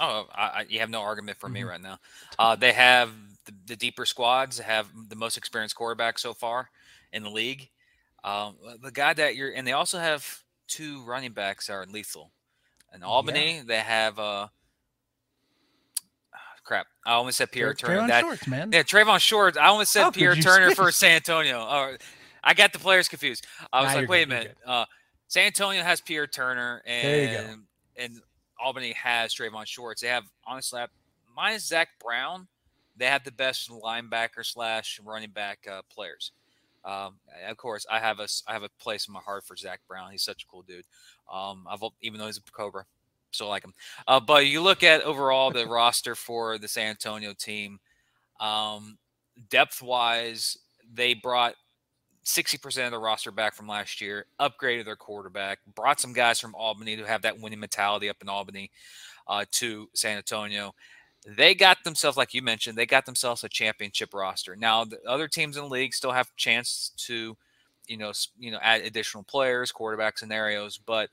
[0.00, 1.68] Oh, I, I, you have no argument for me Mhm.
[1.68, 1.98] right now.
[2.38, 3.12] Uh, they have
[3.44, 6.70] the, the deeper squads, have the most experienced quarterback so far
[7.12, 7.68] in the league.
[8.24, 12.32] Um, the guy that you're, and they also have two running backs that are lethal.
[12.94, 14.48] In Albany, they have uh,
[16.64, 16.86] crap.
[17.04, 18.02] I almost said Pierre Turner.
[18.02, 18.70] Trayvon That, Shorts, man.
[18.72, 19.56] yeah, Trayvon Shorts.
[19.58, 21.58] I almost said How Pierre Turner for San Antonio.
[21.58, 21.96] Oh,
[22.44, 23.46] I got the players confused.
[23.72, 24.56] I was Nah, like, wait good, a minute.
[24.66, 24.84] Uh,
[25.28, 27.44] San Antonio has Pierre Turner, There you go.
[27.44, 27.62] and
[27.96, 28.20] and
[28.62, 30.02] Albany has Trayvon Shorts.
[30.02, 30.86] They have honestly, I-
[31.34, 32.46] minus Zach Brown,
[32.96, 36.32] they have the best linebacker slash running back uh, players.
[36.84, 37.16] Um,
[37.48, 40.10] of course, I have a I have a place in my heart for Zach Brown.
[40.10, 40.84] He's such a cool dude.
[41.32, 42.84] Um, I've even though he's a Cobra,
[43.30, 43.74] still like him.
[44.06, 47.78] Uh, but you look at overall the roster for the San Antonio team,
[48.40, 48.98] um,
[49.48, 50.58] depth wise,
[50.92, 51.54] they brought
[52.24, 56.54] 60% of the roster back from last year, upgraded their quarterback, brought some guys from
[56.54, 58.70] Albany to have that winning mentality up in Albany
[59.26, 60.74] uh, to San Antonio.
[61.26, 64.56] They got themselves, like you mentioned, they got themselves a championship roster.
[64.56, 67.36] Now, the other teams in the league still have chance to,
[67.86, 70.78] you know, you know, add additional players, quarterback scenarios.
[70.78, 71.10] But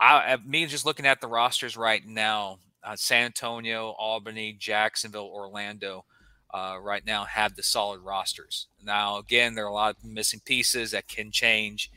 [0.00, 5.26] I, I- me just looking at the rosters right now, uh, San Antonio, Albany, Jacksonville,
[5.32, 6.04] Orlando,
[6.52, 8.68] uh, right now have the solid rosters.
[8.82, 11.90] Now, again, there are a lot of missing pieces that can change.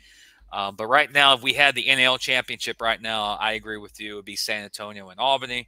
[0.52, 4.00] Uh, but right now, if we had the NL championship right now, I agree with
[4.00, 4.14] you.
[4.14, 5.68] It would be San Antonio and Albany,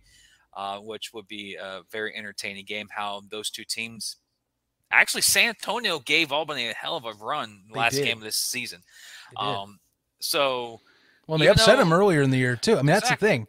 [0.56, 2.88] uh, which would be a very entertaining game.
[2.90, 4.18] How those two teams
[4.92, 8.82] actually, San Antonio gave Albany a hell of a run last game of this season.
[9.38, 9.80] Um,
[10.20, 10.82] so
[11.28, 12.74] well, they upset though- him earlier in the year too.
[12.74, 13.48] I mean, that's the thing.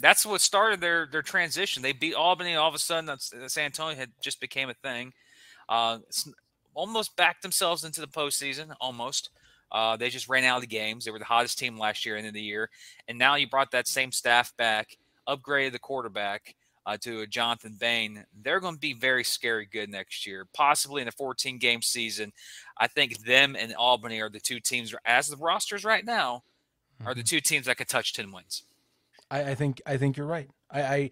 [0.00, 1.82] That's what started their their transition.
[1.82, 5.12] They beat Albany, all of a sudden, that's, San Antonio had just became a thing.
[5.68, 5.98] Uh,
[6.74, 8.74] almost backed themselves into the postseason.
[8.80, 9.30] Almost,
[9.72, 11.04] uh, they just ran out of the games.
[11.04, 12.70] They were the hottest team last year, end of the year,
[13.08, 14.96] and now you brought that same staff back,
[15.28, 16.54] upgraded the quarterback
[16.86, 18.24] uh, to a Jonathan Bain.
[18.42, 22.32] They're going to be very scary good next year, possibly in a 14 game season.
[22.78, 26.42] I think them and Albany are the two teams, as the rosters right now,
[27.04, 27.26] are the Mm-hmm.
[27.26, 28.64] two teams that could touch 10 wins.
[29.30, 30.48] I, I think I think you're right.
[30.70, 31.10] I, I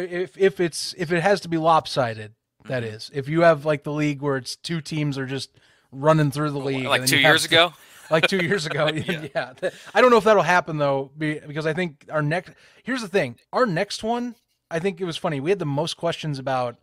[0.00, 2.32] if if it's if it has to be lopsided,
[2.66, 2.94] that Mhm.
[2.94, 3.10] is.
[3.14, 5.50] If you have like the league where it's two teams are just
[5.92, 7.72] running through the league, Like two years to- ago.
[8.10, 8.88] like two years ago.
[8.94, 9.28] Yeah.
[9.62, 9.70] yeah.
[9.94, 12.52] I don't know if that'll happen though, because I think our next.
[12.82, 14.34] Here's the thing: our next one.
[14.70, 15.40] I think it was funny.
[15.40, 16.76] We had the most questions about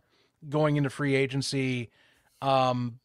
[0.48, 1.90] going into free agency,
[2.42, 2.98] um,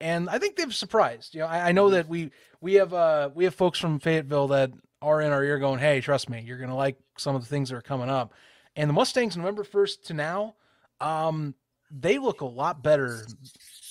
[0.00, 1.34] and I think they've surprised.
[1.34, 2.30] You know, I, I know that we
[2.60, 4.70] we have uh we have folks from Fayetteville that
[5.02, 7.68] are in our ear going, "Hey, trust me, you're gonna like some of the things
[7.70, 8.32] that are coming up."
[8.76, 10.54] And the Mustangs, November first to now,
[11.00, 11.54] um,
[11.90, 13.26] they look a lot better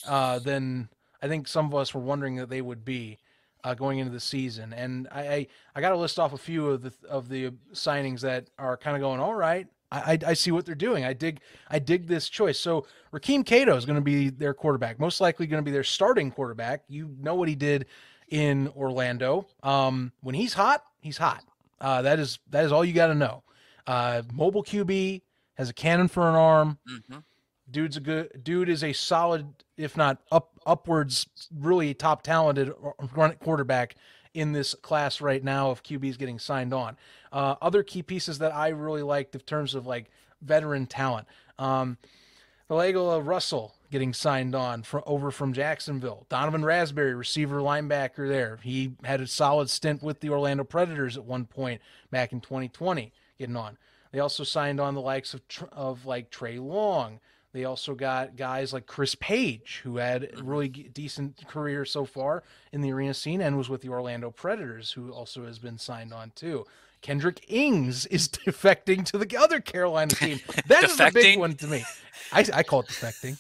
[0.08, 0.90] uh, than
[1.22, 3.20] I think some of us were wondering that they would be
[3.64, 4.74] uh, going into the season.
[4.74, 8.22] And I, I, I got to list off a few of the of the signings
[8.22, 9.20] that are kind of going.
[9.20, 11.06] All right, I, I, see what they're doing.
[11.06, 12.60] I dig I dig this choice.
[12.60, 15.84] So Rakeem Cato is going to be their quarterback, most likely going to be their
[15.84, 16.84] starting quarterback.
[16.88, 17.86] You know what he did
[18.32, 19.46] in Orlando.
[19.62, 21.44] Um, when he's hot, he's hot.
[21.80, 23.44] Uh, that is that is all you got to know.
[23.86, 25.22] Uh, mobile QB
[25.56, 27.18] has a cannon for an arm hmm
[27.70, 29.46] dude's a good dude is a solid
[29.78, 31.28] if not up upwards
[31.58, 32.72] really top talented
[33.16, 33.96] run quarterback
[34.34, 36.96] in this class right now of QBs getting signed on.
[37.32, 40.10] Uh, other key pieces that I really liked in terms of like
[40.42, 41.28] veteran talent.
[41.60, 41.98] Um,
[42.70, 46.26] Valego Russell getting signed on from over from Jacksonville.
[46.30, 48.58] Donovan Raspberry, receiver linebacker there.
[48.64, 53.12] He had a solid stint with the Orlando Predators at one point back in 2020
[53.38, 53.78] getting on.
[54.12, 55.42] They also signed on the likes of
[55.72, 57.20] of like Trey Long.
[57.54, 62.06] They also got guys like Chris Page, who had a really g- decent career so
[62.06, 65.78] far in the arena scene and was with the Orlando Predators, who also has been
[65.78, 66.66] signed on too.
[67.02, 70.40] Kendrick Ings is defecting to the other Carolina team.
[70.68, 71.84] That is the big one to me.
[72.32, 73.38] I, I call it defecting.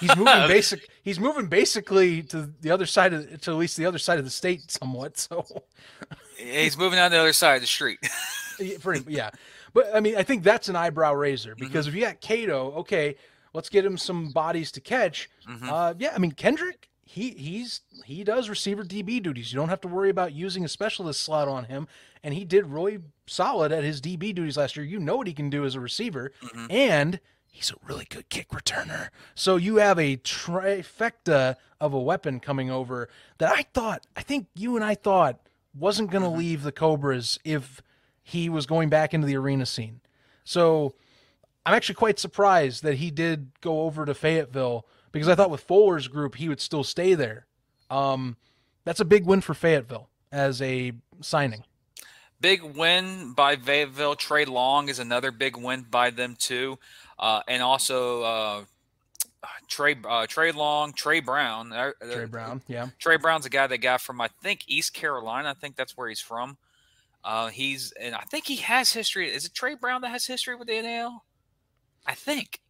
[0.00, 0.88] He's moving basic.
[1.02, 4.24] He's moving basically to the other side of to at least the other side of
[4.24, 5.18] the state somewhat.
[5.18, 5.44] So
[6.36, 7.98] he's moving on the other side of the street.
[8.80, 9.30] Pretty, yeah,
[9.72, 11.96] but I mean, I think that's an eyebrow raiser because mm-hmm.
[11.96, 13.16] if you got Cato, okay,
[13.52, 15.30] let's get him some bodies to catch.
[15.48, 15.68] Mm-hmm.
[15.68, 19.52] Uh, yeah, I mean Kendrick, he he's he does receiver DB duties.
[19.52, 21.88] You don't have to worry about using a specialist slot on him,
[22.22, 24.84] and he did really solid at his DB duties last year.
[24.84, 26.66] You know what he can do as a receiver, mm-hmm.
[26.70, 27.20] and
[27.58, 29.08] he's a really good kick returner.
[29.34, 33.08] So you have a trifecta of a weapon coming over
[33.38, 35.40] that I thought, I think you and I thought
[35.76, 36.38] wasn't going to mm-hmm.
[36.38, 37.82] leave the Cobras if
[38.22, 40.00] he was going back into the arena scene.
[40.44, 40.94] So
[41.66, 45.62] I'm actually quite surprised that he did go over to Fayetteville because I thought with
[45.62, 47.46] Fuller's group he would still stay there.
[47.90, 48.36] Um,
[48.84, 51.64] that's a big win for Fayetteville as a signing.
[52.40, 54.14] Big win by Fayetteville.
[54.14, 56.78] Trey Long is another big win by them too,
[57.18, 58.64] uh, and also uh,
[59.68, 61.72] Trey uh, Trey Long, Trey Brown.
[61.72, 62.88] Uh, Trey Brown, yeah.
[62.98, 65.50] Trey Brown's a guy they got from I think East Carolina.
[65.50, 66.56] I think that's where he's from.
[67.24, 69.32] Uh, he's and I think he has history.
[69.32, 71.24] Is it Trey Brown that has history with the NAL?
[72.06, 72.60] I think.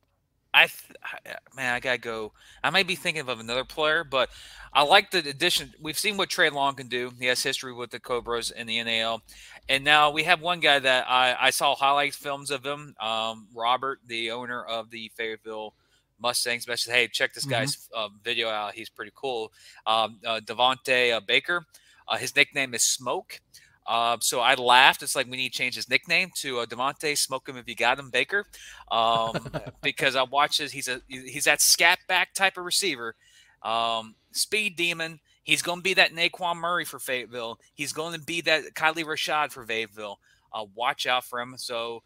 [0.55, 0.65] I,
[1.05, 2.33] I man, I gotta go.
[2.65, 4.31] I might be thinking of another player, but
[4.73, 5.75] I like the addition.
[5.81, 7.13] We've seen what Trey Long can do.
[7.19, 9.23] He has history with the Cobras in the NAL,
[9.69, 12.95] and now we have one guy that I, I saw highlights films of him.
[13.01, 15.75] Um, Robert, the owner of the Fayetteville
[16.19, 17.99] Mustangs, mentioned, "Hey, check this guy's mm-hmm.
[17.99, 18.75] uh, video out.
[18.75, 19.53] He's pretty cool."
[19.87, 21.67] Um, uh, Devonte uh, Baker,
[22.07, 23.41] uh, his nickname is Smoke.
[23.87, 25.03] Uh, so I laughed.
[25.03, 27.75] It's like we need to change his nickname to uh, Devonte Smoke him if you
[27.75, 28.45] got him Baker,
[28.91, 29.51] um,
[29.83, 30.73] because I watched this.
[30.73, 33.15] He's a he's that scat back type of receiver,
[33.63, 35.21] um, speed demon.
[35.49, 37.59] He's going to be that Naquan Murray for Fayetteville.
[37.73, 40.21] He's going to be that Kylie Rashad for Fayetteville.
[40.53, 41.55] Uh, watch out for him.
[41.57, 42.03] So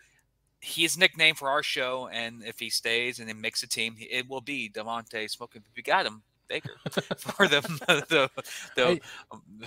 [0.61, 4.29] he's nickname for our show, and if he stays and then makes a team, it
[4.29, 5.65] will be Devonte Smoking.
[5.77, 6.77] We got him Baker
[7.19, 7.63] for the
[8.09, 8.31] the
[8.77, 9.01] the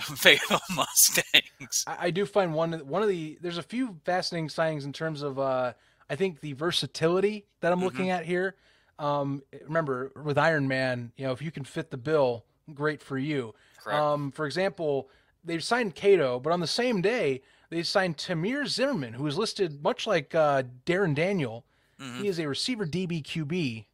[0.00, 1.84] Fayetteville Mustangs.
[1.86, 5.38] I, do find one one of the there's a few fascinating signings in terms of
[5.38, 5.74] uh,
[6.08, 7.84] I think the versatility that I'm mm-hmm.
[7.84, 8.54] looking at here.
[8.98, 13.18] Um, remember with Iron Man, you know, if you can fit the bill, great for
[13.18, 13.54] you.
[13.94, 15.08] Um, for example,
[15.44, 19.82] they've signed Cato, but on the same day they signed Tamir Zimmerman, who is listed
[19.82, 21.64] much like uh, Darren Daniel.
[22.00, 22.22] Mm-hmm.
[22.22, 23.86] He is a receiver DB QB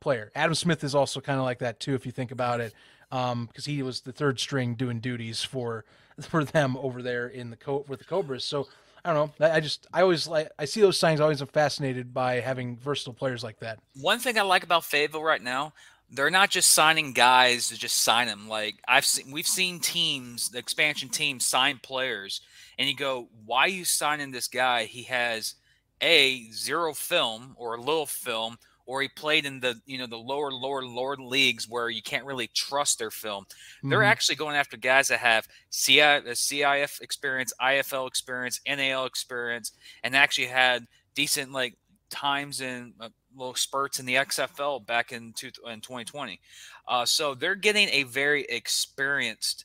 [0.00, 0.30] player.
[0.34, 2.72] Adam Smith is also kind of like that too, if you think about it,
[3.10, 5.84] because um, he was the third string doing duties for
[6.20, 8.44] for them over there in the co- with the Cobras.
[8.44, 8.68] So
[9.04, 9.46] I don't know.
[9.46, 11.20] I just I always like I see those signs.
[11.20, 13.78] I always am fascinated by having versatile players like that.
[14.00, 15.74] One thing I like about Fayetteville right now,
[16.10, 18.48] they're not just signing guys to just sign them.
[18.48, 22.40] Like I've seen, we've seen teams, the expansion teams, sign players,
[22.78, 24.84] and you go, "Why are you signing this guy?
[24.84, 25.54] He has
[26.00, 30.16] a zero film or a little film, or he played in the you know the
[30.16, 33.44] lower lower lower leagues where you can't really trust their film.
[33.44, 33.90] Mm-hmm.
[33.90, 39.72] They're actually going after guys that have CI, CIF experience, IFL experience, NAL experience,
[40.02, 41.74] and actually had decent like
[42.10, 46.40] times in uh, little spurts in the XFL back in, two, in 2020.
[46.86, 49.64] Uh, so they're getting a very experienced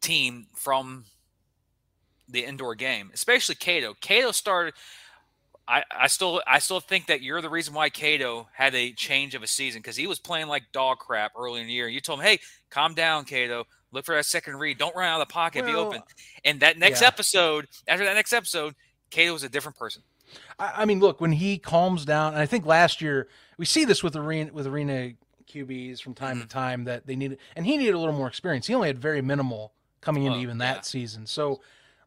[0.00, 1.04] team from
[2.28, 3.94] the indoor game, especially Cato.
[4.00, 4.74] Cato started
[5.68, 9.34] I, I still I still think that you're the reason why Cato had a change
[9.34, 11.88] of a season because he was playing like dog crap early in the year.
[11.88, 12.38] You told him, "Hey,
[12.70, 13.66] calm down, Cato.
[13.92, 14.78] Look for that second read.
[14.78, 15.64] Don't run out of the pocket.
[15.64, 16.02] Well, be open."
[16.42, 17.08] And that next yeah.
[17.08, 18.74] episode, after that next episode,
[19.10, 20.02] Cato was a different person.
[20.58, 23.84] I, I, mean, look when he calms down, and I think last year we see
[23.84, 25.12] this with arena with arena
[25.48, 26.42] QBs from time mm-hmm.
[26.42, 28.66] to time that they needed, and he needed a little more experience.
[28.66, 30.80] He only had very minimal coming into even that yeah.
[30.82, 31.26] season.
[31.26, 31.60] So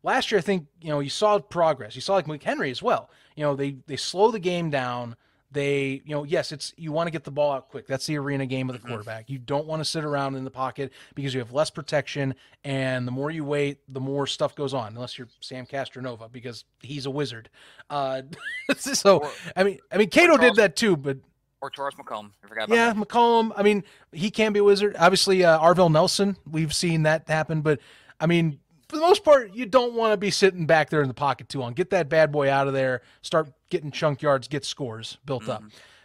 [0.03, 1.95] last year, I think you know you saw progress.
[1.95, 5.15] You saw like McHenry as well you know they they slow the game down
[5.51, 8.17] they you know yes it's you want to get the ball out quick that's the
[8.17, 8.89] arena game of the mm-hmm.
[8.89, 12.33] quarterback you don't want to sit around in the pocket because you have less protection
[12.63, 16.65] and the more you wait the more stuff goes on unless you're sam castronova because
[16.81, 17.49] he's a wizard
[17.89, 18.21] uh,
[18.77, 21.17] so or, i mean i mean cato did that too but
[21.63, 22.31] or Taurus McCollum.
[22.43, 23.03] I forgot yeah, him.
[23.03, 23.51] McCollum.
[23.55, 24.95] I mean, he can be a wizard.
[24.97, 26.35] Obviously, uh, Arvell Nelson.
[26.49, 27.79] We've seen that happen, but
[28.19, 28.59] I mean,
[28.89, 31.49] for the most part, you don't want to be sitting back there in the pocket
[31.49, 31.73] too long.
[31.73, 33.03] Get that bad boy out of there.
[33.21, 35.51] Start getting chunk yards, get scores built mm-hmm.
[35.51, 35.63] up.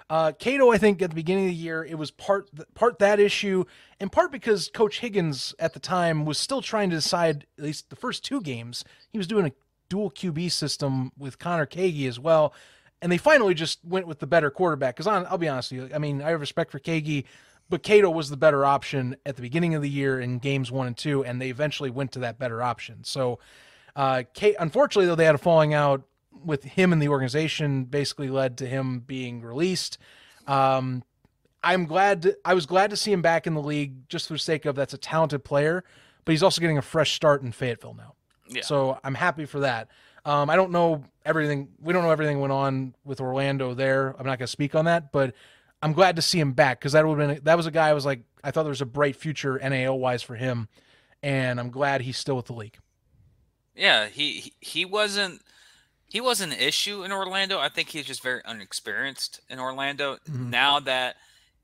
[0.09, 3.19] Uh, Cato, I think at the beginning of the year, it was part part that
[3.19, 3.65] issue,
[4.01, 7.91] and part because Coach Higgins at the time was still trying to decide at least
[7.91, 8.85] the first two games.
[9.11, 9.53] He was doing a
[9.89, 12.55] dual QB system with Connor Kagi as well,
[13.03, 14.95] and they finally just went with the better quarterback.
[14.95, 17.25] Because I'll be honest with you, I mean I have respect for Kagi
[17.69, 20.87] but Cato was the better option at the beginning of the year in games one
[20.87, 23.03] and two, and they eventually went to that better option.
[23.03, 23.39] So,
[23.97, 26.03] uh, Kate, unfortunately, though, they had a falling out
[26.45, 29.99] with him and the organization, basically led to him being released.
[30.47, 31.03] Um,
[31.63, 32.23] I'm glad.
[32.23, 34.67] To, I was glad to see him back in the league, just for the sake
[34.67, 35.85] of that's a talented player,
[36.25, 38.15] but he's also getting a fresh start in Fayetteville now.
[38.49, 38.63] Yeah.
[38.63, 39.89] So I'm happy for that.
[40.25, 41.69] Um, I don't know everything.
[41.81, 44.09] We don't know everything went on with Orlando there.
[44.19, 45.35] I'm not going to speak on that, but
[45.83, 47.89] I'm glad to see him back because that would have been that was a guy
[47.89, 50.69] I was like I thought there was a bright future NAL wise for him,
[51.23, 52.77] and I'm glad he's still with the league.
[53.75, 55.43] Yeah, he he wasn't
[56.17, 57.59] he wasn't an issue in Orlando.
[57.59, 60.17] I think he's just very unexperienced in Orlando.
[60.27, 60.49] Mhm.
[60.49, 61.17] Now that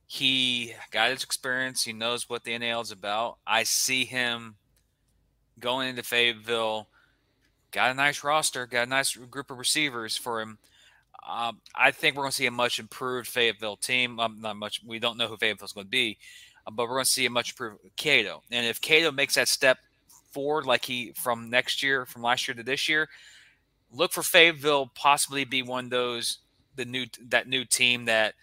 [0.07, 3.39] he got his experience, he knows what the NAL is about.
[3.47, 4.57] I see him
[5.59, 6.87] going into Fayetteville.
[7.71, 10.59] Got a nice roster, got a nice group of receivers for him.
[11.27, 14.21] Um, I think we're going to see a much improved Fayetteville team.
[14.21, 14.83] Um, not much.
[14.85, 16.19] We don't know who Fayetteville's going to be,
[16.67, 18.43] uh, but we're going to see a much improved Cato.
[18.51, 19.79] And if Cato makes that step
[20.31, 23.09] forward, like he from next year, from last year to this year,
[23.93, 26.39] look for Fayetteville possibly be one of those
[26.77, 28.35] the new that new team that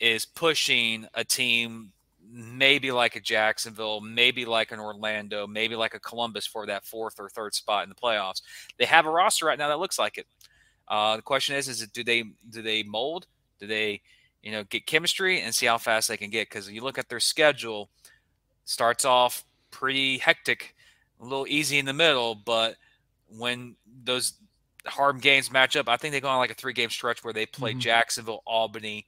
[0.00, 1.92] is pushing a team
[2.28, 7.20] maybe like a Jacksonville, maybe like an Orlando, maybe like a Columbus for that fourth
[7.20, 8.42] or third spot in the playoffs.
[8.78, 10.26] They have a roster right now that looks like it.
[10.88, 13.26] Uh, the question is, is it do they do they mold?
[13.58, 14.02] Do they,
[14.42, 16.48] you know, get chemistry and see how fast they can get?
[16.48, 17.88] Because you look at their schedule,
[18.64, 20.74] starts off pretty hectic,
[21.20, 22.76] a little easy in the middle, but
[23.28, 24.34] when those
[24.86, 25.88] hard games matchup.
[25.88, 27.80] I think they go on like a three game stretch where they play Mhm.
[27.80, 29.06] Jacksonville, Albany,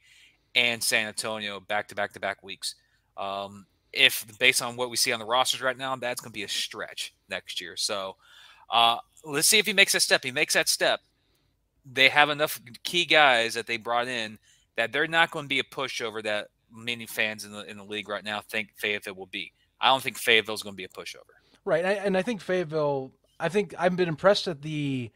[0.54, 2.74] and San Antonio back to back to back weeks.
[3.16, 6.34] Um, if based on what we see on the rosters right now, that's going to
[6.38, 7.76] be a stretch next year.
[7.76, 8.16] So
[8.70, 10.22] uh, let's see if he makes that step.
[10.22, 11.00] He makes that step.
[11.90, 14.38] They have enough key guys that they brought in
[14.76, 17.84] that they're not going to be a pushover that many fans in the in the
[17.84, 19.52] league right now think Fayetteville will be.
[19.80, 21.32] I don't think Fayetteville's going to be a pushover.
[21.64, 23.12] Right, and I, and I think Fayetteville.
[23.40, 25.10] I think I've been impressed at the,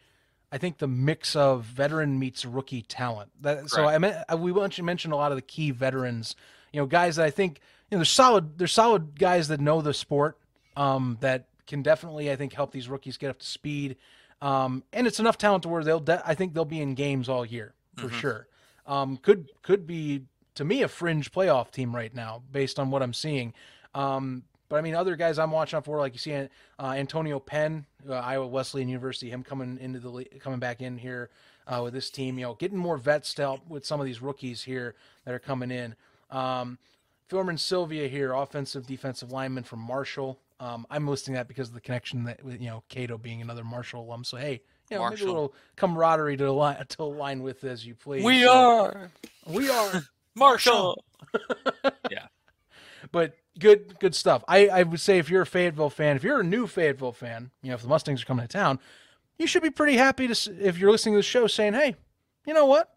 [0.52, 3.30] I think the mix of veteran meets rookie talent.
[3.40, 6.36] That so I meant I- we mentioned mentioned a lot of the key veterans.
[6.72, 7.60] You know, guys that I think
[7.90, 8.58] you know they're solid.
[8.58, 10.38] They're solid guys that know the sport.
[10.76, 13.96] Um, that can definitely I think help these rookies get up to speed.
[14.42, 16.00] Um, and it's enough talent to where they'll.
[16.00, 18.12] De- I think they'll be in games all year for Mhm.
[18.20, 18.48] sure.
[18.86, 20.24] Um, could could be
[20.56, 23.54] to me a fringe playoff team right now based on what I'm seeing.
[23.94, 24.42] Um,
[24.72, 26.46] but I mean, other guys I'm watching out for, like you see uh,
[26.78, 31.28] Antonio Penn, uh, Iowa Wesleyan University, him coming into the coming back in here
[31.66, 32.38] uh, with this team.
[32.38, 34.94] You know, getting more vets to help with some of these rookies here
[35.26, 35.94] that are coming in.
[36.30, 36.78] Um,
[37.30, 40.40] Filmerman Sylvia here, offensive defensive lineman from Marshall.
[40.58, 43.64] Um, I'm listing that because of the connection that with you know Cato being another
[43.64, 44.24] Marshall alum.
[44.24, 47.94] So hey, you know, maybe a little camaraderie to align to align with as you
[47.94, 48.24] please.
[48.24, 49.10] We So- are
[49.46, 50.02] we are.
[50.34, 51.04] Marshall.
[52.10, 52.26] Yeah,
[53.10, 54.42] but good good stuff.
[54.48, 57.50] I, I would say if you're a Fayetteville fan, if you're a new Fayetteville fan,
[57.62, 58.78] you know if the Mustangs are coming to town,
[59.38, 61.94] you should be pretty happy to if you're listening to the show saying, hey,
[62.46, 62.88] you know what,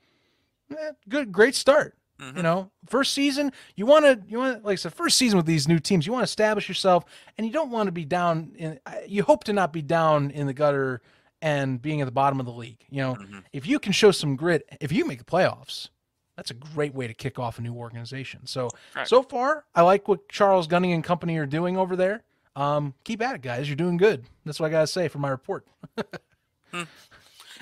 [0.72, 1.96] Eh, good great start.
[2.20, 2.38] Mhm.
[2.38, 5.46] You know, first season, you want to you want like I said, first season with
[5.46, 7.04] these new teams, you want to establish yourself,
[7.38, 8.80] and you don't want to be down in.
[9.08, 11.02] You hope to not be down in the gutter
[11.42, 12.84] and being at the bottom of the league.
[12.90, 13.44] You know, Mhm.
[13.52, 15.90] if you can show some grit, if you make the playoffs,
[16.36, 18.46] that's a great way to kick off a new organization.
[18.46, 19.08] So Right.
[19.08, 22.24] so far, I like what Charles Gunning and company are doing over there.
[22.56, 23.68] Um, keep at it, guys.
[23.70, 24.26] You're doing good.
[24.46, 25.66] That's what I gotta say for my report.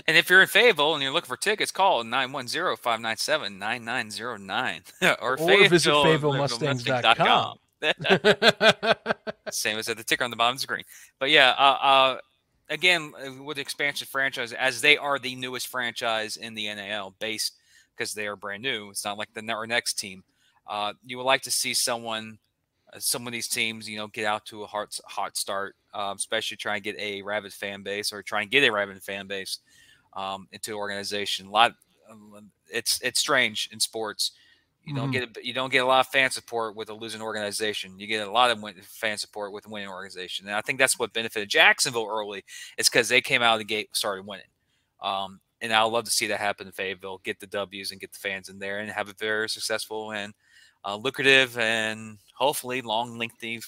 [0.08, 4.82] And if you're in Fayetteville and you're looking for tickets, call 910-597-9909
[5.22, 5.38] or, Or
[5.70, 7.60] visit Fayetteville- FayettevilleMustangs.com.
[9.52, 10.84] Same as at the ticker on the bottom of the screen.
[11.20, 12.18] But yeah, uh, uh,
[12.70, 17.14] again, uh, with the expansion franchise, as they are the newest franchise in the NAL,
[17.20, 17.54] based
[17.95, 18.90] because they are brand new.
[18.90, 20.24] It's not like the our next team.
[20.68, 22.40] Uh, you would like to see someone,
[22.94, 26.15] uh, some of these teams, you know, get out to a hot hot start, um,
[26.18, 29.28] especially try and get a rabid fan base or try and get a rabid fan
[29.28, 29.60] base
[30.14, 31.48] um, into an organization.
[31.48, 31.74] A lot,
[32.10, 34.32] um, it's it's strange in sports.
[34.84, 35.11] You don't Mhm.
[35.11, 37.98] get a, you don't get a lot of fan support with a losing organization.
[37.99, 40.78] You get a lot of win, fan support with a winning organization, and I think
[40.80, 42.44] that's what benefited Jacksonville early.
[42.78, 44.48] It's because they came out of the gate started winning.
[45.02, 47.22] Um, and I'd love to see that happen in Fayetteville.
[47.23, 50.34] Get the W's and get the fans in there and have a very successful and
[50.85, 53.61] uh, lucrative and hopefully long, lengthy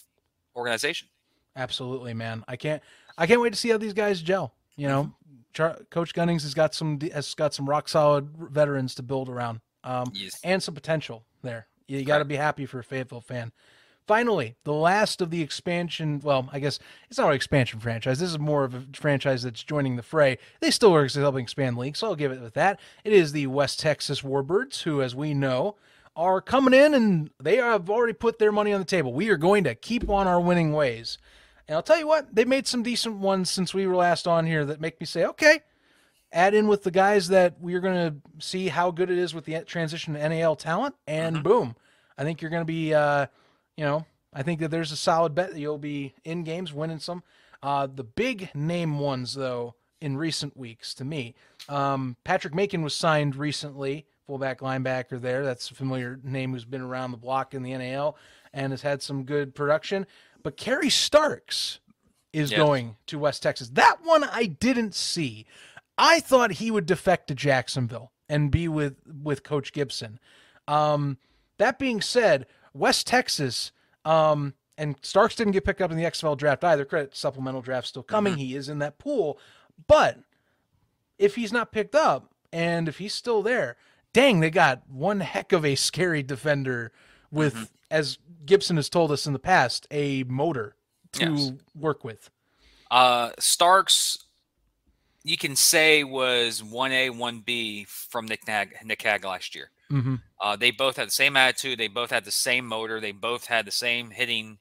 [0.56, 1.08] organization.
[1.56, 2.44] Absolutely, man.
[2.48, 2.84] I can't
[3.18, 4.54] I can't wait to see how these guys gel.
[4.76, 5.14] You know,
[5.54, 9.62] Char- Coach Gunnings has got some has got some rock solid veterans to build around,
[9.86, 10.34] um, Yes.
[10.44, 11.68] and some potential there.
[11.88, 13.52] You got to be happy for a Fayetteville fan.
[14.08, 16.22] Finally, the last of the expansion.
[16.24, 16.80] Well, I guess
[17.10, 18.20] it's not an expansion franchise.
[18.20, 20.38] This is more of a franchise that's joining the fray.
[20.60, 22.80] They still work are helping expand leagues, so I'll give it with that.
[23.04, 25.76] It is the West Texas Warbirds, who, as we know,
[26.16, 29.12] are coming in and they have already put their money on the table.
[29.12, 31.18] We are going to keep on our winning ways.
[31.68, 34.46] And I'll tell you what, they made some decent ones since we were last on
[34.46, 35.62] here that make me say, okay,
[36.32, 39.46] add in with the guys that we're going to see how good it is with
[39.46, 41.76] the transition to NAL talent, and boom.
[42.18, 43.26] I think you're going to be, uh,
[43.78, 47.00] you know, I think that there's a solid bet that you'll be in games winning
[47.00, 47.24] some.
[47.64, 51.34] Uh, the big name ones, though, in recent weeks to me,
[51.70, 55.44] um, Patrick Macon was signed recently, fullback linebacker there.
[55.44, 58.18] That's a familiar name who's been around the block in the NAL
[58.54, 60.06] and has had some good production.
[60.44, 61.80] But Kerry Starks
[62.34, 62.58] is Yes.
[62.58, 63.70] going to West Texas.
[63.70, 65.46] That one I didn't see.
[65.98, 70.20] I thought he would defect to Jacksonville and be with with Coach Gibson.
[70.68, 71.18] Um,
[71.58, 72.46] that being said,
[72.76, 73.72] West Texas
[74.04, 76.86] um, and Starks didn't get picked up in the XFL draft either.
[76.86, 78.36] Credit supplemental draft still coming.
[78.38, 79.40] He is in that pool,
[79.88, 80.20] but
[81.18, 83.78] if he's not picked up and if he's still there,
[84.14, 86.92] dang, they got one heck of a scary defender
[87.32, 90.76] with, as Gibson has told us in the past, a motor
[91.14, 91.52] to Yes.
[91.74, 92.30] work with.
[92.92, 94.26] Uh, Starks,
[95.24, 99.72] you can say was one A, one B from Nick Nag, Nick Hag last year.
[99.92, 100.16] Mm-hmm.
[100.42, 101.80] Uh, they both had the same attitude.
[101.80, 103.00] They both had the same motor.
[103.00, 104.58] They both had the same hitting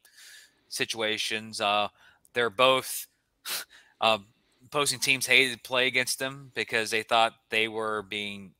[0.68, 1.60] situations.
[1.60, 1.88] Uh,
[2.34, 3.06] they're both
[4.00, 4.18] uh,
[4.64, 8.52] opposing teams hated to play against them because they thought they were being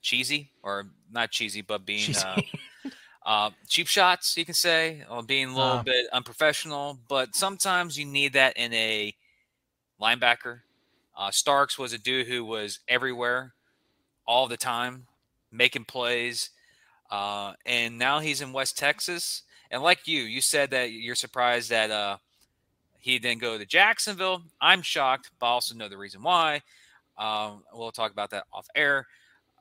[0.00, 2.40] cheesy or not cheesy, but being uh,
[3.24, 6.98] uh, cheap shots, you can say, or being a little bit unprofessional.
[7.08, 9.14] But sometimes you need that in a
[10.00, 10.60] linebacker.
[11.16, 13.54] Uh, Starks was a dude who was everywhere
[14.26, 15.06] all the time,
[15.52, 16.50] making plays.
[17.10, 19.42] Uh, and now he's in West Texas.
[19.70, 22.16] And like you, you said that you're surprised that uh,
[22.98, 24.42] he didn't go to Jacksonville.
[24.60, 26.62] I'm shocked, but I also know the reason why.
[27.18, 29.06] Um, we'll talk about that off air.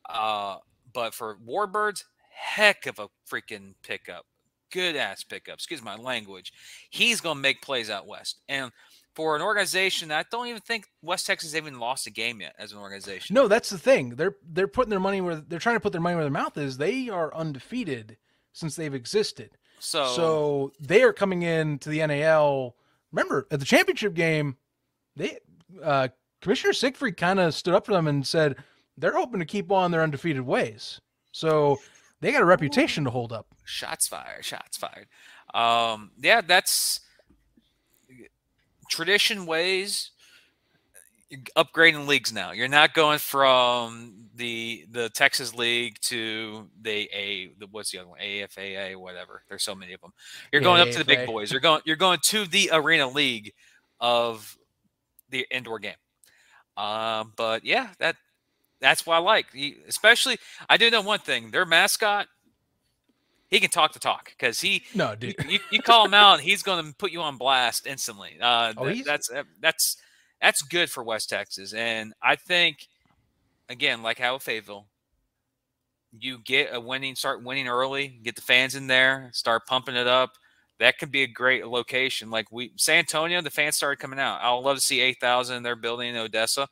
[0.10, 0.58] Uh,
[0.94, 4.26] but for Warbirds, heck of a freaking pickup.
[4.72, 5.56] Good ass pickup.
[5.56, 6.54] Excuse my language.
[6.90, 8.40] He's going to make plays out west.
[8.48, 8.72] And
[9.14, 12.72] for an organization, I don't even think West Texas even lost a game yet as
[12.72, 13.34] an organization.
[13.34, 14.12] No, that's the thing.
[14.12, 16.58] They're they're putting their money where they're trying to put their money where their mouth
[16.58, 16.78] is.
[16.78, 18.18] They are undefeated
[18.54, 19.58] since they've existed.
[19.80, 22.76] So, So they are coming in to the NAL.
[23.12, 24.58] Remember at the championship game,
[25.16, 25.40] they
[25.84, 26.10] uh,
[26.42, 28.56] Commissioner Siegfried kind of stood up for them and said
[28.98, 31.02] they're hoping to keep on their undefeated ways.
[31.32, 31.80] So
[32.20, 33.48] they got a reputation to hold up.
[33.66, 35.08] shots fired, shots fired.
[35.54, 37.02] Um, yeah, that's
[38.92, 40.12] tradition ways
[41.58, 42.52] upgrading leagues now.
[42.52, 48.10] You're not going from the the Texas League to the A the what's the other
[48.10, 48.20] one?
[48.20, 49.44] AFAA, whatever.
[49.50, 50.14] There's so many of them.
[50.52, 51.52] You're Yeah, going up to the big boys.
[51.52, 53.54] You're going you're going to the arena league
[54.00, 54.58] of
[55.30, 55.96] the indoor game.
[56.78, 58.18] Um, but yeah, that
[58.82, 59.48] that's what I like.
[59.88, 60.38] Especially
[60.70, 61.52] I do know one thing.
[61.52, 62.28] Their mascot
[63.52, 65.36] he can talk the talk because he No, dude.
[65.48, 68.38] you, you call him out, he's going to put you on blast instantly.
[68.42, 69.98] Uh, Oh, he's- that's uh, that's
[70.42, 72.88] that's good for West Texas, and I think
[73.70, 74.88] again, like how Fayetteville,
[76.18, 80.08] you get a winning, start winning early, get the fans in there, start pumping it
[80.08, 80.32] up.
[80.80, 82.32] That could be a great location.
[82.32, 84.42] Like we, San Antonio, the fans started coming out.
[84.42, 86.68] I would love to see eight thousand in their building in Odessa.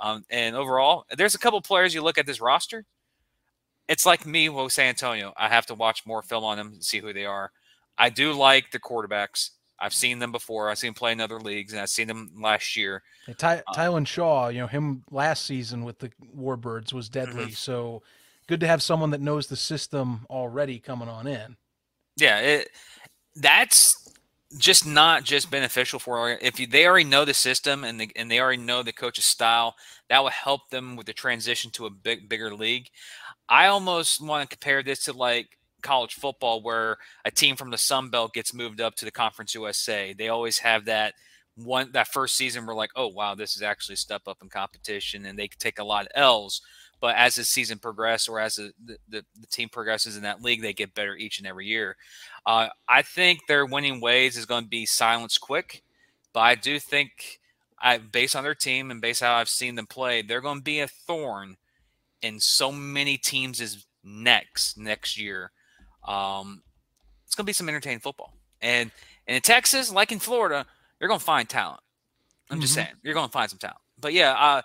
[0.00, 2.84] Um, and overall, there's a couple players you look at this roster.
[3.90, 5.34] It's like me with San Antonio.
[5.36, 7.50] I have to watch more film on them and see who they are.
[7.98, 9.50] I do like the quarterbacks.
[9.80, 10.70] I've seen them before.
[10.70, 13.02] I've seen them play in other leagues, and I've seen them last year.
[13.26, 17.32] Yeah, Ty, uh, Tylen Shaw, you know him last season with the Warbirds was mm-hmm.
[17.32, 17.50] deadly.
[17.50, 18.02] So
[18.46, 21.56] good to have someone that knows the system already coming on in.
[22.16, 22.68] Yeah, it,
[23.34, 23.96] that's
[24.58, 28.30] just not just beneficial for if you, they already know the system and the, and
[28.30, 29.74] they already know the coach's style.
[30.08, 32.88] That will help them with the transition to a big bigger league.
[33.50, 37.78] I almost want to compare this to like college football, where a team from the
[37.78, 40.12] Sun Belt gets moved up to the Conference USA.
[40.12, 41.14] They always have that
[41.56, 42.64] one that first season.
[42.64, 45.80] We're like, oh wow, this is actually a step up in competition, and they take
[45.80, 46.62] a lot of L's.
[47.00, 50.60] But as the season progresses, or as the, the, the, team progresses in that league,
[50.60, 51.96] they get better each and every year.
[52.44, 55.82] Uh, I think their winning ways is going to be silence quick,
[56.34, 57.40] but I do think,
[57.80, 60.62] I based on their team and based how I've seen them play, they're going to
[60.62, 61.56] be a thorn
[62.22, 65.52] in so many teams' is next next year.
[66.06, 66.62] Um,
[67.26, 68.90] it's going to be some entertaining football, and
[69.26, 70.66] and in Texas, like in Florida,
[70.98, 71.80] you're going to find talent.
[72.50, 72.76] I'm just Mhm.
[72.76, 73.78] saying, you're going to find some talent.
[73.98, 74.62] But yeah, uh,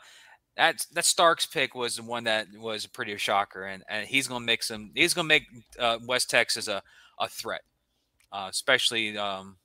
[0.58, 4.08] that that Starks pick was the one that was a pretty a shocker, and and
[4.08, 4.92] he's going to make some.
[4.96, 5.44] He's going to make
[5.80, 6.82] uh, West Texas a
[7.20, 7.62] a threat,
[8.32, 9.58] uh, especially um,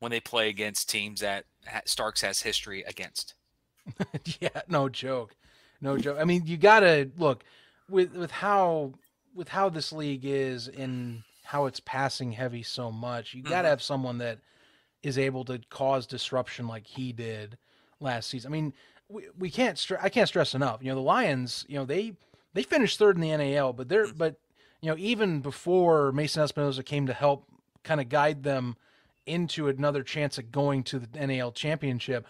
[0.00, 1.44] when they play against teams that
[1.86, 3.34] Starks has history against.
[4.40, 5.34] yeah, no joke,
[5.82, 6.16] no joke.
[6.18, 7.44] I mean, you gotta look
[7.90, 8.94] with with how
[9.34, 13.34] with how this league is and how it's passing heavy so much.
[13.34, 13.72] You gotta Mhm.
[13.72, 14.38] have someone that
[15.02, 17.58] is able to cause disruption like he did
[18.00, 18.50] last season.
[18.50, 18.72] I mean,
[19.08, 20.82] we, we can't I can't stress enough.
[20.82, 21.66] You know, the Lions.
[21.68, 22.14] You know they
[22.54, 24.36] they finished third in the NAL, but they're but
[24.80, 27.46] you know, even before Mason Espinosa came to help
[27.84, 28.76] kind of guide them
[29.26, 32.26] into another chance at going to the NAL championship,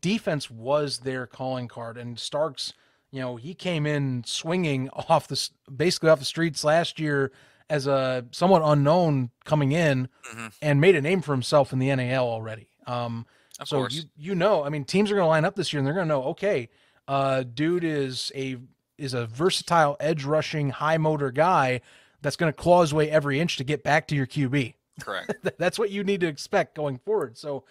[0.00, 1.98] defense was their calling card.
[1.98, 2.72] And Starks,
[3.10, 7.32] you know, he came in swinging off the basically off the streets last year
[7.68, 10.48] as a somewhat unknown coming in mm-hmm.
[10.60, 12.68] and made a name for himself in the NAL already.
[12.86, 13.26] Um,
[13.60, 13.94] of so course.
[13.94, 15.94] you you know, I mean, teams are going to line up this year and they're
[15.94, 16.68] going to know, okay,
[17.06, 18.56] uh, dude is a
[18.98, 21.80] is a versatile edge rushing high motor guy
[22.22, 24.74] that's going to claw his way every inch to get back to your QB.
[25.00, 25.34] Correct.
[25.58, 27.38] that's what you need to expect going forward.
[27.38, 27.64] So,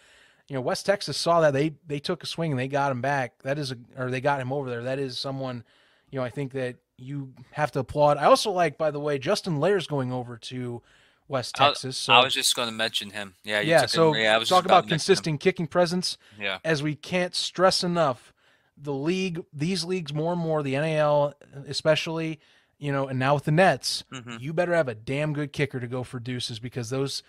[0.50, 3.02] you know, West Texas saw that they they took a swing and they got him
[3.02, 3.42] back.
[3.44, 4.84] That is a or they got him over there.
[4.84, 5.64] That is someone,
[6.10, 8.18] you know, I think that you have to applaud.
[8.18, 10.82] I also like, by the way, Justin Lair's going over to
[11.28, 11.98] West Texas.
[11.98, 13.36] So I was just going to mention him.
[13.44, 13.86] Yeah, yeah.
[13.86, 14.24] So him.
[14.24, 16.18] yeah, I was talk about, about consistent kicking presence.
[16.40, 18.34] Yeah, as we can't stress enough,
[18.76, 21.36] the league, these leagues, more and more, the NAL
[21.68, 22.40] especially,
[22.80, 24.38] you know, and now with the Nets, mm-hmm.
[24.40, 27.24] you better have a damn good kicker to go for deuces because those,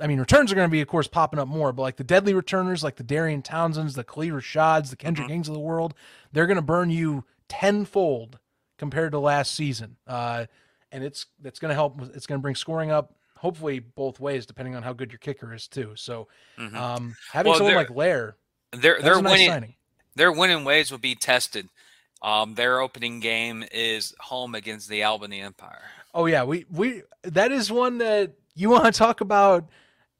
[0.00, 2.04] I mean, returns are going to be, of course, popping up more, but like the
[2.04, 5.40] deadly returners, like the Darian Townsends, the Khalid Rashads, the Kendrick mm-hmm.
[5.40, 5.94] of the world,
[6.32, 8.38] they're going to burn you tenfold
[8.78, 9.96] compared to last season.
[10.06, 10.46] Uh,
[10.90, 12.00] and it's that's going to help.
[12.14, 15.52] It's going to bring scoring up, hopefully both ways, depending on how good your kicker
[15.52, 15.92] is too.
[15.96, 16.28] So,
[16.58, 16.76] mm-hmm.
[16.76, 18.36] um, having well, someone like Lair,
[18.72, 19.50] they're they're nice winning.
[19.50, 19.74] Signing.
[20.14, 21.68] Their winning ways will be tested.
[22.22, 25.82] Um, their opening game is home against the Albany Empire.
[26.14, 29.68] Oh yeah, we we that is one that you want to talk about.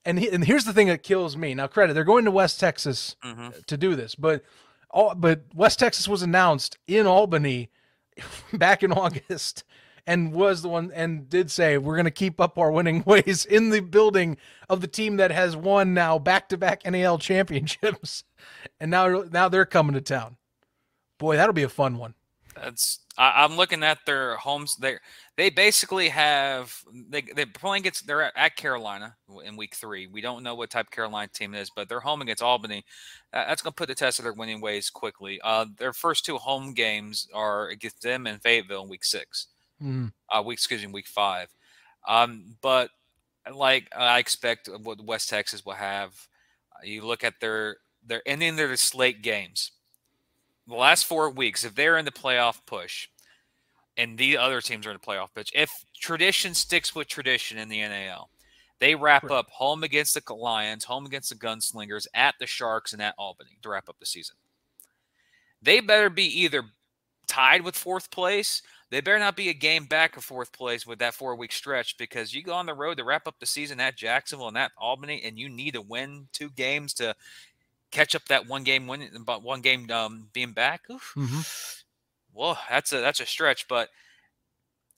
[0.05, 1.52] And he, and here's the thing that kills me.
[1.55, 3.48] Now, credit they're going to West Texas mm-hmm.
[3.66, 4.44] to do this, but
[4.90, 7.70] all but West Texas was announced in Albany
[8.52, 9.64] back in August
[10.06, 13.44] and was the one and did say we're going to keep up our winning ways
[13.44, 14.36] in the building
[14.68, 18.24] of the team that has won now back-to-back NAL championships
[18.81, 20.36] and now now they're coming to town
[21.18, 22.14] boy that'll be a fun one.
[22.55, 24.97] That's I, am looking at their homes they
[25.36, 26.74] they basically have
[27.10, 30.06] they they're playing against they're at Carolina in week three.
[30.06, 32.84] We don't know what type of Carolina team it is but they're home against Albany.
[33.32, 35.40] Uh, that's going to put the test of their winning ways quickly.
[35.44, 39.48] Uh, their first two home games are against them in Fayetteville in week six.
[39.82, 40.10] Mm.
[40.30, 41.48] uh, week excuse me week five.
[42.09, 42.90] Um, but
[43.52, 46.14] like I expect what West Texas will have.
[46.82, 47.76] You look at their
[48.06, 49.72] their ending their slate games
[50.66, 53.09] the last four weeks, if they're in the playoff push
[53.97, 57.68] and the other teams are in the playoff push, if tradition sticks with tradition in
[57.68, 58.30] the NAL,
[58.78, 59.38] they wrap right.
[59.38, 63.59] up home against the Lions, home against the Gunslingers, at the Sharks, and at Albany
[63.62, 64.36] to wrap up the season.
[65.62, 66.62] They better be either
[67.26, 68.62] tied with fourth place.
[68.90, 71.97] They better not be a game back of fourth place with that four week stretch
[71.98, 74.72] because you go on the road to wrap up the season at Jacksonville and at
[74.78, 77.14] Albany, and you need to win two games to
[77.97, 80.86] catch up that one game win, about one game um, being back.
[80.89, 81.40] Mm-hmm.
[82.35, 83.89] Well, that's a that's a stretch, but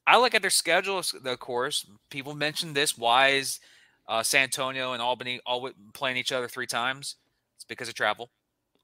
[0.07, 0.99] I look at their schedule.
[0.99, 2.99] Of course, people mentioned this.
[2.99, 3.61] Why is
[4.09, 7.15] uh, San Antonio and Albany all playing each other three times?
[7.55, 8.31] It's because of travel.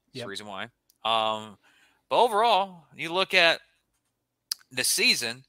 [0.07, 0.25] That's yep.
[0.25, 0.63] the reason why.
[1.03, 1.57] Um,
[2.09, 3.59] but overall, you look at
[4.71, 5.43] the season.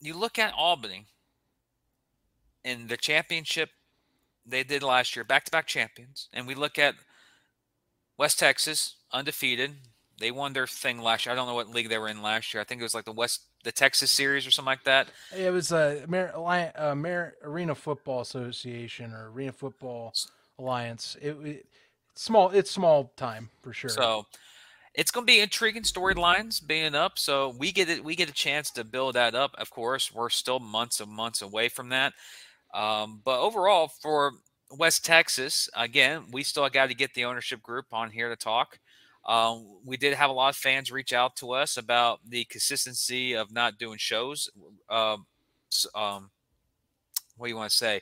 [0.00, 1.06] You look at Albany
[2.64, 3.70] and the championship
[4.46, 6.94] they did last year, back to back champions, and we look at
[8.16, 9.72] West Texas, undefeated.
[10.20, 11.32] They won their thing last year.
[11.32, 12.60] I don't know what league they were in last year.
[12.60, 15.08] I think it was like the West, the Texas series or something like that.
[15.36, 20.14] It was a uh, uh, Mar- Arena Football Association or Arena Football
[20.58, 21.16] Alliance.
[21.20, 21.66] It, it
[22.14, 22.50] small.
[22.50, 23.90] It's small time for sure.
[23.90, 24.26] So
[24.94, 27.18] it's going to be intriguing storylines being up.
[27.18, 28.04] So we get it.
[28.04, 29.54] We get a chance to build that up.
[29.58, 32.12] Of course, we're still months and months away from that.
[32.72, 34.32] Um, but overall, for
[34.70, 38.78] West Texas, again, we still got to get the ownership group on here to talk.
[39.26, 43.34] Um, we did have a lot of fans reach out to us about the consistency
[43.34, 44.50] of not doing shows.
[44.90, 45.26] Um,
[45.94, 46.30] um,
[47.36, 48.00] what do you want to say?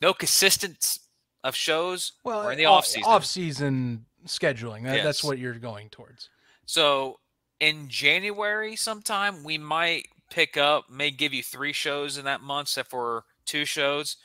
[0.00, 1.00] No consistency
[1.44, 3.10] of shows well, in the off season.
[3.10, 4.84] Off season scheduling.
[4.84, 5.04] That, yes.
[5.04, 6.28] That's what you're going towards.
[6.66, 7.18] So
[7.58, 12.68] in January, sometime we might pick up, may give you three shows in that month,
[12.68, 14.16] except for two shows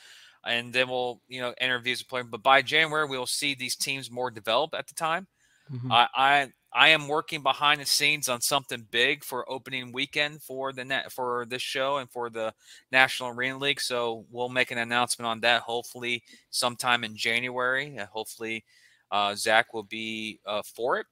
[0.46, 2.28] and then we'll you know interviews with players.
[2.30, 5.28] But by January, we'll see these teams more developed at the time.
[5.72, 5.92] Mm-hmm.
[5.92, 10.74] I, I I am working behind the scenes on something big for opening weekend for
[10.74, 12.54] the net for this show and for the
[12.92, 13.82] National Arena League.
[13.82, 17.96] So we'll make an announcement on that hopefully sometime in January.
[17.98, 18.66] And hopefully
[19.12, 21.08] uh, Zach will be uh, for it.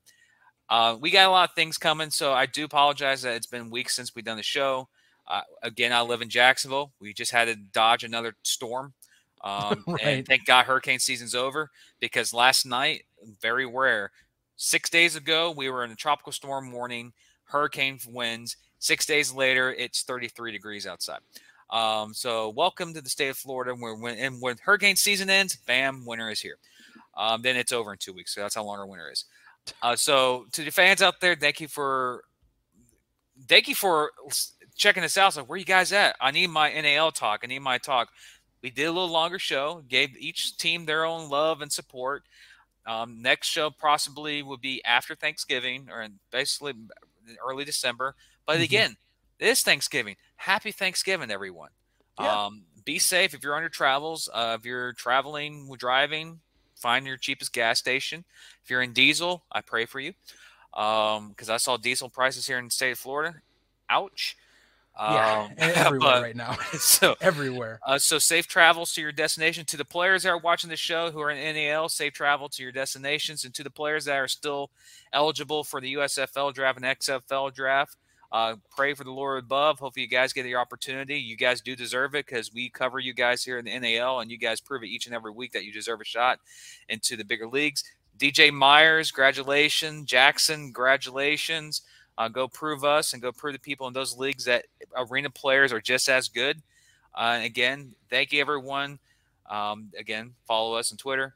[0.70, 3.70] Uh, we got a lot of things coming, so I do apologize that it's been
[3.70, 4.90] weeks since we've done the show.
[5.28, 6.92] Uh, again, I live in Jacksonville.
[7.00, 8.94] We just had to dodge another storm
[9.46, 10.02] um, right.
[10.02, 11.70] And thank God hurricane season's over
[12.00, 13.04] because last night,
[13.42, 14.12] very rare,
[14.58, 17.14] six days ago, we were in a tropical storm warning,
[17.46, 18.58] hurricane winds.
[18.80, 21.20] Six days later, it's 33 degrees outside.
[21.70, 23.74] Um, so welcome to the state of Florida.
[23.74, 26.58] Where when and when hurricane season ends, bam, winter is here.
[27.16, 28.36] Um, then it's over in two weeks.
[28.36, 29.26] So that's how long our winter is.
[29.82, 32.24] Uh, so to the fans out there, thank you for
[33.48, 34.12] thank you for
[34.76, 35.34] checking us out.
[35.34, 36.16] So where you guys at?
[36.22, 37.42] I need my NAL talk.
[37.44, 38.10] I need my talk.
[38.66, 42.24] We did a little longer show, gave each team their own love and support.
[42.88, 46.74] Um, next show possibly would be after Thanksgiving or basically
[47.48, 48.16] early December.
[48.48, 48.64] But mm-hmm.
[48.64, 48.98] again,
[49.38, 50.16] this Thanksgiving.
[50.38, 51.70] Happy Thanksgiving, everyone.
[52.20, 52.46] Yeah.
[52.46, 54.30] Um, be safe if you're on your travels.
[54.34, 56.40] Uh, if you're traveling, driving,
[56.76, 58.26] find your cheapest gas station.
[58.64, 60.14] If you're in diesel, I pray for you
[60.72, 61.20] because
[61.50, 63.36] um, I saw diesel prices here in the state of Florida.
[63.92, 64.36] Ouch.
[64.98, 66.54] Yeah, um, everywhere but, right now.
[66.80, 67.80] so everywhere.
[67.86, 69.66] Uh, so safe travels to your destination.
[69.66, 72.64] To the players that are watching the show who are in NAL, safe travel to
[72.64, 74.72] your destinations, and to the players that are still
[75.12, 77.98] eligible for the USFL draft and XFL draft.
[78.32, 79.80] Uh, pray for the Lord above.
[79.80, 81.18] Hopefully, you guys get the opportunity.
[81.18, 84.32] You guys do deserve it because we cover you guys here in the NAL, and
[84.32, 86.40] you guys prove it each and every week that you deserve a shot
[86.90, 87.84] into the bigger leagues.
[88.18, 90.06] DJ Myers, congratulations.
[90.06, 91.82] Jackson, congratulations.
[92.18, 94.66] Uh, go prove us and go prove the people in those leagues that
[94.96, 96.62] arena players are just as good.
[97.14, 99.00] Uh, again, thank you, everyone.
[99.50, 101.36] Um, again, follow us on Twitter.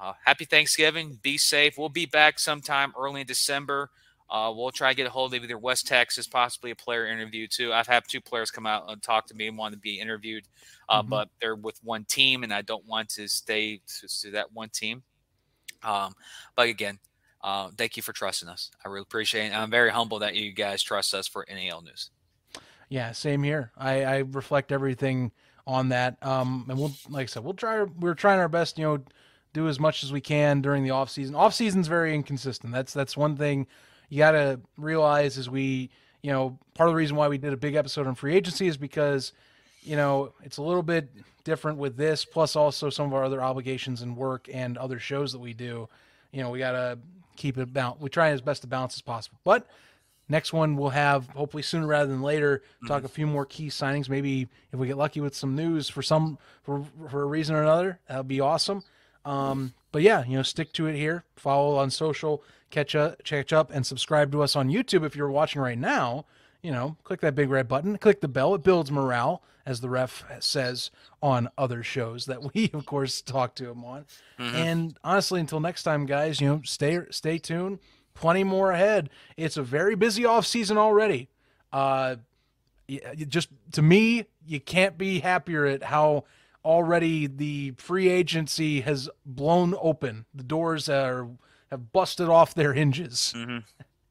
[0.00, 1.18] Uh, happy Thanksgiving.
[1.22, 1.78] Be safe.
[1.78, 3.90] We'll be back sometime early in December.
[4.28, 7.46] Uh, we'll try to get a hold of either West Texas, possibly a player interview
[7.46, 7.72] too.
[7.72, 10.44] I've had two players come out and talk to me and want to be interviewed,
[10.88, 11.10] uh, mm-hmm.
[11.10, 14.68] but they're with one team, and I don't want to stay to, to that one
[14.68, 15.04] team.
[15.84, 16.14] Um,
[16.56, 16.98] but again,
[17.42, 18.70] uh, thank you for trusting us.
[18.84, 19.54] I really appreciate it.
[19.54, 22.10] I'm very humble that you guys trust us for NAL news.
[22.88, 23.72] Yeah, same here.
[23.76, 25.32] I, I reflect everything
[25.66, 26.16] on that.
[26.22, 27.82] Um, and we'll, like I said, we'll try.
[27.82, 28.78] We're trying our best.
[28.78, 29.04] You know,
[29.52, 31.34] do as much as we can during the off season.
[31.34, 32.72] Off season's very inconsistent.
[32.72, 33.66] That's that's one thing
[34.08, 35.90] you got to realize is we,
[36.22, 38.68] you know, part of the reason why we did a big episode on free agency
[38.68, 39.32] is because,
[39.82, 41.10] you know, it's a little bit
[41.44, 45.32] different with this, plus also some of our other obligations and work and other shows
[45.32, 45.88] that we do.
[46.32, 46.98] You know, we got to
[47.36, 48.02] keep it balanced.
[48.02, 49.38] We try as best to balance as possible.
[49.44, 49.66] But
[50.28, 53.06] next one we'll have hopefully sooner rather than later talk mm-hmm.
[53.06, 54.08] a few more key signings.
[54.08, 57.62] Maybe if we get lucky with some news for some for for a reason or
[57.62, 58.82] another, that would be awesome.
[59.24, 61.24] Um, but yeah, you know, stick to it here.
[61.36, 65.30] Follow on social catch up, catch up, and subscribe to us on YouTube if you're
[65.30, 66.26] watching right now.
[66.66, 68.52] You know, click that big red button, click the bell.
[68.56, 70.90] It builds morale, as the ref says
[71.22, 74.04] on other shows that we, of course, talk to him on.
[74.36, 74.56] Mm-hmm.
[74.56, 77.78] And honestly, until next time, guys, you know, stay stay tuned.
[78.14, 79.10] Plenty more ahead.
[79.36, 81.28] It's a very busy off season already.
[81.72, 82.16] Uh,
[83.28, 86.24] just to me, you can't be happier at how
[86.64, 90.24] already the free agency has blown open.
[90.34, 91.28] The doors are
[91.70, 93.34] have busted off their hinges.
[93.36, 93.58] Mm-hmm.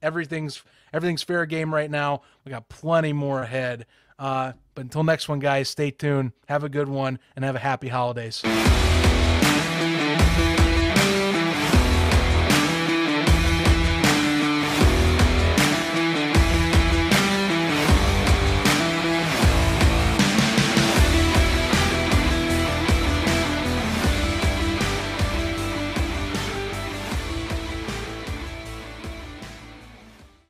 [0.02, 0.64] Everything's
[0.94, 2.22] everything's fair game right now.
[2.44, 3.86] We got plenty more ahead.
[4.18, 6.32] Uh, but until next one, guys, stay tuned.
[6.48, 8.42] Have a good one and have a happy holidays.